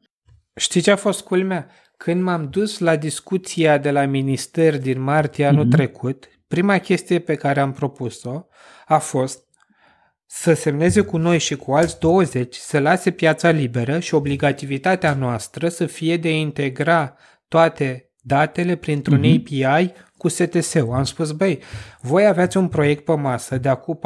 Știi 0.56 0.80
ce 0.80 0.90
a 0.90 0.96
fost 0.96 1.20
culmea? 1.20 1.66
Când 1.96 2.22
m-am 2.22 2.48
dus 2.50 2.78
la 2.78 2.96
discuția 2.96 3.78
de 3.78 3.90
la 3.90 4.06
minister 4.06 4.78
din 4.78 5.00
martie 5.00 5.44
anul 5.44 5.66
mm-hmm. 5.66 5.70
trecut, 5.70 6.28
prima 6.48 6.78
chestie 6.78 7.18
pe 7.18 7.34
care 7.34 7.60
am 7.60 7.72
propus-o 7.72 8.44
a 8.86 8.98
fost 8.98 9.49
să 10.32 10.52
semneze 10.52 11.00
cu 11.00 11.16
noi 11.16 11.38
și 11.38 11.56
cu 11.56 11.72
alți 11.72 11.98
20, 11.98 12.54
să 12.54 12.78
lase 12.78 13.10
piața 13.10 13.50
liberă 13.50 13.98
și 13.98 14.14
obligativitatea 14.14 15.14
noastră 15.14 15.68
să 15.68 15.86
fie 15.86 16.16
de 16.16 16.28
a 16.28 16.36
integra 16.36 17.16
toate 17.48 18.10
datele 18.20 18.74
printr-un 18.74 19.18
uh-huh. 19.18 19.42
Mhm. 19.50 19.64
API 19.64 19.92
cu 20.16 20.28
STS-ul. 20.28 20.92
Am 20.92 21.04
spus, 21.04 21.32
băi, 21.32 21.58
voi 22.00 22.26
aveați 22.26 22.56
un 22.56 22.68
proiect 22.68 23.04
pe 23.04 23.12
masă 23.12 23.58
de 23.58 23.68
acum 23.68 23.98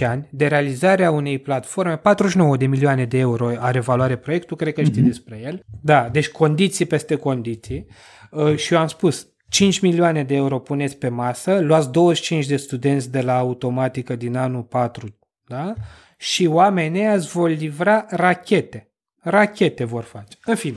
4-5 0.00 0.06
ani 0.06 0.28
de 0.30 0.46
realizarea 0.46 1.10
unei 1.10 1.38
platforme, 1.38 1.96
49 1.96 2.56
de 2.56 2.66
milioane 2.66 3.04
de 3.04 3.18
euro 3.18 3.52
are 3.58 3.80
valoare 3.80 4.16
proiectul, 4.16 4.56
cred 4.56 4.72
că 4.74 4.82
știi 4.82 5.02
uh-huh. 5.02 5.06
despre 5.06 5.40
el. 5.44 5.62
Da, 5.82 6.08
deci 6.12 6.28
condiții 6.28 6.86
peste 6.86 7.14
condiții. 7.14 7.86
Uh, 8.30 8.56
și 8.56 8.74
eu 8.74 8.80
am 8.80 8.86
spus, 8.86 9.26
5 9.48 9.80
milioane 9.80 10.24
de 10.24 10.34
euro 10.34 10.58
puneți 10.58 10.96
pe 10.96 11.08
masă, 11.08 11.58
luați 11.58 11.90
25 11.90 12.46
de 12.46 12.56
studenți 12.56 13.10
de 13.10 13.20
la 13.20 13.38
automatică 13.38 14.16
din 14.16 14.36
anul 14.36 14.62
4 14.62 15.19
da? 15.50 15.74
și 16.20 16.46
oamenii 16.46 17.06
îți 17.14 17.28
vor 17.28 17.48
livra 17.48 18.06
rachete. 18.08 18.90
Rachete 19.20 19.84
vor 19.84 20.02
face. 20.02 20.38
În 20.44 20.54
fine, 20.54 20.76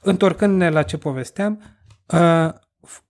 întorcându-ne 0.00 0.70
la 0.70 0.82
ce 0.82 0.96
povesteam, 0.96 1.62
uh, 2.06 2.48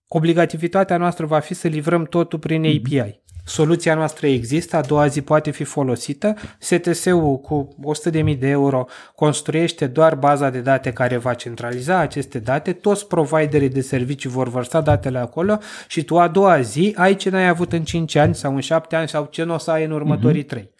obligativitatea 0.07 0.97
noastră 0.97 1.25
va 1.25 1.39
fi 1.39 1.53
să 1.53 1.67
livrăm 1.67 2.03
totul 2.03 2.39
prin 2.39 2.61
mhm. 2.61 2.81
API. 2.85 3.21
Soluția 3.45 3.95
noastră 3.95 4.27
există, 4.27 4.75
a 4.75 4.81
doua 4.81 5.07
zi 5.07 5.21
poate 5.21 5.51
fi 5.51 5.63
folosită. 5.63 6.35
STS-ul 6.59 7.37
cu 7.37 7.75
100.000 8.11 8.37
de 8.37 8.47
euro 8.47 8.85
construiește 9.15 9.87
doar 9.87 10.15
baza 10.15 10.49
de 10.49 10.59
date 10.59 10.93
care 10.93 11.17
va 11.17 11.33
centraliza 11.33 11.97
aceste 11.97 12.39
date, 12.39 12.73
toți 12.73 13.07
providerii 13.07 13.69
de 13.69 13.81
servicii 13.81 14.29
vor 14.29 14.47
vărsa 14.49 14.81
datele 14.81 15.17
acolo 15.17 15.57
și 15.87 16.03
tu 16.03 16.19
a 16.19 16.27
doua 16.27 16.61
zi 16.61 16.93
ai 16.97 17.15
ce 17.15 17.29
n-ai 17.29 17.47
avut 17.47 17.73
în 17.73 17.83
5 17.83 18.15
ani 18.15 18.35
sau 18.35 18.55
în 18.55 18.61
7 18.61 18.95
ani 18.95 19.07
sau 19.07 19.27
ce 19.31 19.43
nu 19.43 19.53
o 19.53 19.57
să 19.57 19.71
ai 19.71 19.83
în 19.83 19.91
următorii 19.91 20.43
uh-huh. 20.43 20.47
3 20.47 20.77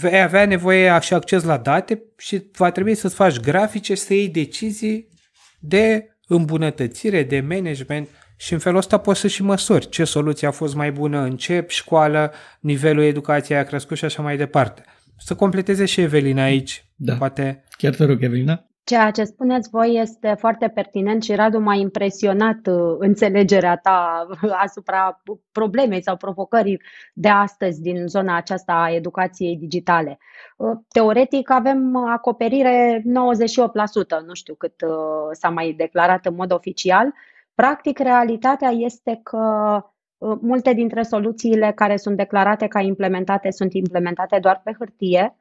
vei 0.00 0.20
avea 0.20 0.46
nevoie 0.46 0.98
și 1.00 1.14
acces 1.14 1.42
la 1.42 1.56
date 1.56 2.02
și 2.16 2.50
va 2.56 2.70
trebui 2.70 2.94
să-ți 2.94 3.14
faci 3.14 3.40
grafice, 3.40 3.94
să 3.94 4.14
iei 4.14 4.28
decizii 4.28 5.08
de 5.60 6.16
îmbunătățire, 6.26 7.22
de 7.22 7.40
management 7.40 8.08
și 8.36 8.52
în 8.52 8.58
felul 8.58 8.78
ăsta 8.78 8.98
poți 8.98 9.20
să 9.20 9.28
și 9.28 9.42
măsori 9.42 9.88
ce 9.88 10.04
soluție 10.04 10.46
a 10.46 10.50
fost 10.50 10.74
mai 10.74 10.92
bună 10.92 11.20
în 11.20 11.36
ce 11.36 11.64
școală, 11.68 12.32
nivelul 12.60 13.02
educației 13.02 13.58
a 13.58 13.64
crescut 13.64 13.96
și 13.96 14.04
așa 14.04 14.22
mai 14.22 14.36
departe. 14.36 14.82
Să 15.18 15.34
completeze 15.34 15.84
și 15.84 16.00
Evelina 16.00 16.42
aici. 16.42 16.84
Da. 16.94 17.14
Poate... 17.14 17.64
Chiar 17.70 17.94
te 17.94 18.04
rog, 18.04 18.22
Evelina. 18.22 18.66
Ceea 18.88 19.10
ce 19.10 19.24
spuneți 19.24 19.70
voi 19.70 19.94
este 19.94 20.34
foarte 20.38 20.68
pertinent 20.68 21.22
și 21.22 21.34
Radu 21.34 21.58
m-a 21.58 21.74
impresionat 21.74 22.66
uh, 22.66 22.96
înțelegerea 22.98 23.76
ta 23.76 24.26
asupra 24.64 25.22
problemei 25.52 26.02
sau 26.02 26.16
provocării 26.16 26.80
de 27.14 27.28
astăzi 27.28 27.80
din 27.80 28.06
zona 28.06 28.36
aceasta 28.36 28.72
a 28.72 28.90
educației 28.90 29.56
digitale. 29.56 30.18
Uh, 30.56 30.76
teoretic 30.88 31.50
avem 31.50 31.96
acoperire 31.96 33.02
98%, 33.02 33.04
nu 34.26 34.34
știu 34.34 34.54
cât 34.54 34.80
uh, 34.82 35.28
s-a 35.30 35.48
mai 35.48 35.72
declarat 35.72 36.26
în 36.26 36.34
mod 36.34 36.52
oficial. 36.52 37.12
Practic, 37.54 37.98
realitatea 37.98 38.70
este 38.70 39.20
că 39.22 39.80
multe 40.40 40.72
dintre 40.72 41.02
soluțiile 41.02 41.72
care 41.74 41.96
sunt 41.96 42.16
declarate 42.16 42.66
ca 42.66 42.80
implementate 42.80 43.50
sunt 43.50 43.72
implementate 43.72 44.38
doar 44.38 44.60
pe 44.64 44.74
hârtie. 44.78 45.36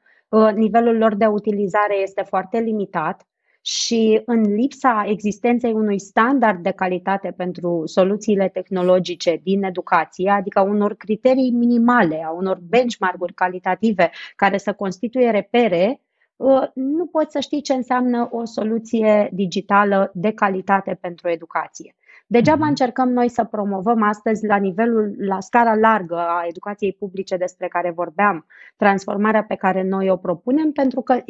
Nivelul 0.55 0.97
lor 0.97 1.15
de 1.15 1.25
utilizare 1.25 2.01
este 2.01 2.21
foarte 2.21 2.59
limitat 2.59 3.25
și 3.67 4.21
în 4.25 4.41
lipsa 4.41 5.03
existenței 5.07 5.71
unui 5.73 5.99
standard 5.99 6.63
de 6.63 6.71
calitate 6.71 7.33
pentru 7.37 7.81
soluțiile 7.85 8.49
tehnologice 8.49 9.39
din 9.43 9.63
educație, 9.63 10.29
adică 10.29 10.61
unor 10.61 10.95
criterii 10.95 11.51
minimale, 11.51 12.23
a 12.23 12.29
unor 12.29 12.59
benchmark-uri 12.61 13.33
calitative 13.33 14.11
care 14.35 14.57
să 14.57 14.73
constituie 14.73 15.31
repere, 15.31 16.01
ă, 16.39 16.71
nu 16.73 17.05
poți 17.05 17.31
să 17.31 17.39
știi 17.39 17.61
ce 17.61 17.73
înseamnă 17.73 18.27
o 18.31 18.45
soluție 18.45 19.29
digitală 19.33 20.11
de 20.13 20.31
calitate 20.31 20.97
pentru 21.01 21.29
educație. 21.29 21.95
Degeaba 22.27 22.59
mhm. 22.59 22.69
încercăm 22.69 23.09
noi 23.09 23.29
să 23.29 23.43
promovăm 23.43 24.01
astăzi 24.01 24.45
la 24.45 24.55
nivelul, 24.55 25.15
la 25.17 25.39
scara 25.39 25.75
largă 25.75 26.17
a 26.17 26.45
educației 26.47 26.93
publice 26.93 27.37
despre 27.37 27.67
care 27.67 27.91
vorbeam, 27.91 28.45
transformarea 28.75 29.43
pe 29.43 29.55
care 29.55 29.83
noi 29.83 30.09
o 30.09 30.17
propunem, 30.17 30.71
pentru 30.71 31.01
că 31.01 31.23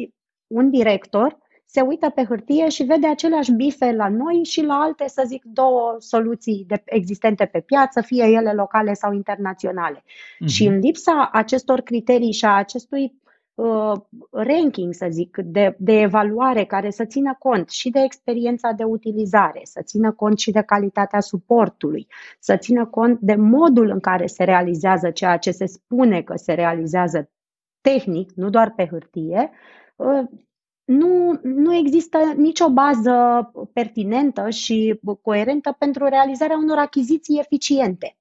un 0.46 0.70
director 0.70 1.44
se 1.66 1.80
uită 1.80 2.10
pe 2.10 2.24
hârtie 2.24 2.68
și 2.68 2.82
vede 2.82 3.06
aceleași 3.06 3.52
bife 3.52 3.92
la 3.92 4.08
noi 4.08 4.44
și 4.44 4.62
la 4.62 4.74
alte, 4.74 5.08
să 5.08 5.22
zic, 5.26 5.44
două 5.44 5.96
soluții 5.98 6.64
de, 6.68 6.82
existente 6.84 7.44
pe 7.44 7.60
piață, 7.60 8.00
fie 8.00 8.24
ele 8.24 8.52
locale 8.52 8.92
sau 8.92 9.12
internaționale. 9.12 9.98
Uh-huh. 9.98 10.46
Și 10.46 10.66
în 10.66 10.78
lipsa 10.78 11.28
acestor 11.32 11.80
criterii 11.80 12.32
și 12.32 12.44
a 12.44 12.56
acestui 12.56 13.20
uh, 13.54 13.92
ranking, 14.30 14.94
să 14.94 15.06
zic, 15.10 15.36
de, 15.44 15.76
de 15.78 16.00
evaluare 16.00 16.64
care 16.64 16.90
să 16.90 17.04
țină 17.04 17.36
cont 17.38 17.70
și 17.70 17.90
de 17.90 18.00
experiența 18.04 18.72
de 18.72 18.84
utilizare, 18.84 19.60
să 19.62 19.80
țină 19.84 20.12
cont 20.12 20.38
și 20.38 20.50
de 20.50 20.62
calitatea 20.62 21.20
suportului, 21.20 22.06
să 22.38 22.56
țină 22.56 22.86
cont 22.86 23.20
de 23.20 23.34
modul 23.34 23.90
în 23.90 24.00
care 24.00 24.26
se 24.26 24.44
realizează 24.44 25.10
ceea 25.10 25.36
ce 25.36 25.50
se 25.50 25.66
spune 25.66 26.22
că 26.22 26.36
se 26.36 26.52
realizează 26.52 27.30
tehnic, 27.80 28.32
nu 28.34 28.50
doar 28.50 28.72
pe 28.76 28.86
hârtie, 28.86 29.50
uh, 29.96 30.24
nu, 30.86 31.40
nu 31.42 31.74
există 31.74 32.18
nicio 32.36 32.70
bază 32.70 33.50
pertinentă 33.72 34.50
și 34.50 35.00
coerentă 35.22 35.72
pentru 35.78 36.04
realizarea 36.04 36.56
unor 36.56 36.78
achiziții 36.78 37.38
eficiente. 37.38 38.16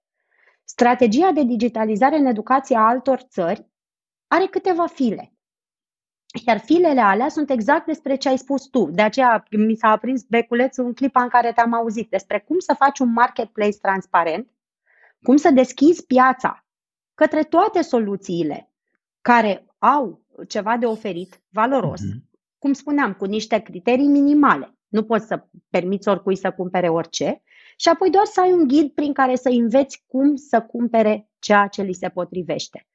Strategia 0.63 1.31
de 1.31 1.43
digitalizare 1.43 2.17
în 2.17 2.25
educația 2.25 2.79
altor 2.79 3.19
țări 3.19 3.67
are 4.27 4.45
câteva 4.45 4.87
file. 4.87 5.33
Iar 6.45 6.59
filele 6.59 7.01
alea 7.01 7.29
sunt 7.29 7.49
exact 7.49 7.85
despre 7.85 8.15
ce 8.15 8.29
ai 8.29 8.37
spus 8.37 8.67
tu. 8.67 8.89
De 8.91 9.01
aceea 9.01 9.43
mi 9.51 9.75
s-a 9.75 9.87
aprins 9.87 10.23
beculețul 10.23 10.85
în 10.85 10.93
clipa 10.93 11.21
în 11.21 11.29
care 11.29 11.51
te-am 11.51 11.73
auzit 11.73 12.09
despre 12.09 12.39
cum 12.39 12.59
să 12.59 12.73
faci 12.77 12.99
un 12.99 13.11
marketplace 13.11 13.77
transparent, 13.77 14.51
cum 15.23 15.35
să 15.35 15.51
deschizi 15.51 16.05
piața 16.05 16.65
către 17.13 17.43
toate 17.43 17.81
soluțiile 17.81 18.71
care 19.21 19.65
au 19.77 20.21
ceva 20.47 20.77
de 20.77 20.85
oferit 20.85 21.41
valoros, 21.49 22.01
mm-hmm 22.01 22.24
cum 22.65 22.73
spuneam, 22.73 23.13
cu 23.13 23.25
niște 23.25 23.59
criterii 23.59 24.07
minimale. 24.07 24.77
Nu 24.87 25.03
poți 25.03 25.25
să 25.27 25.45
permiți 25.69 26.07
oricui 26.07 26.35
să 26.35 26.51
cumpere 26.51 26.89
orice 26.89 27.41
și 27.77 27.89
apoi 27.89 28.09
doar 28.09 28.25
să 28.25 28.41
ai 28.41 28.51
un 28.51 28.67
ghid 28.67 28.91
prin 28.91 29.13
care 29.13 29.35
să 29.35 29.49
înveți 29.49 30.03
cum 30.07 30.35
să 30.35 30.61
cumpere 30.61 31.29
ceea 31.39 31.67
ce 31.67 31.81
li 31.81 31.93
se 31.93 32.09
potrivește. 32.09 32.87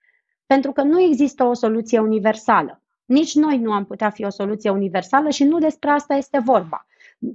Pentru 0.46 0.72
că 0.72 0.82
nu 0.82 1.00
există 1.00 1.44
o 1.44 1.54
soluție 1.54 1.98
universală. 1.98 2.82
Nici 3.04 3.34
noi 3.34 3.58
nu 3.58 3.72
am 3.72 3.84
putea 3.84 4.10
fi 4.10 4.24
o 4.24 4.30
soluție 4.30 4.70
universală 4.70 5.28
și 5.28 5.44
nu 5.44 5.58
despre 5.58 5.90
asta 5.90 6.14
este 6.14 6.38
vorba. 6.44 6.86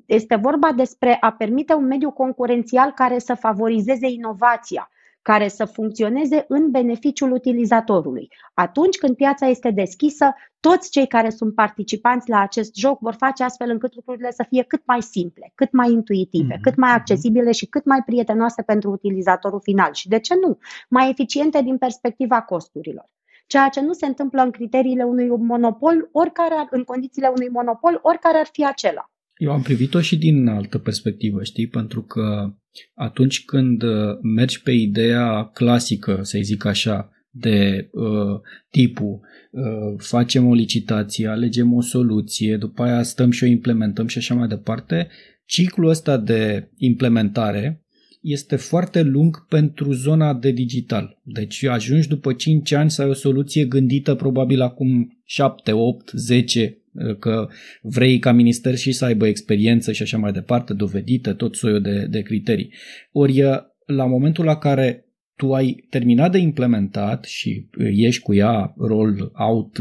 Este 0.06 0.36
vorba 0.36 0.72
despre 0.72 1.18
a 1.20 1.32
permite 1.32 1.74
un 1.74 1.86
mediu 1.86 2.12
concurențial 2.12 2.92
care 2.92 3.20
să 3.20 3.34
favorizeze 3.34 4.08
inovația, 4.08 4.90
care 5.32 5.48
să 5.48 5.66
funcționeze 5.66 6.46
în 6.48 6.72
beneficiul 6.72 7.32
utilizatorului. 7.32 8.28
Atunci 8.54 8.98
când 8.98 9.16
piața 9.16 9.48
este 9.48 9.72
deschisă, 9.72 10.34
toți 10.60 10.90
cei 10.90 11.08
care 11.08 11.30
sunt 11.30 11.56
participanți 11.56 12.30
la 12.30 12.40
acest 12.40 12.76
joc 12.76 13.00
vor 13.00 13.14
face 13.14 13.44
astfel 13.44 13.70
încât 13.70 13.96
lucrurile 13.96 14.32
să 14.32 14.46
fie 14.50 14.64
cât 14.64 14.82
mai 14.86 15.02
simple, 15.02 15.52
cât 15.56 15.72
mai 15.72 15.92
intuitive, 15.92 16.56
mm-hmm. 16.56 16.62
cât 16.62 16.76
mai 16.76 16.92
accesibile 16.92 17.52
și 17.52 17.66
cât 17.66 17.86
mai 17.86 18.02
prietenoase 18.06 18.62
pentru 18.62 18.92
utilizatorul 18.92 19.60
final 19.64 19.94
și, 19.94 20.08
de 20.08 20.20
ce 20.20 20.36
nu, 20.36 20.58
mai 20.90 21.10
eficiente 21.10 21.62
din 21.62 21.78
perspectiva 21.78 22.42
costurilor. 22.42 23.10
ceea 23.48 23.70
ce 23.70 23.82
nu 23.82 23.94
se 23.94 24.06
întâmplă 24.06 24.42
în 24.42 24.52
criteriile 24.52 25.04
unui 25.04 25.28
monopol, 25.28 26.10
oricare, 26.12 26.68
în 26.70 26.84
condițiile 26.84 27.28
unui 27.28 27.50
monopol, 27.50 28.00
oricare 28.02 28.38
ar 28.38 28.48
fi 28.52 28.66
acela. 28.66 29.10
Eu 29.38 29.52
am 29.52 29.62
privit-o 29.62 30.02
și 30.02 30.18
din 30.18 30.48
altă 30.48 30.78
perspectivă, 30.78 31.44
știi, 31.44 31.68
pentru 31.68 32.02
că 32.02 32.54
atunci 32.94 33.46
când 33.46 33.84
uh, 33.84 34.18
mergi 34.22 34.62
pe 34.62 34.72
ideea 34.72 35.50
clasică, 35.54 36.20
să 36.22 36.40
zic 36.42 36.66
așa, 36.66 37.10
de 37.30 37.90
uh, 37.92 38.40
tipul 38.70 39.20
uh, 39.52 39.96
facem 39.98 40.48
o 40.48 40.54
licitație, 40.54 41.28
alegem 41.28 41.74
o 41.74 41.82
soluție, 41.82 42.58
după 42.58 42.84
aia 42.84 43.04
stăm 43.04 43.32
și 43.32 43.44
o 43.44 43.48
implementăm 43.48 44.08
și 44.08 44.18
așa 44.18 44.36
mai 44.36 44.48
departe, 44.48 45.08
ciclul 45.46 45.90
ăsta 45.90 46.18
de 46.18 46.70
implementare 46.78 47.86
este 48.22 48.56
foarte 48.56 49.02
lung 49.02 49.48
pentru 49.48 49.94
zona 49.94 50.34
de 50.34 50.52
digital. 50.52 51.22
Deci 51.24 51.64
ajungi 51.64 52.08
după 52.08 52.34
5 52.34 52.72
ani 52.72 52.92
să 52.92 53.02
ai 53.02 53.10
o 53.10 53.14
soluție 53.14 53.66
gândită 53.66 54.16
probabil 54.16 54.62
acum 54.62 55.22
7, 55.24 55.72
8, 55.72 56.12
10 56.14 56.78
că 57.20 57.48
vrei 57.82 58.20
ca 58.20 58.32
minister 58.32 58.76
și 58.76 58.92
să 58.92 59.06
aibă 59.06 59.28
experiență 59.28 59.92
și 59.92 60.02
așa 60.02 60.18
mai 60.18 60.32
departe, 60.32 60.74
dovedită, 60.74 61.34
tot 61.34 61.56
soiul 61.56 61.82
de, 61.82 62.06
de 62.10 62.22
criterii. 62.22 62.74
Ori 63.12 63.42
la 63.86 64.06
momentul 64.06 64.46
la 64.46 64.58
care 64.58 65.06
tu 65.36 65.54
ai 65.54 65.86
terminat 65.90 66.32
de 66.32 66.38
implementat 66.38 67.24
și 67.24 67.70
ești 67.78 68.22
cu 68.22 68.34
ea 68.34 68.74
roll 68.78 69.32
out 69.34 69.78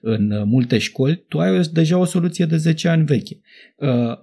în 0.00 0.42
multe 0.44 0.78
școli, 0.78 1.24
tu 1.28 1.38
ai 1.38 1.60
deja 1.72 1.98
o 1.98 2.04
soluție 2.04 2.44
de 2.44 2.56
10 2.56 2.88
ani 2.88 3.04
veche. 3.04 3.40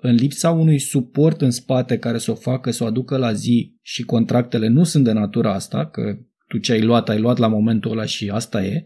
În 0.01 0.15
lipsa 0.15 0.51
unui 0.51 0.79
suport 0.79 1.41
în 1.41 1.51
spate 1.51 1.97
care 1.97 2.17
să 2.17 2.32
o 2.32 2.36
facă, 2.36 2.71
să 2.71 2.84
o 2.84 2.88
aducă 2.88 3.17
la 3.17 3.34
zi 3.34 3.75
și 3.82 4.03
contractele 4.03 4.67
nu 4.67 4.84
sunt 4.84 5.03
de 5.03 5.11
natura 5.11 5.53
asta, 5.53 5.86
că 5.86 6.17
tu 6.47 6.57
ce 6.57 6.71
ai 6.71 6.82
luat, 6.82 7.09
ai 7.09 7.19
luat 7.19 7.38
la 7.38 7.47
momentul 7.47 7.91
ăla 7.91 8.05
și 8.05 8.29
asta 8.29 8.63
e, 8.63 8.84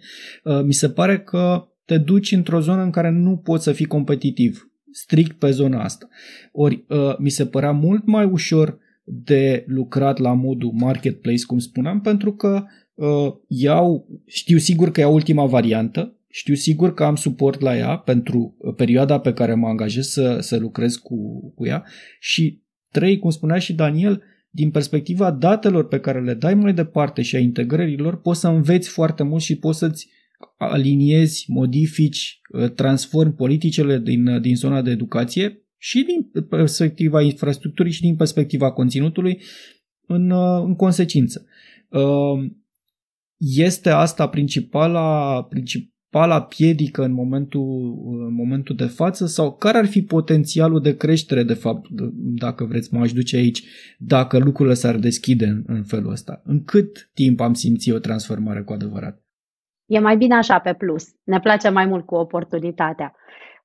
mi 0.66 0.74
se 0.74 0.90
pare 0.90 1.20
că 1.20 1.68
te 1.86 1.98
duci 1.98 2.32
într-o 2.32 2.60
zonă 2.60 2.82
în 2.82 2.92
care 2.92 3.10
nu 3.10 3.38
poți 3.38 3.64
să 3.64 3.72
fii 3.72 3.86
competitiv 3.86 4.70
strict 4.92 5.40
pe 5.40 5.52
zona 5.52 5.84
asta. 5.84 6.08
Ori 6.52 6.86
uh, 6.88 7.18
mi 7.18 7.30
se 7.30 7.46
părea 7.46 7.72
mult 7.72 8.06
mai 8.06 8.26
ușor 8.26 8.78
de 9.04 9.64
lucrat 9.68 10.18
la 10.18 10.34
modul 10.34 10.72
marketplace, 10.74 11.46
cum 11.46 11.58
spuneam, 11.58 12.02
pentru 12.02 12.34
că 12.34 12.64
uh, 12.94 13.34
iau, 13.48 14.08
știu 14.26 14.58
sigur 14.58 14.92
că 14.92 15.02
e 15.02 15.06
ultima 15.06 15.46
variantă, 15.46 16.20
știu 16.30 16.54
sigur 16.54 16.94
că 16.94 17.04
am 17.04 17.16
suport 17.16 17.60
la 17.62 17.78
ea 17.78 17.98
pentru 17.98 18.58
perioada 18.76 19.20
pe 19.20 19.34
care 19.34 19.54
mă 19.54 19.68
angajez 19.68 20.08
să, 20.08 20.38
să 20.40 20.58
lucrez 20.58 20.96
cu, 20.96 21.50
cu 21.56 21.66
ea 21.66 21.84
și 22.20 22.64
trei, 22.92 23.20
cum 23.20 23.30
spunea 23.30 23.58
și 23.58 23.74
Daniel, 23.74 24.24
din 24.50 24.72
perspectiva 24.72 25.32
datelor 25.32 25.88
pe 25.88 26.00
care 26.00 26.22
le 26.22 26.34
dai 26.34 26.54
mai 26.54 26.74
departe 26.74 27.22
și 27.22 27.36
a 27.36 27.40
integrărilor, 27.40 28.22
poți 28.22 28.40
să 28.40 28.48
înveți 28.48 28.90
foarte 28.90 29.24
mult 29.24 29.42
și 29.42 29.58
poți 29.58 29.80
să-ți 29.80 30.10
aliniezi, 30.58 31.46
modifici, 31.48 32.40
uh, 32.50 32.70
transformi 32.70 33.34
politicile 33.34 34.00
din, 34.00 34.28
uh, 34.28 34.42
din 34.42 34.56
zona 34.56 34.82
de 34.82 34.92
educație 34.92 35.66
și 35.78 36.04
din 36.04 36.44
perspectiva 36.50 37.22
infrastructurii 37.22 37.92
și 37.92 38.02
din 38.02 38.16
perspectiva 38.16 38.72
conținutului 38.72 39.42
în, 40.08 40.30
uh, 40.30 40.64
în 40.66 40.76
consecință. 40.76 41.46
Este 43.38 43.90
asta 43.90 44.28
principala, 44.28 45.44
principala 45.44 46.42
piedică 46.42 47.04
în 47.04 47.12
momentul, 47.12 47.62
în 48.28 48.34
momentul 48.34 48.76
de 48.76 48.86
față 48.86 49.26
sau 49.26 49.56
care 49.56 49.78
ar 49.78 49.86
fi 49.86 50.02
potențialul 50.02 50.82
de 50.82 50.98
creștere, 50.98 51.44
de 51.44 51.54
fapt, 51.54 51.86
dacă 52.16 52.66
vreți, 52.66 52.94
mă 52.94 53.00
aș 53.00 53.14
duce 53.14 53.36
aici, 53.36 53.64
dacă 53.98 54.38
lucrurile 54.38 54.76
s-ar 54.76 54.98
deschide 54.98 55.46
în, 55.46 55.64
în 55.68 55.84
felul 55.84 56.12
ăsta? 56.12 56.42
În 56.46 56.64
cât 56.64 57.10
timp 57.14 57.40
am 57.40 57.54
simțit 57.54 57.94
o 57.94 58.00
transformare 58.00 58.62
cu 58.62 58.74
adevărat? 58.74 59.25
E 59.86 60.00
mai 60.00 60.18
bine 60.18 60.36
așa 60.36 60.60
pe 60.60 60.74
plus. 60.74 61.08
Ne 61.24 61.40
place 61.40 61.70
mai 61.70 61.86
mult 61.86 62.06
cu 62.06 62.16
oportunitatea. 62.16 63.16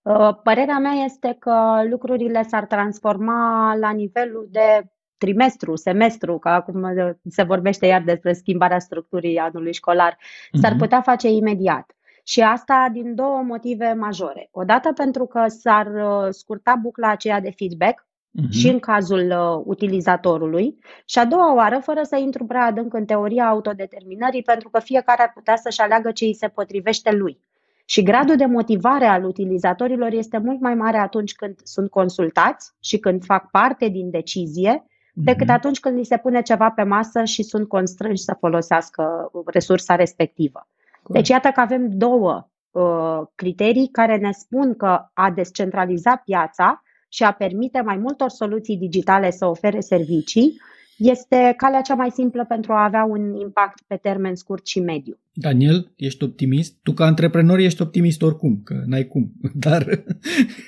Uh, 0.02 0.36
părerea 0.42 0.78
mea 0.78 0.92
este 0.92 1.36
că 1.38 1.82
lucrurile 1.88 2.42
s-ar 2.42 2.66
transforma 2.66 3.74
la 3.74 3.90
nivelul 3.90 4.48
de 4.50 4.90
trimestru, 5.16 5.76
semestru, 5.76 6.38
că 6.38 6.48
acum 6.48 6.86
se 7.28 7.42
vorbește 7.42 7.86
iar 7.86 8.02
despre 8.02 8.32
schimbarea 8.32 8.78
structurii 8.78 9.38
anului 9.38 9.72
școlar, 9.72 10.14
uh-huh. 10.14 10.60
s-ar 10.60 10.70
mhm. 10.70 10.80
putea 10.80 11.00
face 11.00 11.28
imediat. 11.28 11.94
Și 12.24 12.40
asta 12.40 12.88
din 12.92 13.14
două 13.14 13.42
motive 13.42 13.92
majore. 13.92 14.48
Odată 14.50 14.92
pentru 14.92 15.26
că 15.26 15.44
s-ar 15.48 15.86
uh, 15.86 16.28
scurta 16.30 16.74
bucla 16.82 17.08
aceea 17.08 17.40
de 17.40 17.50
feedback, 17.56 18.06
uh-huh. 18.38 18.50
și 18.50 18.68
în 18.68 18.78
cazul 18.78 19.30
uh, 19.30 19.62
utilizatorului. 19.64 20.78
Și 21.04 21.18
a 21.18 21.24
doua 21.24 21.54
oară, 21.54 21.78
fără 21.82 22.00
să 22.02 22.16
intru 22.16 22.44
prea 22.44 22.64
adânc 22.64 22.94
în 22.94 23.04
teoria 23.04 23.48
autodeterminării, 23.48 24.42
pentru 24.42 24.68
că 24.68 24.80
fiecare 24.80 25.22
ar 25.22 25.30
putea 25.34 25.56
să-și 25.56 25.80
aleagă 25.80 26.10
ce 26.10 26.24
îi 26.24 26.34
se 26.34 26.48
potrivește 26.48 27.10
lui. 27.10 27.40
Și 27.84 28.02
gradul 28.02 28.36
de 28.36 28.44
motivare 28.44 29.04
al 29.04 29.24
utilizatorilor 29.24 30.12
este 30.12 30.38
mult 30.38 30.60
mai 30.60 30.74
mare 30.74 30.96
atunci 30.96 31.34
când 31.34 31.54
sunt 31.62 31.90
consultați 31.90 32.72
și 32.80 32.98
când 32.98 33.24
fac 33.24 33.50
parte 33.50 33.88
din 33.88 34.10
decizie, 34.10 34.84
decât 35.12 35.46
uh-huh. 35.46 35.54
atunci 35.54 35.80
când 35.80 35.96
li 35.96 36.04
se 36.04 36.16
pune 36.16 36.42
ceva 36.42 36.70
pe 36.70 36.82
masă 36.82 37.24
și 37.24 37.42
sunt 37.42 37.68
constrânși 37.68 38.22
să 38.22 38.36
folosească 38.38 39.30
resursa 39.46 39.94
respectivă. 39.94 40.68
Cool. 41.02 41.18
Deci 41.18 41.28
iată 41.28 41.48
că 41.48 41.60
avem 41.60 41.88
două 41.88 42.48
uh, 42.70 43.20
criterii 43.34 43.88
care 43.88 44.16
ne 44.16 44.30
spun 44.32 44.76
că 44.76 45.04
a 45.12 45.30
descentraliza 45.30 46.16
piața 46.16 46.82
și 47.12 47.22
a 47.22 47.32
permite 47.32 47.80
mai 47.80 47.96
multor 47.96 48.28
soluții 48.28 48.76
digitale 48.76 49.30
să 49.30 49.46
ofere 49.46 49.80
servicii, 49.80 50.60
este 51.00 51.54
calea 51.56 51.80
cea 51.80 51.94
mai 51.94 52.10
simplă 52.10 52.44
pentru 52.48 52.72
a 52.72 52.84
avea 52.84 53.04
un 53.04 53.34
impact 53.34 53.82
pe 53.86 53.96
termen 53.96 54.34
scurt 54.34 54.66
și 54.66 54.80
mediu. 54.80 55.18
Daniel, 55.32 55.92
ești 55.96 56.24
optimist? 56.24 56.74
Tu 56.82 56.92
ca 56.92 57.04
antreprenor 57.04 57.58
ești 57.58 57.82
optimist 57.82 58.22
oricum, 58.22 58.60
că 58.64 58.82
n-ai 58.86 59.06
cum, 59.06 59.32
dar 59.66 60.04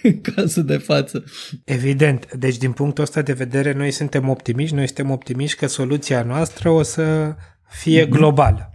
în 0.02 0.20
cazul 0.34 0.64
de 0.64 0.76
față. 0.76 1.24
Evident, 1.64 2.34
deci 2.34 2.56
din 2.56 2.72
punctul 2.72 3.04
ăsta 3.04 3.22
de 3.22 3.32
vedere 3.32 3.72
noi 3.72 3.90
suntem 3.90 4.28
optimiști, 4.28 4.74
noi 4.74 4.86
suntem 4.86 5.10
optimiști 5.10 5.58
că 5.58 5.66
soluția 5.66 6.22
noastră 6.22 6.70
o 6.70 6.82
să 6.82 7.34
fie 7.68 8.02
mhm. 8.02 8.10
globală 8.10 8.70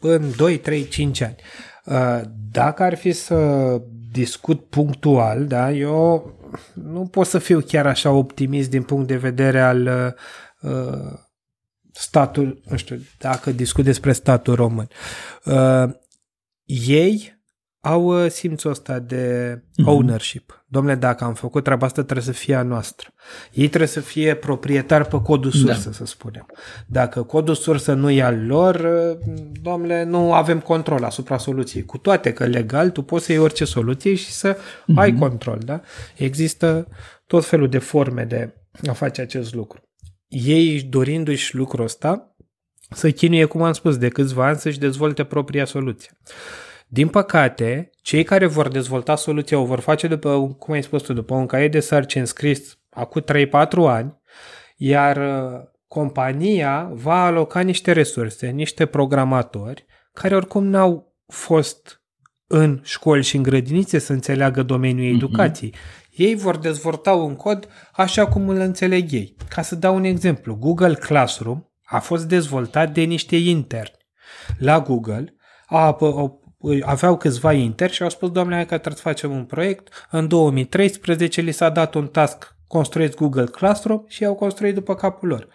în 0.00 0.22
2, 0.36 0.58
3, 0.58 0.88
5 0.88 1.20
ani. 1.20 1.36
Dacă 2.52 2.82
ar 2.82 2.94
fi 2.94 3.12
să 3.12 3.36
discut 4.12 4.64
punctual, 4.64 5.46
da, 5.46 5.72
eu 5.72 6.32
nu 6.74 7.06
pot 7.06 7.26
să 7.26 7.38
fiu 7.38 7.60
chiar 7.60 7.86
așa 7.86 8.10
optimist 8.10 8.70
din 8.70 8.82
punct 8.82 9.06
de 9.06 9.16
vedere 9.16 9.60
al 9.60 10.14
uh, 10.60 11.18
statul, 11.92 12.60
nu 12.68 12.76
știu, 12.76 13.00
dacă 13.18 13.50
discut 13.50 13.84
despre 13.84 14.12
statul 14.12 14.54
român. 14.54 14.88
Uh, 15.44 15.94
ei 16.64 17.37
au 17.80 18.24
uh, 18.24 18.30
simțul 18.30 18.70
ăsta 18.70 18.98
de 18.98 19.54
mhm. 19.76 19.88
ownership. 19.88 20.52
Mm-hmm. 20.52 20.66
Domnule, 20.66 20.94
dacă 20.94 21.24
am 21.24 21.34
făcut 21.34 21.64
treaba 21.64 21.86
asta, 21.86 22.02
trebuie 22.02 22.24
să 22.24 22.32
fie 22.32 22.54
a 22.54 22.62
noastră. 22.62 23.08
Ei 23.52 23.68
trebuie 23.68 23.88
să 23.88 24.00
fie 24.00 24.34
proprietari 24.34 25.08
pe 25.08 25.20
codul 25.22 25.50
da. 25.50 25.58
sursă, 25.58 25.88
da. 25.88 25.94
să 25.94 26.04
spunem. 26.04 26.46
Dacă 26.86 27.22
codul 27.22 27.54
sursă 27.54 27.92
nu 27.92 28.10
e 28.10 28.22
al 28.22 28.46
lor, 28.46 28.74
uh, 28.74 29.34
domnule, 29.62 30.04
nu 30.04 30.32
avem 30.32 30.60
control 30.60 31.04
asupra 31.04 31.38
soluției. 31.38 31.84
Cu 31.84 31.98
toate 31.98 32.32
că 32.32 32.46
legal 32.46 32.90
tu 32.90 33.02
poți 33.02 33.24
să 33.24 33.32
iei 33.32 33.40
orice 33.40 33.64
soluție 33.64 34.14
și 34.14 34.30
să 34.30 34.56
mm-hmm. 34.56 34.94
ai 34.94 35.14
control, 35.14 35.58
da? 35.64 35.80
Există 36.16 36.88
tot 37.26 37.44
felul 37.44 37.68
de 37.68 37.78
forme 37.78 38.24
de 38.24 38.54
a 38.88 38.92
face 38.92 39.20
acest 39.20 39.54
lucru. 39.54 39.82
Ei, 40.28 40.82
dorindu-și 40.82 41.56
lucrul 41.56 41.84
ăsta, 41.84 42.36
să 42.90 43.10
chinuie, 43.10 43.44
cum 43.44 43.62
am 43.62 43.72
spus, 43.72 43.96
de 43.96 44.08
câțiva 44.08 44.46
ani 44.46 44.58
să-și 44.58 44.78
dezvolte 44.78 45.24
propria 45.24 45.64
soluție. 45.64 46.10
Din 46.90 47.08
păcate, 47.08 47.90
cei 48.02 48.22
care 48.22 48.46
vor 48.46 48.68
dezvolta 48.68 49.16
soluția 49.16 49.58
o 49.58 49.64
vor 49.64 49.80
face 49.80 50.06
după, 50.06 50.56
cum 50.58 50.74
ai 50.74 50.82
spus 50.82 51.02
tu, 51.02 51.12
după 51.12 51.34
un 51.34 51.46
caiet 51.46 51.72
de 51.72 51.80
sarcini 51.80 52.26
scris 52.26 52.78
acum 52.90 53.24
3-4 53.48 53.50
ani, 53.86 54.20
iar 54.76 55.16
uh, 55.16 55.60
compania 55.88 56.90
va 56.92 57.24
aloca 57.24 57.60
niște 57.60 57.92
resurse, 57.92 58.48
niște 58.48 58.86
programatori, 58.86 59.86
care 60.12 60.36
oricum 60.36 60.64
n-au 60.64 61.16
fost 61.26 62.02
în 62.46 62.80
școli 62.82 63.22
și 63.22 63.36
în 63.36 63.42
grădinițe 63.42 63.98
să 63.98 64.12
înțeleagă 64.12 64.62
domeniul 64.62 65.06
mhm. 65.06 65.16
educației. 65.16 65.70
Mm-hmm. 65.70 66.08
Ei 66.10 66.34
vor 66.34 66.56
dezvolta 66.56 67.12
un 67.12 67.36
cod 67.36 67.68
așa 67.92 68.26
cum 68.26 68.48
îl 68.48 68.56
înțeleg 68.56 69.12
ei. 69.12 69.36
Ca 69.48 69.62
să 69.62 69.74
dau 69.74 69.94
un 69.94 70.04
exemplu, 70.04 70.54
Google 70.54 70.94
Classroom 70.94 71.62
a 71.84 71.98
fost 71.98 72.28
dezvoltat 72.28 72.92
de 72.92 73.00
niște 73.00 73.36
interni 73.36 73.96
la 74.58 74.80
Google, 74.80 75.34
a, 75.66 75.96
aveau 76.84 77.16
câțiva 77.16 77.52
inter 77.52 77.90
și 77.90 78.02
au 78.02 78.08
spus, 78.08 78.30
domnule, 78.30 78.60
că 78.60 78.66
trebuie 78.66 78.94
să 78.94 79.02
facem 79.02 79.30
un 79.30 79.44
proiect. 79.44 80.06
În 80.10 80.28
2013 80.28 81.40
li 81.40 81.52
s-a 81.52 81.68
dat 81.68 81.94
un 81.94 82.06
task 82.06 82.56
construiți 82.68 83.16
Google 83.16 83.44
Classroom 83.44 84.02
și 84.06 84.24
au 84.24 84.34
construit 84.34 84.74
după 84.74 84.94
capul 84.94 85.28
lor. 85.28 85.48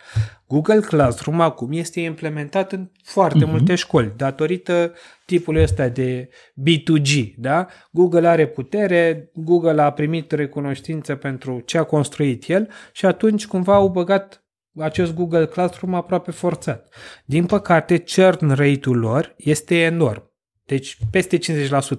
Google 0.47 0.79
Classroom 0.79 1.41
acum 1.41 1.71
este 1.71 1.99
implementat 1.99 2.71
în 2.71 2.89
foarte 3.03 3.45
uh-huh. 3.45 3.49
multe 3.49 3.75
școli 3.75 4.13
datorită 4.17 4.93
tipului 5.25 5.61
ăsta 5.61 5.87
de 5.87 6.29
B2G. 6.69 7.33
Da? 7.37 7.67
Google 7.91 8.27
are 8.27 8.47
putere, 8.47 9.29
Google 9.33 9.81
a 9.81 9.91
primit 9.91 10.31
recunoștință 10.31 11.15
pentru 11.15 11.59
ce 11.59 11.77
a 11.77 11.83
construit 11.83 12.47
el 12.47 12.69
și 12.91 13.05
atunci 13.05 13.47
cumva 13.47 13.73
au 13.73 13.89
băgat 13.89 14.43
acest 14.79 15.13
Google 15.13 15.45
Classroom 15.45 15.93
aproape 15.93 16.31
forțat. 16.31 16.93
Din 17.25 17.45
păcate, 17.45 18.03
churn 18.15 18.49
rate-ul 18.49 18.97
lor 18.97 19.33
este 19.37 19.75
enorm 19.75 20.32
Deci 20.65 20.97
peste 21.11 21.37
50%. 21.37 21.41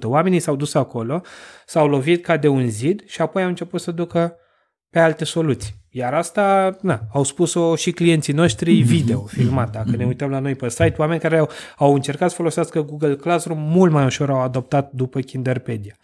Oamenii 0.02 0.40
s-au 0.40 0.56
dus 0.56 0.74
acolo, 0.74 1.20
s-au 1.66 1.88
lovit 1.88 2.24
ca 2.24 2.36
de 2.36 2.48
un 2.48 2.68
zid 2.68 3.02
și 3.06 3.20
apoi 3.20 3.42
au 3.42 3.48
început 3.48 3.80
să 3.80 3.90
ducă 3.90 4.36
pe 4.90 4.98
alte 4.98 5.24
soluții. 5.24 5.74
Iar 5.90 6.14
asta, 6.14 6.76
na, 6.80 7.00
au 7.12 7.22
spus-o 7.22 7.76
și 7.76 7.90
clienții 7.90 8.32
noștri 8.32 8.78
mhm. 8.78 8.86
video, 8.86 9.26
filmat. 9.26 9.70
Dacă 9.70 9.96
ne 9.96 10.04
uităm 10.04 10.30
la 10.30 10.38
noi 10.38 10.54
pe 10.54 10.68
site, 10.68 10.94
oameni 10.96 11.20
care 11.20 11.38
au, 11.38 11.50
au 11.76 11.94
încercat 11.94 12.30
să 12.30 12.36
folosească 12.36 12.82
Google 12.82 13.16
Classroom 13.16 13.58
mult 13.58 13.92
mai 13.92 14.04
ușor 14.04 14.30
au 14.30 14.40
adoptat 14.40 14.90
după 14.92 15.20
Kinderpedia. 15.20 15.96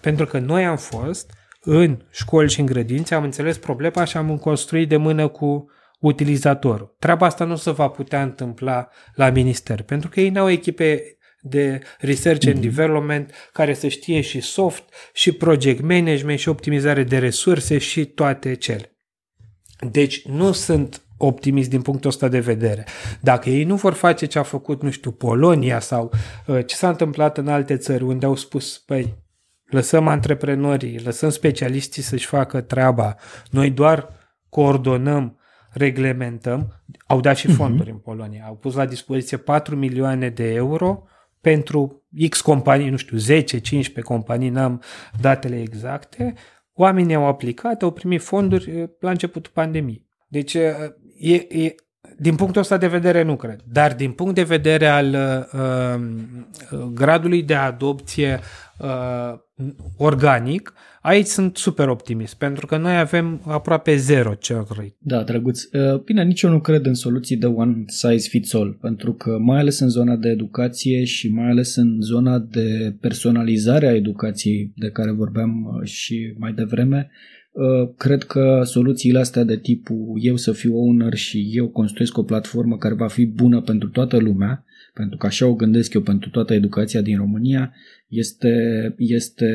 Pentru 0.00 0.26
că 0.26 0.38
noi 0.38 0.64
am 0.64 0.76
fost 0.76 1.32
în 1.60 1.98
școli 2.10 2.50
și 2.50 2.60
în 2.60 2.66
grădințe, 2.66 3.14
am 3.14 3.22
înțeles 3.22 3.58
problema 3.58 4.04
și 4.04 4.16
am 4.16 4.36
construit 4.36 4.88
de 4.88 4.96
mână 4.96 5.28
cu 5.28 5.70
utilizatorul. 6.00 6.96
Treaba 6.98 7.26
asta 7.26 7.44
nu 7.44 7.56
se 7.56 7.70
va 7.70 7.88
putea 7.88 8.22
întâmpla 8.22 8.88
la 9.14 9.30
minister, 9.30 9.82
pentru 9.82 10.08
că 10.08 10.20
ei 10.20 10.30
n-au 10.30 10.50
echipe 10.50 11.15
de 11.48 11.80
research 11.98 12.46
and 12.46 12.56
mhm. 12.56 12.64
development 12.64 13.30
care 13.52 13.74
să 13.74 13.88
știe 13.88 14.20
și 14.20 14.40
soft, 14.40 14.82
și 15.12 15.32
project 15.32 15.80
management, 15.80 16.38
și 16.38 16.48
optimizare 16.48 17.02
de 17.02 17.18
resurse 17.18 17.78
și 17.78 18.04
toate 18.04 18.54
cele. 18.54 18.96
Deci 19.90 20.26
nu 20.26 20.52
sunt 20.52 21.00
optimist 21.16 21.68
din 21.70 21.82
punctul 21.82 22.10
ăsta 22.10 22.28
de 22.28 22.40
vedere. 22.40 22.86
Dacă 23.20 23.50
ei 23.50 23.64
nu 23.64 23.74
vor 23.74 23.92
face 23.92 24.26
ce 24.26 24.38
a 24.38 24.42
făcut, 24.42 24.82
nu 24.82 24.90
știu, 24.90 25.10
Polonia 25.10 25.80
sau 25.80 26.12
uh, 26.46 26.66
ce 26.66 26.74
s-a 26.74 26.88
întâmplat 26.88 27.38
în 27.38 27.48
alte 27.48 27.76
țări 27.76 28.02
unde 28.02 28.26
au 28.26 28.34
spus, 28.34 28.78
păi, 28.78 29.14
lăsăm 29.64 30.08
antreprenorii, 30.08 31.00
lăsăm 31.00 31.30
specialiștii 31.30 32.02
să-și 32.02 32.26
facă 32.26 32.60
treaba, 32.60 33.14
noi 33.50 33.70
doar 33.70 34.08
coordonăm, 34.48 35.38
reglementăm, 35.70 36.82
au 37.06 37.20
dat 37.20 37.36
și 37.36 37.46
mhm. 37.46 37.56
fonduri 37.56 37.88
uh-huh. 37.88 37.92
în 37.92 37.98
Polonia, 37.98 38.44
au 38.46 38.56
pus 38.56 38.74
la 38.74 38.86
dispoziție 38.86 39.36
4 39.36 39.76
milioane 39.76 40.28
de 40.28 40.52
euro 40.52 41.02
pentru 41.40 42.04
X 42.28 42.40
companii, 42.40 42.90
nu 42.90 42.96
știu, 42.96 43.18
10-15 43.18 43.42
companii, 44.02 44.48
n-am 44.48 44.82
datele 45.20 45.60
exacte, 45.60 46.34
oamenii 46.72 47.14
au 47.14 47.26
aplicat, 47.26 47.82
au 47.82 47.90
primit 47.90 48.22
fonduri 48.22 48.70
eh, 48.70 48.88
la 49.00 49.10
începutul 49.10 49.52
pandemiei. 49.54 50.06
Deci, 50.28 50.54
eh, 50.54 50.74
e, 51.18 51.34
e, 51.34 51.74
din 52.18 52.34
punctul 52.34 52.60
ăsta 52.60 52.76
de 52.76 52.86
vedere 52.86 53.22
nu 53.22 53.36
cred, 53.36 53.60
dar 53.64 53.94
din 53.94 54.12
punct 54.12 54.34
de 54.34 54.42
vedere 54.42 54.86
al 54.86 55.16
uh, 55.52 56.00
gradului 56.92 57.42
de 57.42 57.54
adopție 57.54 58.40
uh, 58.78 59.38
organic, 59.96 60.72
aici 61.02 61.26
sunt 61.26 61.56
super 61.56 61.88
optimist, 61.88 62.34
pentru 62.34 62.66
că 62.66 62.76
noi 62.76 62.98
avem 62.98 63.40
aproape 63.46 63.96
zero 63.96 64.34
churn 64.48 64.66
rate. 64.68 64.96
Da, 64.98 65.22
drăguț. 65.22 65.62
Uh, 65.62 66.00
bine, 66.00 66.24
nici 66.24 66.42
eu 66.42 66.50
nu 66.50 66.60
cred 66.60 66.86
în 66.86 66.94
soluții 66.94 67.36
de 67.36 67.46
one 67.46 67.84
size 67.86 68.28
fits 68.28 68.54
all, 68.54 68.78
pentru 68.80 69.12
că 69.12 69.38
mai 69.38 69.58
ales 69.58 69.78
în 69.78 69.88
zona 69.88 70.16
de 70.16 70.28
educație 70.28 71.04
și 71.04 71.28
mai 71.28 71.50
ales 71.50 71.76
în 71.76 72.00
zona 72.00 72.38
de 72.38 72.96
personalizare 73.00 73.86
a 73.86 73.94
educației 73.94 74.72
de 74.76 74.90
care 74.90 75.10
vorbeam 75.10 75.64
uh, 75.64 75.88
și 75.88 76.34
mai 76.38 76.52
devreme, 76.52 77.10
uh, 77.52 77.94
cred 77.96 78.22
că 78.22 78.62
soluțiile 78.64 79.18
astea 79.18 79.44
de 79.44 79.58
tipul 79.58 80.18
eu 80.20 80.36
să 80.36 80.52
fiu 80.52 80.76
owner 80.76 81.14
și 81.14 81.50
eu 81.52 81.68
construiesc 81.68 82.18
o 82.18 82.22
platformă 82.22 82.76
care 82.76 82.94
va 82.94 83.08
fi 83.08 83.26
bună 83.26 83.60
pentru 83.60 83.88
toată 83.88 84.16
lumea, 84.16 84.64
pentru 84.96 85.16
că 85.16 85.26
așa 85.26 85.46
o 85.46 85.54
gândesc 85.54 85.94
eu 85.94 86.00
pentru 86.00 86.30
toată 86.30 86.54
educația 86.54 87.00
din 87.00 87.16
România, 87.16 87.74
este, 88.08 88.54
este 88.98 89.48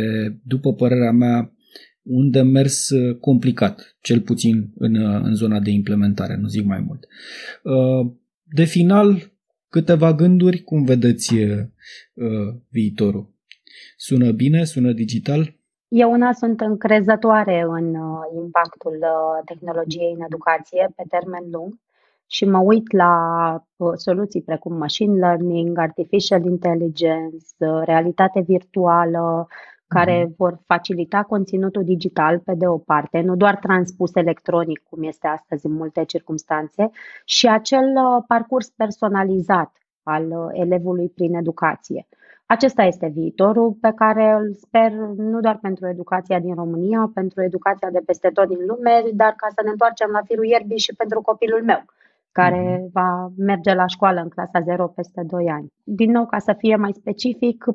după 0.44 0.74
părerea 0.74 1.12
mea, 1.12 1.54
un 2.02 2.30
demers 2.30 2.89
complicat, 3.20 3.98
cel 4.02 4.22
puțin 4.22 4.72
în, 4.78 4.96
în 4.96 5.34
zona 5.34 5.60
de 5.60 5.70
implementare, 5.70 6.36
nu 6.36 6.48
zic 6.48 6.66
mai 6.66 6.80
mult. 6.80 7.08
De 8.44 8.64
final, 8.64 9.32
câteva 9.70 10.14
gânduri, 10.14 10.62
cum 10.62 10.84
vedeți 10.84 11.36
viitorul? 12.70 13.36
Sună 13.98 14.32
bine? 14.32 14.64
Sună 14.64 14.92
digital? 14.92 15.56
Eu 15.88 16.12
una 16.12 16.34
sunt 16.34 16.62
încrezătoare 16.62 17.66
în 17.68 17.96
impactul 18.44 19.00
tehnologiei 19.46 20.14
în 20.18 20.26
educație 20.26 20.94
pe 20.96 21.04
termen 21.10 21.44
lung 21.52 21.80
și 22.34 22.46
mă 22.46 22.60
uit 22.60 22.92
la 22.92 23.14
uh, 23.76 23.92
soluții 23.96 24.42
precum 24.42 24.78
machine 24.78 25.20
learning, 25.20 25.78
artificial 25.78 26.46
intelligence, 26.46 27.46
uh, 27.58 27.82
realitate 27.84 28.42
virtuală, 28.42 29.48
care 29.88 30.24
mm. 30.24 30.34
vor 30.38 30.60
facilita 30.66 31.24
conținutul 31.24 31.84
digital 31.84 32.40
pe 32.40 32.54
de 32.56 32.68
o 32.68 32.78
parte, 32.78 33.22
nu 33.22 33.36
doar 33.36 33.56
transpus 33.56 34.16
electronic, 34.16 34.84
cum 34.90 35.04
este 35.04 35.28
astăzi 35.28 35.66
în 35.66 35.72
multe 35.72 36.04
circunstanțe, 36.04 36.90
și 37.26 37.48
acel 37.48 37.86
uh, 37.86 38.24
parcurs 38.28 38.70
personalizat 38.70 39.72
al 40.04 40.52
elevului 40.54 41.10
prin 41.10 41.36
educație. 41.36 42.08
Acesta 42.46 42.84
este 42.84 43.08
viitorul 43.08 43.72
pe 43.82 43.92
care 43.96 44.32
îl 44.32 44.54
sper 44.54 44.92
nu 45.18 45.40
doar 45.40 45.58
pentru 45.62 45.88
educația 45.88 46.40
din 46.40 46.56
România, 46.56 47.12
pentru 47.14 47.42
educația 47.42 47.90
de 47.90 48.02
peste 48.06 48.30
tot 48.30 48.48
din 48.48 48.66
lume, 48.68 49.04
dar 49.14 49.34
ca 49.38 49.48
să 49.56 49.62
ne 49.64 49.70
întoarcem 49.70 50.10
la 50.12 50.22
firul 50.22 50.46
ierbii 50.46 50.78
și 50.78 50.96
pentru 50.96 51.22
copilul 51.22 51.64
meu 51.64 51.84
care 52.32 52.78
mm-hmm. 52.78 52.92
va 52.92 53.32
merge 53.38 53.74
la 53.74 53.88
școală 53.88 54.22
în 54.22 54.30
clasa 54.30 54.60
0 54.60 54.88
peste 54.88 55.24
2 55.28 55.50
ani. 55.50 55.74
Din 55.84 56.12
nou, 56.12 56.26
ca 56.26 56.40
să 56.40 56.56
fie 56.58 56.76
mai 56.76 56.92
specific, 56.94 57.66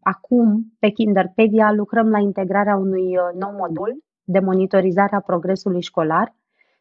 acum 0.00 0.76
pe 0.78 0.88
Kinderpedia 0.88 1.72
lucrăm 1.72 2.08
la 2.08 2.18
integrarea 2.18 2.76
unui 2.76 3.16
uh, 3.16 3.40
nou 3.40 3.52
modul 3.58 4.04
de 4.24 4.38
monitorizare 4.38 5.16
a 5.16 5.20
progresului 5.20 5.82
școlar 5.82 6.34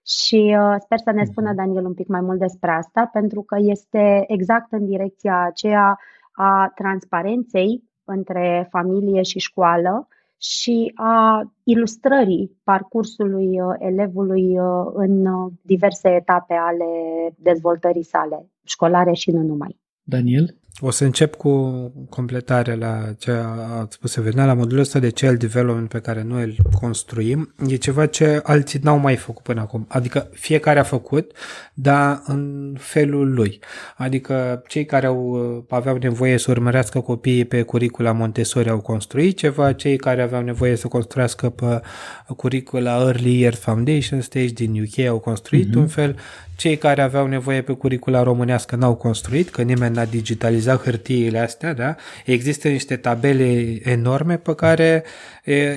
și 0.06 0.56
uh, 0.60 0.76
sper 0.80 1.00
să 1.00 1.12
ne 1.12 1.22
mhm. 1.22 1.32
spună 1.32 1.54
Daniel 1.54 1.86
un 1.86 1.94
pic 1.94 2.08
mai 2.08 2.22
mult 2.22 2.40
despre 2.40 2.72
asta, 2.72 3.10
pentru 3.14 3.42
că 3.42 3.56
este 3.60 4.24
exact 4.28 4.72
în 4.72 4.86
direcția 4.86 5.42
aceea 5.42 6.00
a 6.32 6.72
transparenței 6.76 7.84
între 8.04 8.68
familie 8.70 9.22
și 9.22 9.40
școală 9.40 10.08
și 10.38 10.92
a 10.96 11.44
ilustrării 11.64 12.52
parcursului 12.64 13.62
uh, 13.62 13.76
elevului 13.80 14.60
uh, 14.60 14.92
în 14.94 15.26
uh, 15.26 15.52
diverse 15.62 16.10
etape 16.10 16.54
ale 16.54 16.86
dezvoltării 17.38 18.04
sale, 18.04 18.50
școlare 18.64 19.14
și 19.14 19.32
nu 19.32 19.42
numai. 19.42 19.80
Daniel? 20.04 20.56
O 20.80 20.92
să 20.92 21.04
încep 21.04 21.36
cu 21.36 21.52
completare 22.10 22.76
la 22.76 23.14
ce 23.18 23.32
a 23.32 23.88
spus 23.90 24.16
Evelina, 24.16 24.46
la 24.46 24.54
modulul 24.54 24.82
ăsta 24.82 25.00
de 25.00 25.10
child 25.10 25.40
development 25.40 25.90
pe 25.90 26.00
care 26.00 26.24
noi 26.24 26.44
îl 26.44 26.56
construim. 26.80 27.54
E 27.68 27.76
ceva 27.76 28.06
ce 28.06 28.40
alții 28.44 28.80
n-au 28.84 28.98
mai 28.98 29.16
făcut 29.16 29.44
până 29.44 29.62
acum. 29.62 29.86
Adică 29.90 30.30
fiecare 30.34 30.80
a 30.80 30.84
făcut, 30.84 31.32
dar 31.74 32.22
în 32.26 32.74
felul 32.80 33.34
lui. 33.34 33.60
Adică 33.98 34.64
cei 34.68 34.86
care 34.86 35.06
au, 35.06 35.66
aveau 35.70 35.98
nevoie 35.98 36.38
să 36.38 36.52
urmărească 36.52 37.00
copiii 37.00 37.46
pe 37.46 37.62
curicula 37.62 38.12
Montessori 38.12 38.70
au 38.70 38.80
construit 38.80 39.38
ceva, 39.38 39.74
cei 39.74 39.98
care 39.98 40.22
aveau 40.22 40.42
nevoie 40.42 40.76
să 40.76 40.88
construiască 40.88 41.50
pe 41.50 41.82
curicula 42.36 43.02
Early 43.02 43.40
Years 43.40 43.60
Foundation 43.60 44.22
Stage 44.22 44.46
din 44.46 44.82
UK 44.82 45.06
au 45.06 45.20
construit 45.20 45.70
uh-huh. 45.70 45.76
un 45.76 45.88
fel, 45.88 46.16
cei 46.56 46.78
care 46.78 47.01
aveau 47.01 47.28
nevoie 47.28 47.62
pe 47.62 47.74
curicula 47.74 48.24
românească 48.24 48.76
n-au 48.76 48.95
construit, 48.95 49.49
că 49.49 49.62
nimeni 49.62 49.95
n-a 49.95 50.06
digitalizat 50.06 50.84
hârtiile 50.84 51.39
astea, 51.39 51.74
da? 51.74 51.95
Există 52.26 52.68
niște 52.68 52.95
tabele 52.95 53.80
enorme 53.89 54.38
pe 54.38 54.56
care 54.56 55.03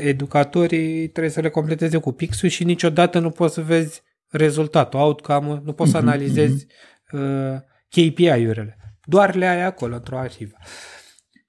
educatorii 0.03 1.09
trebuie 1.09 1.33
să 1.33 1.41
le 1.41 1.49
completeze 1.49 1.99
cu 1.99 2.13
pixul 2.13 2.49
și 2.49 2.65
niciodată 2.65 3.19
nu 3.19 3.31
poți 3.31 3.55
să 3.55 3.61
vezi 3.61 4.03
rezultatul, 4.29 5.01
outcome 5.01 5.61
nu 5.65 5.73
poți 5.73 5.91
să 5.91 5.99
mhm, 5.99 6.07
analizezi 6.07 6.67
uh, 7.13 7.57
KPI-urile. 7.89 8.77
Doar 9.05 9.35
le 9.35 9.47
ai 9.47 9.65
acolo, 9.65 9.95
într-o 9.95 10.19
arhivă. 10.19 10.57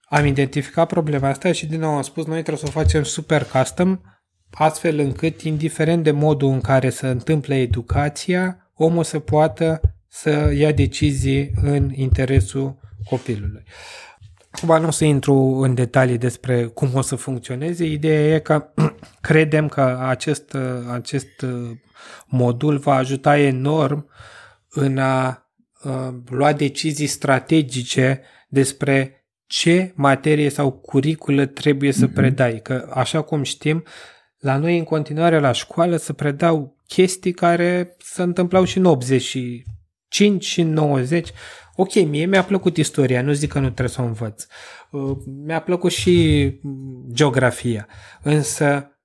Am 0.01 0.25
identificat 0.25 0.88
problema 0.88 1.27
asta 1.27 1.51
și 1.51 1.65
din 1.65 1.80
nou 1.80 1.95
am 1.95 2.01
spus, 2.01 2.25
noi 2.25 2.41
trebuie 2.41 2.57
să 2.57 2.65
o 2.67 2.80
facem 2.82 3.03
super 3.03 3.43
custom, 3.43 3.99
astfel 4.51 4.99
încât, 4.99 5.41
indiferent 5.41 6.03
de 6.03 6.11
modul 6.11 6.51
în 6.51 6.61
care 6.61 6.89
se 6.89 7.07
întâmplă 7.07 7.53
educația, 7.53 8.68
omul 8.82 9.03
să 9.03 9.19
poată 9.19 9.82
să 10.07 10.51
ia 10.55 10.71
decizii 10.71 11.51
în 11.61 11.91
interesul 11.93 12.80
copilului. 13.09 13.63
Acum 14.49 14.82
nu 14.82 14.88
o 14.88 14.91
să 14.91 15.05
intru 15.05 15.34
în 15.36 15.73
detalii 15.73 16.17
despre 16.17 16.63
cum 16.65 16.89
o 16.93 17.01
să 17.01 17.15
funcționeze, 17.15 17.86
ideea 17.86 18.36
e 18.36 18.39
că 18.39 18.69
credem 19.21 19.67
că 19.67 19.99
acest, 20.01 20.57
acest 20.91 21.45
modul 22.25 22.77
va 22.77 22.95
ajuta 22.95 23.38
enorm 23.38 24.09
în 24.69 24.97
a 24.97 25.43
lua 26.30 26.53
decizii 26.53 27.07
strategice 27.07 28.21
despre 28.47 29.25
ce 29.45 29.91
materie 29.95 30.49
sau 30.49 30.71
curiculă 30.71 31.45
trebuie 31.45 31.91
să 31.91 32.07
mm-hmm. 32.07 32.13
predai. 32.13 32.59
Că, 32.63 32.89
așa 32.93 33.21
cum 33.21 33.43
știm, 33.43 33.84
la 34.38 34.57
noi 34.57 34.77
în 34.77 34.84
continuare 34.84 35.39
la 35.39 35.51
școală 35.51 35.95
se 35.95 36.13
predau 36.13 36.78
chestii 36.93 37.33
care 37.33 37.95
se 37.97 38.21
întâmplau 38.21 38.63
și 38.63 38.77
în 38.77 38.85
85 38.85 40.45
și 40.45 40.61
în 40.61 40.73
90. 40.73 41.29
Ok, 41.75 41.93
mie 41.93 42.25
mi-a 42.25 42.43
plăcut 42.43 42.77
istoria, 42.77 43.21
nu 43.21 43.31
zic 43.31 43.51
că 43.51 43.59
nu 43.59 43.65
trebuie 43.65 43.89
să 43.89 44.01
o 44.01 44.05
învăț. 44.05 44.45
Uh, 44.91 45.17
mi-a 45.45 45.61
plăcut 45.61 45.91
și 45.91 46.53
geografia, 47.13 47.87
însă 48.21 48.99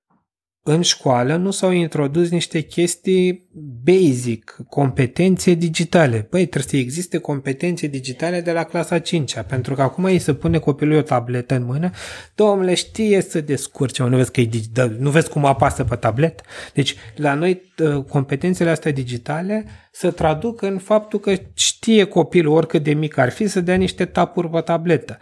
în 0.67 0.81
școală 0.81 1.35
nu 1.35 1.51
s-au 1.51 1.71
introdus 1.71 2.29
niște 2.29 2.59
chestii 2.59 3.49
basic, 3.83 4.57
competențe 4.69 5.53
digitale. 5.53 6.27
Băi, 6.29 6.45
trebuie 6.45 6.69
să 6.69 6.77
existe 6.77 7.17
competențe 7.17 7.87
digitale 7.87 8.41
de 8.41 8.51
la 8.51 8.63
clasa 8.63 8.99
5 8.99 9.39
pentru 9.47 9.75
că 9.75 9.81
acum 9.81 10.03
îi 10.03 10.19
se 10.19 10.33
pune 10.33 10.57
copilului 10.57 10.99
o 10.99 11.01
tabletă 11.01 11.55
în 11.55 11.65
mână, 11.65 11.89
domnule, 12.35 12.73
știe 12.73 13.21
să 13.21 13.41
descurce, 13.41 14.03
nu 14.03 14.15
vezi, 14.15 14.31
că 14.31 14.41
e 14.41 14.45
digital, 14.45 14.95
nu 14.99 15.09
vezi 15.09 15.29
cum 15.29 15.45
apasă 15.45 15.83
pe 15.83 15.95
tablet? 15.95 16.41
Deci, 16.73 16.95
la 17.15 17.33
noi, 17.33 17.61
ă, 17.79 18.01
competențele 18.01 18.69
astea 18.69 18.91
digitale 18.91 19.65
să 19.91 20.11
traduc 20.11 20.61
în 20.61 20.77
faptul 20.77 21.19
că 21.19 21.33
știe 21.53 22.03
copilul, 22.03 22.55
oricât 22.55 22.83
de 22.83 22.93
mic 22.93 23.17
ar 23.17 23.31
fi, 23.31 23.47
să 23.47 23.61
dea 23.61 23.75
niște 23.75 24.05
tapuri 24.05 24.49
pe 24.49 24.59
tabletă 24.59 25.17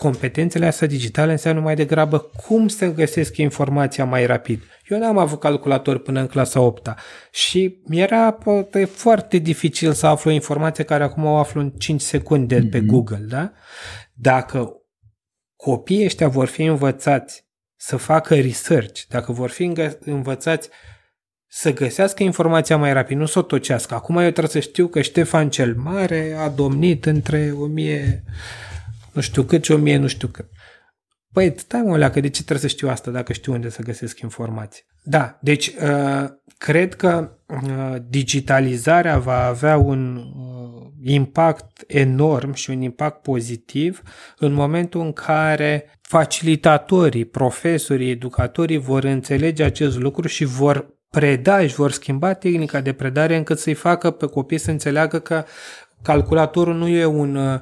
competențele 0.00 0.66
astea 0.66 0.86
digitale 0.86 1.32
înseamnă 1.32 1.60
mai 1.60 1.74
degrabă 1.74 2.18
cum 2.18 2.68
să 2.68 2.92
găsesc 2.92 3.36
informația 3.36 4.04
mai 4.04 4.26
rapid. 4.26 4.62
Eu 4.88 4.98
n-am 4.98 5.18
avut 5.18 5.40
calculator 5.40 5.98
până 5.98 6.20
în 6.20 6.26
clasa 6.26 6.60
8 6.60 6.94
și 7.30 7.78
mi-era 7.84 8.30
pă, 8.30 8.84
foarte 8.90 9.38
dificil 9.38 9.92
să 9.92 10.06
aflu 10.06 10.30
o 10.30 10.34
informație 10.34 10.84
care 10.84 11.04
acum 11.04 11.24
o 11.24 11.36
aflu 11.36 11.60
în 11.60 11.70
5 11.70 12.00
secunde 12.00 12.58
mm-hmm. 12.58 12.70
pe 12.70 12.78
mhm. 12.78 12.86
Google, 12.86 13.24
da? 13.28 13.52
Dacă 14.12 14.72
copiii 15.56 16.04
ăștia 16.04 16.28
vor 16.28 16.46
fi 16.46 16.62
învățați 16.62 17.46
să 17.76 17.96
facă 17.96 18.34
research, 18.34 19.00
dacă 19.08 19.32
vor 19.32 19.50
fi 19.50 19.72
învățați 20.04 20.68
să 21.46 21.72
găsească 21.72 22.22
informația 22.22 22.76
mai 22.76 22.92
rapid, 22.92 23.16
nu 23.16 23.26
să 23.26 23.38
o 23.38 23.42
tocească. 23.42 23.94
Acum 23.94 24.16
eu 24.16 24.30
trebuie 24.30 24.62
să 24.62 24.68
știu 24.68 24.86
că 24.86 25.00
Ștefan 25.00 25.50
cel 25.50 25.74
Mare 25.74 26.36
a 26.38 26.48
domnit 26.48 27.06
între 27.06 27.52
1000 27.58 28.24
nu 29.16 29.22
știu 29.22 29.42
cât 29.42 29.64
și 29.64 29.72
o 29.72 29.76
mie 29.76 29.96
nu 29.96 30.06
știu 30.06 30.28
cât. 30.28 30.48
Păi, 31.32 31.54
stai 31.56 31.82
mă 31.82 31.96
leacă, 31.96 32.20
de 32.20 32.28
ce 32.28 32.42
trebuie 32.42 32.70
să 32.70 32.74
știu 32.76 32.88
asta 32.88 33.10
dacă 33.10 33.32
știu 33.32 33.52
unde 33.52 33.68
să 33.68 33.82
găsesc 33.82 34.20
informații? 34.20 34.84
Da, 35.02 35.38
deci 35.40 35.66
uh, 35.66 36.24
cred 36.58 36.94
că 36.94 37.30
uh, 37.46 37.96
digitalizarea 38.08 39.18
va 39.18 39.44
avea 39.44 39.76
un 39.76 40.16
uh, 40.16 40.92
impact 41.02 41.84
enorm 41.86 42.52
și 42.52 42.70
un 42.70 42.80
impact 42.80 43.22
pozitiv 43.22 44.02
în 44.38 44.52
momentul 44.52 45.00
în 45.00 45.12
care 45.12 45.98
facilitatorii, 46.00 47.24
profesorii, 47.24 48.10
educatorii 48.10 48.78
vor 48.78 49.04
înțelege 49.04 49.62
acest 49.62 49.98
lucru 49.98 50.28
și 50.28 50.44
vor 50.44 50.94
preda, 51.10 51.66
și 51.66 51.74
vor 51.74 51.90
schimba 51.90 52.32
tehnica 52.32 52.80
de 52.80 52.92
predare 52.92 53.36
încât 53.36 53.58
să-i 53.58 53.74
facă 53.74 54.10
pe 54.10 54.26
copii 54.26 54.58
să 54.58 54.70
înțeleagă 54.70 55.18
că 55.18 55.44
calculatorul 56.02 56.74
nu 56.74 56.88
e 56.88 57.04
un, 57.04 57.60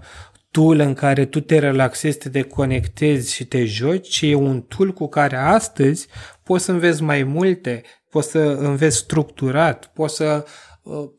tool 0.54 0.78
în 0.78 0.94
care 0.94 1.24
tu 1.24 1.40
te 1.40 1.58
relaxezi, 1.58 2.18
te 2.18 2.28
deconectezi 2.28 3.34
și 3.34 3.44
te 3.44 3.64
joci, 3.64 4.08
ci 4.08 4.20
e 4.22 4.34
un 4.34 4.60
tool 4.60 4.92
cu 4.92 5.08
care 5.08 5.36
astăzi 5.36 6.08
poți 6.42 6.64
să 6.64 6.72
înveți 6.72 7.02
mai 7.02 7.22
multe, 7.22 7.82
poți 8.10 8.30
să 8.30 8.38
înveți 8.38 8.96
structurat, 8.96 9.90
poți 9.94 10.16
să 10.16 10.46
uh, 10.82 11.10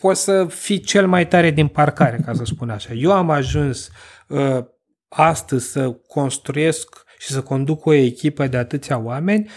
poți 0.00 0.22
să 0.22 0.46
fii 0.46 0.80
cel 0.80 1.06
mai 1.06 1.28
tare 1.28 1.50
din 1.50 1.68
parcare, 1.68 2.20
ca 2.24 2.32
să 2.32 2.44
spun 2.44 2.70
așa. 2.70 2.92
Eu 2.92 3.12
am 3.12 3.30
ajuns 3.30 3.90
uh, 4.28 4.64
astăzi 5.08 5.70
să 5.70 5.90
construiesc 5.90 7.02
și 7.18 7.32
să 7.32 7.42
conduc 7.42 7.86
o 7.86 7.92
echipă 7.92 8.46
de 8.46 8.56
atâția 8.56 8.98
oameni 8.98 9.50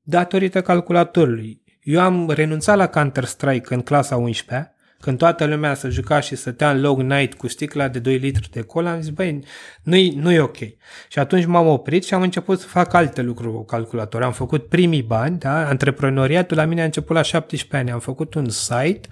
datorită 0.00 0.62
calculatorului. 0.62 1.62
Eu 1.80 2.00
am 2.00 2.30
renunțat 2.30 2.76
la 2.76 2.88
Counter-Strike 2.88 3.74
în 3.74 3.80
clasa 3.80 4.16
11 4.16 4.72
când 5.00 5.18
toată 5.18 5.44
lumea 5.44 5.74
să 5.74 5.88
juca 5.88 6.20
și 6.20 6.36
stătea 6.36 6.70
în 6.70 6.80
long 6.80 7.02
night 7.02 7.34
cu 7.34 7.48
sticla 7.48 7.88
de 7.88 7.98
2 7.98 8.16
litri 8.16 8.50
de 8.50 8.60
cola, 8.60 8.90
am 8.90 9.00
zis, 9.00 9.10
băi, 9.10 9.44
nu-i, 9.82 10.10
nu-i 10.10 10.38
ok. 10.38 10.56
Și 11.08 11.18
atunci 11.18 11.44
m-am 11.44 11.66
oprit 11.66 12.04
și 12.04 12.14
am 12.14 12.22
început 12.22 12.60
să 12.60 12.66
fac 12.66 12.94
alte 12.94 13.22
lucruri 13.22 13.52
cu 13.52 13.64
calculator. 13.64 14.22
Am 14.22 14.32
făcut 14.32 14.68
primii 14.68 15.02
bani, 15.02 15.38
da? 15.38 15.68
antreprenoriatul 15.68 16.56
la 16.56 16.64
mine 16.64 16.80
a 16.80 16.84
început 16.84 17.16
la 17.16 17.22
17 17.22 17.76
ani. 17.76 17.90
Am 17.90 18.00
făcut 18.00 18.34
un 18.34 18.48
site 18.48 19.08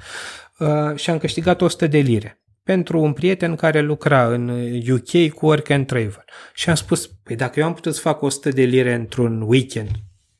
uh, 0.59 0.97
și 0.97 1.11
am 1.11 1.19
câștigat 1.19 1.61
100 1.61 1.87
de 1.87 1.99
lire 1.99 2.41
pentru 2.63 3.01
un 3.01 3.13
prieten 3.13 3.55
care 3.55 3.81
lucra 3.81 4.27
în 4.27 4.49
UK 4.91 5.33
cu 5.35 5.47
work 5.47 5.71
and 5.71 5.87
travel. 5.87 6.25
Și 6.55 6.69
am 6.69 6.75
spus, 6.75 7.07
păi 7.07 7.37
dacă 7.37 7.61
eu 7.61 7.67
am 7.67 7.75
putut 7.75 7.95
să 7.95 8.01
fac 8.01 8.23
100 8.23 8.49
de 8.49 8.63
lire 8.63 8.95
într-un 8.95 9.41
weekend, 9.41 9.91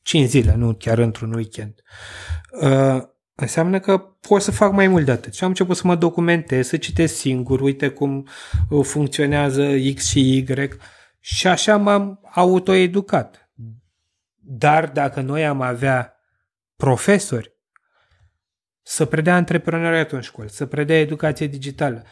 5 0.01 0.27
zile, 0.27 0.55
nu 0.57 0.73
chiar 0.73 0.97
într-un 0.97 1.33
weekend, 1.33 1.73
uh, 2.61 3.01
înseamnă 3.41 3.79
că 3.79 3.97
pot 3.97 4.41
să 4.41 4.51
fac 4.51 4.73
mai 4.73 4.87
mult 4.87 5.05
de 5.05 5.11
atât. 5.11 5.33
Și 5.33 5.43
am 5.43 5.49
început 5.49 5.75
să 5.75 5.87
mă 5.87 5.95
documentez, 5.95 6.67
să 6.67 6.77
citesc 6.77 7.15
singur, 7.15 7.61
uite 7.61 7.87
cum 7.87 8.27
uh, 8.69 8.85
funcționează 8.85 9.67
X 9.95 10.09
și 10.09 10.37
Y 10.37 10.45
și 11.19 11.47
așa 11.47 11.77
m-am 11.77 12.19
autoeducat. 12.33 13.51
Dar 14.39 14.89
dacă 14.89 15.21
noi 15.21 15.45
am 15.45 15.61
avea 15.61 16.13
profesori 16.75 17.55
să 18.81 19.05
predea 19.05 19.35
antreprenoriatul 19.35 20.17
în 20.17 20.23
școli, 20.23 20.49
să 20.49 20.65
predea 20.65 20.99
educație 20.99 21.47
digitală, 21.47 22.03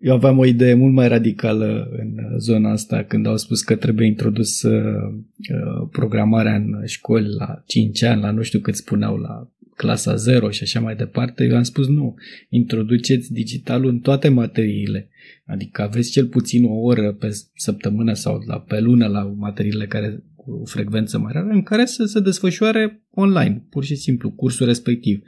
eu 0.00 0.14
aveam 0.14 0.38
o 0.38 0.44
idee 0.44 0.74
mult 0.74 0.92
mai 0.92 1.08
radicală 1.08 1.88
în 1.90 2.38
zona 2.38 2.70
asta 2.70 3.02
când 3.02 3.26
au 3.26 3.36
spus 3.36 3.62
că 3.62 3.76
trebuie 3.76 4.06
introdus 4.06 4.62
uh, 4.62 4.72
uh 4.72 5.88
programarea 5.90 6.54
în 6.54 6.86
școli 6.86 7.34
la 7.38 7.62
5 7.66 8.02
ani, 8.02 8.20
la 8.20 8.30
nu 8.30 8.42
știu 8.42 8.60
cât 8.60 8.76
spuneau, 8.76 9.16
la 9.16 9.48
clasa 9.80 10.14
0 10.14 10.50
și 10.50 10.62
așa 10.62 10.80
mai 10.80 10.96
departe, 10.96 11.44
eu 11.44 11.56
am 11.56 11.62
spus 11.62 11.88
nu, 11.88 12.14
introduceți 12.48 13.32
digitalul 13.32 13.90
în 13.90 13.98
toate 13.98 14.28
materiile. 14.28 15.08
Adică 15.44 15.82
aveți 15.82 16.10
cel 16.10 16.26
puțin 16.26 16.64
o 16.64 16.72
oră 16.72 17.12
pe 17.12 17.38
săptămână 17.54 18.12
sau 18.12 18.42
la, 18.46 18.60
pe 18.60 18.80
lună 18.80 19.06
la 19.06 19.22
materiile 19.22 19.86
care 19.86 20.22
cu 20.50 20.62
frecvență 20.66 21.18
mai 21.18 21.32
rară, 21.32 21.48
în 21.50 21.62
care 21.62 21.84
să 21.84 22.04
se 22.04 22.20
desfășoare 22.20 23.02
online, 23.14 23.62
pur 23.70 23.84
și 23.84 23.94
simplu, 23.94 24.30
cursul 24.30 24.66
respectiv. 24.66 25.22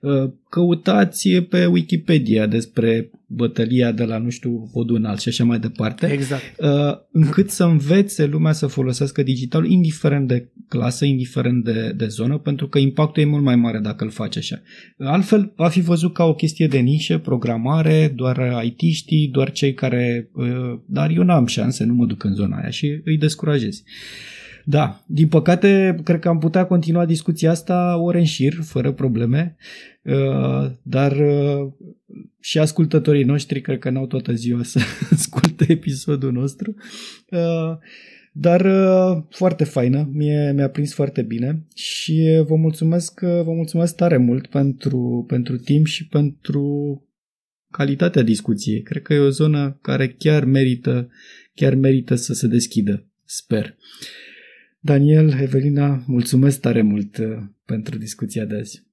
Uh, 0.00 0.30
căutați 0.48 1.28
pe 1.28 1.66
Wikipedia 1.66 2.46
despre 2.46 3.10
bătălia 3.26 3.92
de 3.92 4.04
la, 4.04 4.18
nu 4.18 4.28
știu, 4.28 4.70
Podunal 4.72 5.16
și 5.16 5.28
așa 5.28 5.44
mai 5.44 5.58
departe. 5.58 6.06
Exact. 6.06 6.42
Uh, 6.58 6.96
încât 7.12 7.50
să 7.50 7.64
învețe 7.64 8.26
lumea 8.26 8.52
să 8.52 8.66
folosească 8.66 9.22
digital, 9.22 9.64
indiferent 9.64 10.28
de 10.28 10.48
clasă, 10.68 11.04
indiferent 11.04 11.64
de, 11.64 11.92
de 11.96 12.06
zonă, 12.06 12.38
pentru 12.38 12.68
că 12.68 12.78
impactul 12.78 13.22
e 13.22 13.26
mult 13.26 13.42
mai 13.42 13.56
mare 13.56 13.78
dacă 13.78 14.04
îl 14.04 14.10
faci 14.10 14.36
așa. 14.36 14.62
Altfel, 14.98 15.52
va 15.56 15.68
fi 15.68 15.80
văzut 15.80 16.14
ca 16.14 16.24
o 16.24 16.34
chestie 16.34 16.66
de 16.66 16.78
nișă, 16.78 17.18
programare, 17.18 18.12
doar 18.16 18.62
IT-știi, 18.64 19.28
doar 19.32 19.50
cei 19.50 19.74
care... 19.74 20.30
Uh, 20.32 20.78
dar 20.86 21.10
eu 21.10 21.22
n-am 21.22 21.46
șanse, 21.46 21.84
nu 21.84 21.94
mă 21.94 22.06
duc 22.06 22.24
în 22.24 22.34
zona 22.34 22.56
aia 22.56 22.70
și 22.70 23.00
îi 23.04 23.16
descurajez. 23.16 23.82
Da, 24.70 25.04
din 25.06 25.28
păcate, 25.28 26.00
cred 26.04 26.20
că 26.20 26.28
am 26.28 26.38
putea 26.38 26.66
continua 26.66 27.04
discuția 27.04 27.50
asta 27.50 27.98
ore 27.98 28.18
în 28.18 28.24
șir, 28.24 28.52
fără 28.62 28.92
probleme, 28.92 29.56
uh, 30.02 30.70
dar 30.82 31.12
uh, 31.12 31.72
și 32.40 32.58
ascultătorii 32.58 33.24
noștri 33.24 33.60
cred 33.60 33.78
că 33.78 33.90
n-au 33.90 34.06
toată 34.06 34.32
ziua 34.32 34.62
să 34.62 34.80
asculte 35.14 35.66
episodul 35.68 36.32
nostru. 36.32 36.74
Uh, 37.30 37.76
dar 38.32 38.66
foarte 39.30 39.64
faină, 39.64 40.10
mie, 40.12 40.52
mi-a 40.54 40.68
prins 40.68 40.94
foarte 40.94 41.22
bine 41.22 41.66
și 41.74 42.42
vă 42.46 42.56
mulțumesc, 42.56 43.20
vă 43.20 43.52
mulțumesc 43.52 43.96
tare 43.96 44.16
mult 44.16 44.46
pentru, 44.46 45.24
pentru 45.26 45.56
timp 45.56 45.86
și 45.86 46.06
pentru 46.06 47.02
calitatea 47.70 48.22
discuției. 48.22 48.82
Cred 48.82 49.02
că 49.02 49.14
e 49.14 49.18
o 49.18 49.30
zonă 49.30 49.78
care 49.82 50.08
chiar 50.08 50.44
merită, 50.44 51.08
chiar 51.54 51.74
merită 51.74 52.14
să 52.14 52.32
se 52.32 52.46
deschidă. 52.46 53.06
Sper. 53.24 53.64
Uh, 53.64 54.27
Daniel, 54.80 55.32
Evelina, 55.40 55.96
mulțumesc 56.06 56.60
tare 56.60 56.82
mult 56.82 57.16
uh, 57.16 57.38
pentru 57.64 57.98
discuția 57.98 58.44
de 58.44 58.56
azi. 58.56 58.86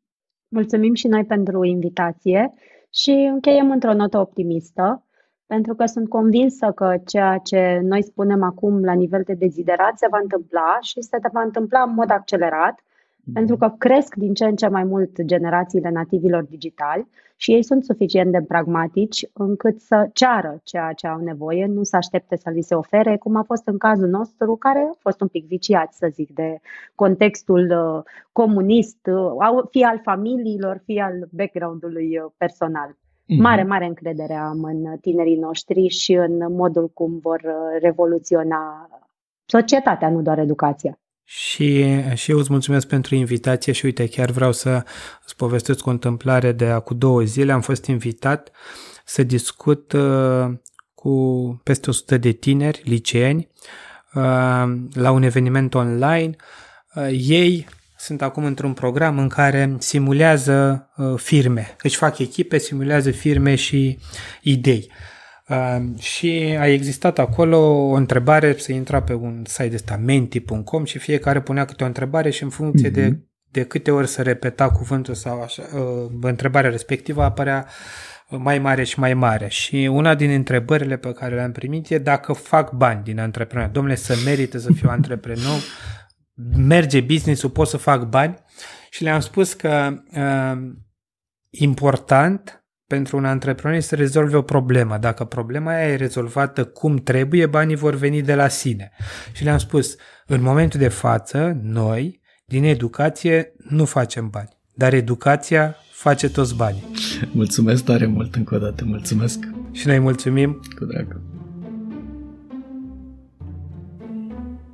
Mulțumim 0.48 0.94
și 0.94 1.08
noi 1.08 1.26
pentru 1.26 1.64
invitație 1.64 2.54
și 2.94 3.10
încheiem 3.10 3.72
într-o 3.72 3.94
notă 3.94 4.18
optimistă, 4.18 5.08
pentru 5.46 5.76
că 5.76 5.86
sunt 5.86 6.10
convinsă 6.10 6.72
că 6.72 6.96
ceea 7.06 7.38
ce 7.38 7.80
noi 7.84 8.04
spunem 8.04 8.44
acum 8.44 8.84
la 8.84 8.94
nivel 8.94 9.22
de 9.26 9.34
deziderat 9.34 9.98
se 9.98 10.08
va 10.10 10.20
întâmpla 10.22 10.78
și 10.82 11.02
se 11.02 11.18
va 11.32 11.42
întâmpla 11.42 11.82
în 11.82 11.94
mod 11.94 12.10
accelerat 12.10 12.80
pentru 13.34 13.58
că 13.58 13.76
cresc 13.78 14.16
din 14.16 14.34
ce 14.34 14.46
în 14.46 14.56
ce 14.56 14.68
mai 14.68 14.84
mult 14.84 15.22
generațiile 15.22 15.90
nativilor 15.90 16.44
digitali 16.44 17.08
și 17.36 17.52
ei 17.52 17.64
sunt 17.64 17.84
suficient 17.84 18.32
de 18.32 18.42
pragmatici 18.48 19.26
încât 19.34 19.80
să 19.82 20.10
ceară 20.14 20.60
ceea 20.64 20.94
ce 20.94 21.08
au 21.08 21.20
nevoie, 21.20 21.66
nu 21.66 21.84
să 21.84 21.96
aștepte 21.96 22.36
să 22.36 22.50
li 22.50 22.62
se 22.62 22.76
ofere, 22.76 23.18
cum 23.18 23.36
a 23.36 23.44
fost 23.44 23.68
în 23.68 23.78
cazul 23.78 24.08
nostru, 24.08 24.56
care 24.56 24.80
a 24.80 24.96
fost 25.00 25.22
un 25.22 25.28
pic 25.28 25.48
viciat, 25.48 25.94
să 25.94 26.08
zic, 26.12 26.34
de 26.34 26.60
contextul 26.96 27.72
uh, 27.72 28.04
comunist, 28.32 29.08
uh, 29.08 29.64
fie 29.70 29.86
al 29.86 30.00
familiilor, 30.04 30.82
fie 30.86 31.02
al 31.02 31.28
background-ului 31.32 32.18
uh, 32.18 32.32
personal. 32.38 32.98
Mhm. 33.26 33.42
Mare, 33.42 33.64
mare 33.64 33.86
încredere 33.86 34.34
am 34.34 34.64
în 34.64 34.98
tinerii 35.02 35.38
noștri 35.38 35.88
și 35.88 36.14
în 36.14 36.54
modul 36.54 36.90
cum 36.90 37.20
vor 37.20 37.42
revoluționa 37.80 38.90
societatea, 39.46 40.10
nu 40.10 40.22
doar 40.22 40.40
educația. 40.40 41.00
Și, 41.28 41.86
și 42.14 42.32
eu 42.32 42.38
îți 42.38 42.52
mulțumesc 42.52 42.88
pentru 42.88 43.16
invitație 43.16 43.74
și 43.74 43.86
uite, 43.86 44.08
chiar 44.08 44.32
vreau 44.32 44.52
să 44.52 44.84
îți 45.26 45.36
povestesc 45.36 45.86
o 45.86 45.90
întâmplare 45.90 46.52
de 46.52 46.66
acum 46.66 46.98
două 46.98 47.22
zile. 47.22 47.52
Am 47.52 47.62
fost 47.62 47.86
invitat 47.86 48.52
să 49.06 49.24
discut 49.24 49.92
uh, 49.92 50.46
cu 50.94 51.62
peste 51.64 51.90
100 51.90 52.18
de 52.18 52.32
tineri, 52.32 52.82
liceeni, 52.84 53.50
uh, 54.14 54.24
la 54.94 55.12
un 55.12 55.24
eveniment 55.24 55.74
online. 55.74 56.36
Uh, 56.96 57.08
ei 57.12 57.68
sunt 57.98 58.22
acum 58.22 58.46
într-un 58.46 58.74
program 58.74 59.20
în 59.20 59.30
care 59.30 59.76
simulează 59.80 60.90
uh, 60.98 61.14
firme. 61.16 61.76
Își 61.82 61.96
fac 61.96 62.20
echipe, 62.20 62.58
simulează 62.58 63.12
firme 63.12 63.56
și 63.56 64.00
idei. 64.42 64.92
Uh, 65.50 66.00
și 66.00 66.56
a 66.60 66.68
existat 66.68 67.20
acolo 67.20 67.58
o 67.90 67.94
întrebare, 67.94 68.56
se 68.58 68.74
intra 68.74 69.02
pe 69.02 69.14
un 69.14 69.44
site 69.48 69.76
ăsta, 69.76 69.96
menti.com 69.96 70.84
și 70.84 70.98
fiecare 70.98 71.42
punea 71.42 71.66
câte 71.66 71.84
o 71.84 71.88
întrebare 71.88 72.30
și 72.30 72.44
în 72.44 72.50
funcție 72.50 72.90
mm-hmm. 72.90 72.94
de, 72.94 73.06
mhm. 73.06 73.32
de 73.52 73.64
câte 73.64 73.92
ori 73.92 74.08
se 74.08 74.22
repeta 74.22 74.70
cuvântul 74.70 75.14
sau 75.14 75.42
așa, 75.42 75.64
uh, 75.74 76.12
întrebarea 76.22 76.70
respectivă 76.70 77.24
apărea 77.24 77.68
mai 78.30 78.60
mare 78.60 78.84
și 78.84 79.00
mai 79.00 79.14
mare. 79.14 79.48
Și 79.48 79.90
una 79.92 80.16
din 80.16 80.30
întrebările 80.30 80.98
pe 80.98 81.12
care 81.12 81.36
le-am 81.36 81.52
primit 81.52 81.90
e 81.90 81.98
dacă 81.98 82.34
fac 82.34 82.72
bani 82.72 83.04
din 83.04 83.20
antreprenor. 83.20 83.70
Domnule, 83.70 83.96
să 83.96 84.16
merită 84.26 84.58
să 84.58 84.72
fiu 84.74 84.90
antreprenor, 84.90 85.60
merge 86.56 87.02
business-ul, 87.02 87.50
pot 87.50 87.68
să 87.68 87.78
fac 87.78 88.04
bani. 88.04 88.36
Și 88.90 89.04
le-am 89.04 89.20
spus 89.20 89.54
că 89.54 89.94
uh, 90.12 90.72
important 91.50 92.65
pentru 92.88 93.18
un 93.18 93.26
antreprenor 93.26 93.80
să 93.80 93.96
rezolve 93.96 94.36
o 94.36 94.42
problemă. 94.42 94.98
Dacă 94.98 95.24
problema 95.24 95.72
aia 95.72 95.88
e 95.88 95.96
rezolvată 95.96 96.66
cum 96.66 96.96
trebuie, 96.96 97.46
banii 97.46 97.76
vor 97.76 97.96
veni 97.96 98.22
de 98.22 98.36
la 98.36 98.48
sine. 98.48 98.92
Și 99.34 99.44
le-am 99.44 99.58
spus, 99.58 99.96
în 100.26 100.42
momentul 100.42 100.80
de 100.80 100.88
față, 100.88 101.60
noi, 101.62 102.22
din 102.46 102.64
educație, 102.64 103.54
nu 103.58 103.86
facem 103.86 104.30
bani. 104.30 104.50
Dar 104.74 104.94
educația 104.94 105.76
face 105.92 106.30
toți 106.30 106.56
banii. 106.56 106.84
Mulțumesc 107.32 107.84
tare 107.84 108.06
mult 108.06 108.36
încă 108.36 108.56
o 108.56 108.58
dată, 108.58 108.86
mulțumesc. 108.86 109.40
Și 109.72 109.88
noi 109.88 110.00
mulțumim. 110.00 110.60
Cu 110.78 110.86
drag. 110.86 111.22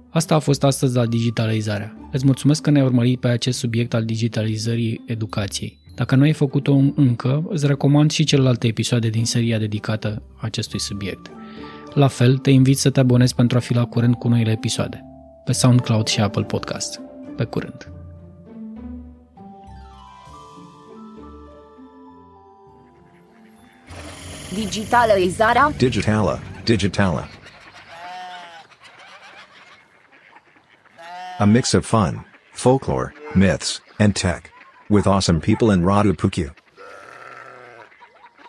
Asta 0.09 0.35
a 0.35 0.39
fost 0.39 0.63
astăzi 0.63 0.95
la 0.95 1.05
Digitalizarea. 1.05 1.95
Îți 2.11 2.25
mulțumesc 2.25 2.61
că 2.61 2.69
ne-ai 2.69 2.85
urmărit 2.85 3.19
pe 3.19 3.27
acest 3.27 3.59
subiect 3.59 3.93
al 3.93 4.05
digitalizării 4.05 5.03
educației. 5.05 5.79
Dacă 5.95 6.15
nu 6.15 6.23
ai 6.23 6.33
făcut-o 6.33 6.73
încă, 6.95 7.43
îți 7.49 7.67
recomand 7.67 8.11
și 8.11 8.23
celelalte 8.23 8.67
episoade 8.67 9.09
din 9.09 9.25
seria 9.25 9.57
dedicată 9.57 10.21
acestui 10.41 10.79
subiect. 10.79 11.31
La 11.93 12.07
fel, 12.07 12.37
te 12.37 12.49
invit 12.49 12.77
să 12.77 12.89
te 12.89 12.99
abonezi 12.99 13.35
pentru 13.35 13.57
a 13.57 13.59
fi 13.59 13.73
la 13.73 13.85
curent 13.85 14.15
cu 14.15 14.27
noile 14.27 14.51
episoade, 14.51 15.03
pe 15.45 15.51
SoundCloud 15.51 16.07
și 16.07 16.21
Apple 16.21 16.43
Podcast. 16.43 17.01
Pe 17.35 17.43
curând! 17.43 17.91
Digitalizarea 24.53 25.71
Digitala 25.77 26.39
Digitala 26.63 27.27
A 31.37 31.45
mix 31.45 31.73
of 31.73 31.85
fun, 31.85 32.25
folklore, 32.53 33.13
myths, 33.33 33.81
and 33.97 34.13
tech. 34.13 34.51
With 34.91 35.07
awesome 35.07 35.39
people 35.39 35.71
in 35.71 35.83
Radu 35.83 36.11
Pukyu. 36.17 36.51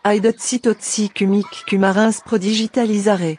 Aidotsi 0.05 0.59
totsi 0.59 1.09
kumik 1.09 1.47
kumarins 1.69 2.21
prodigitalizare. 2.27 3.39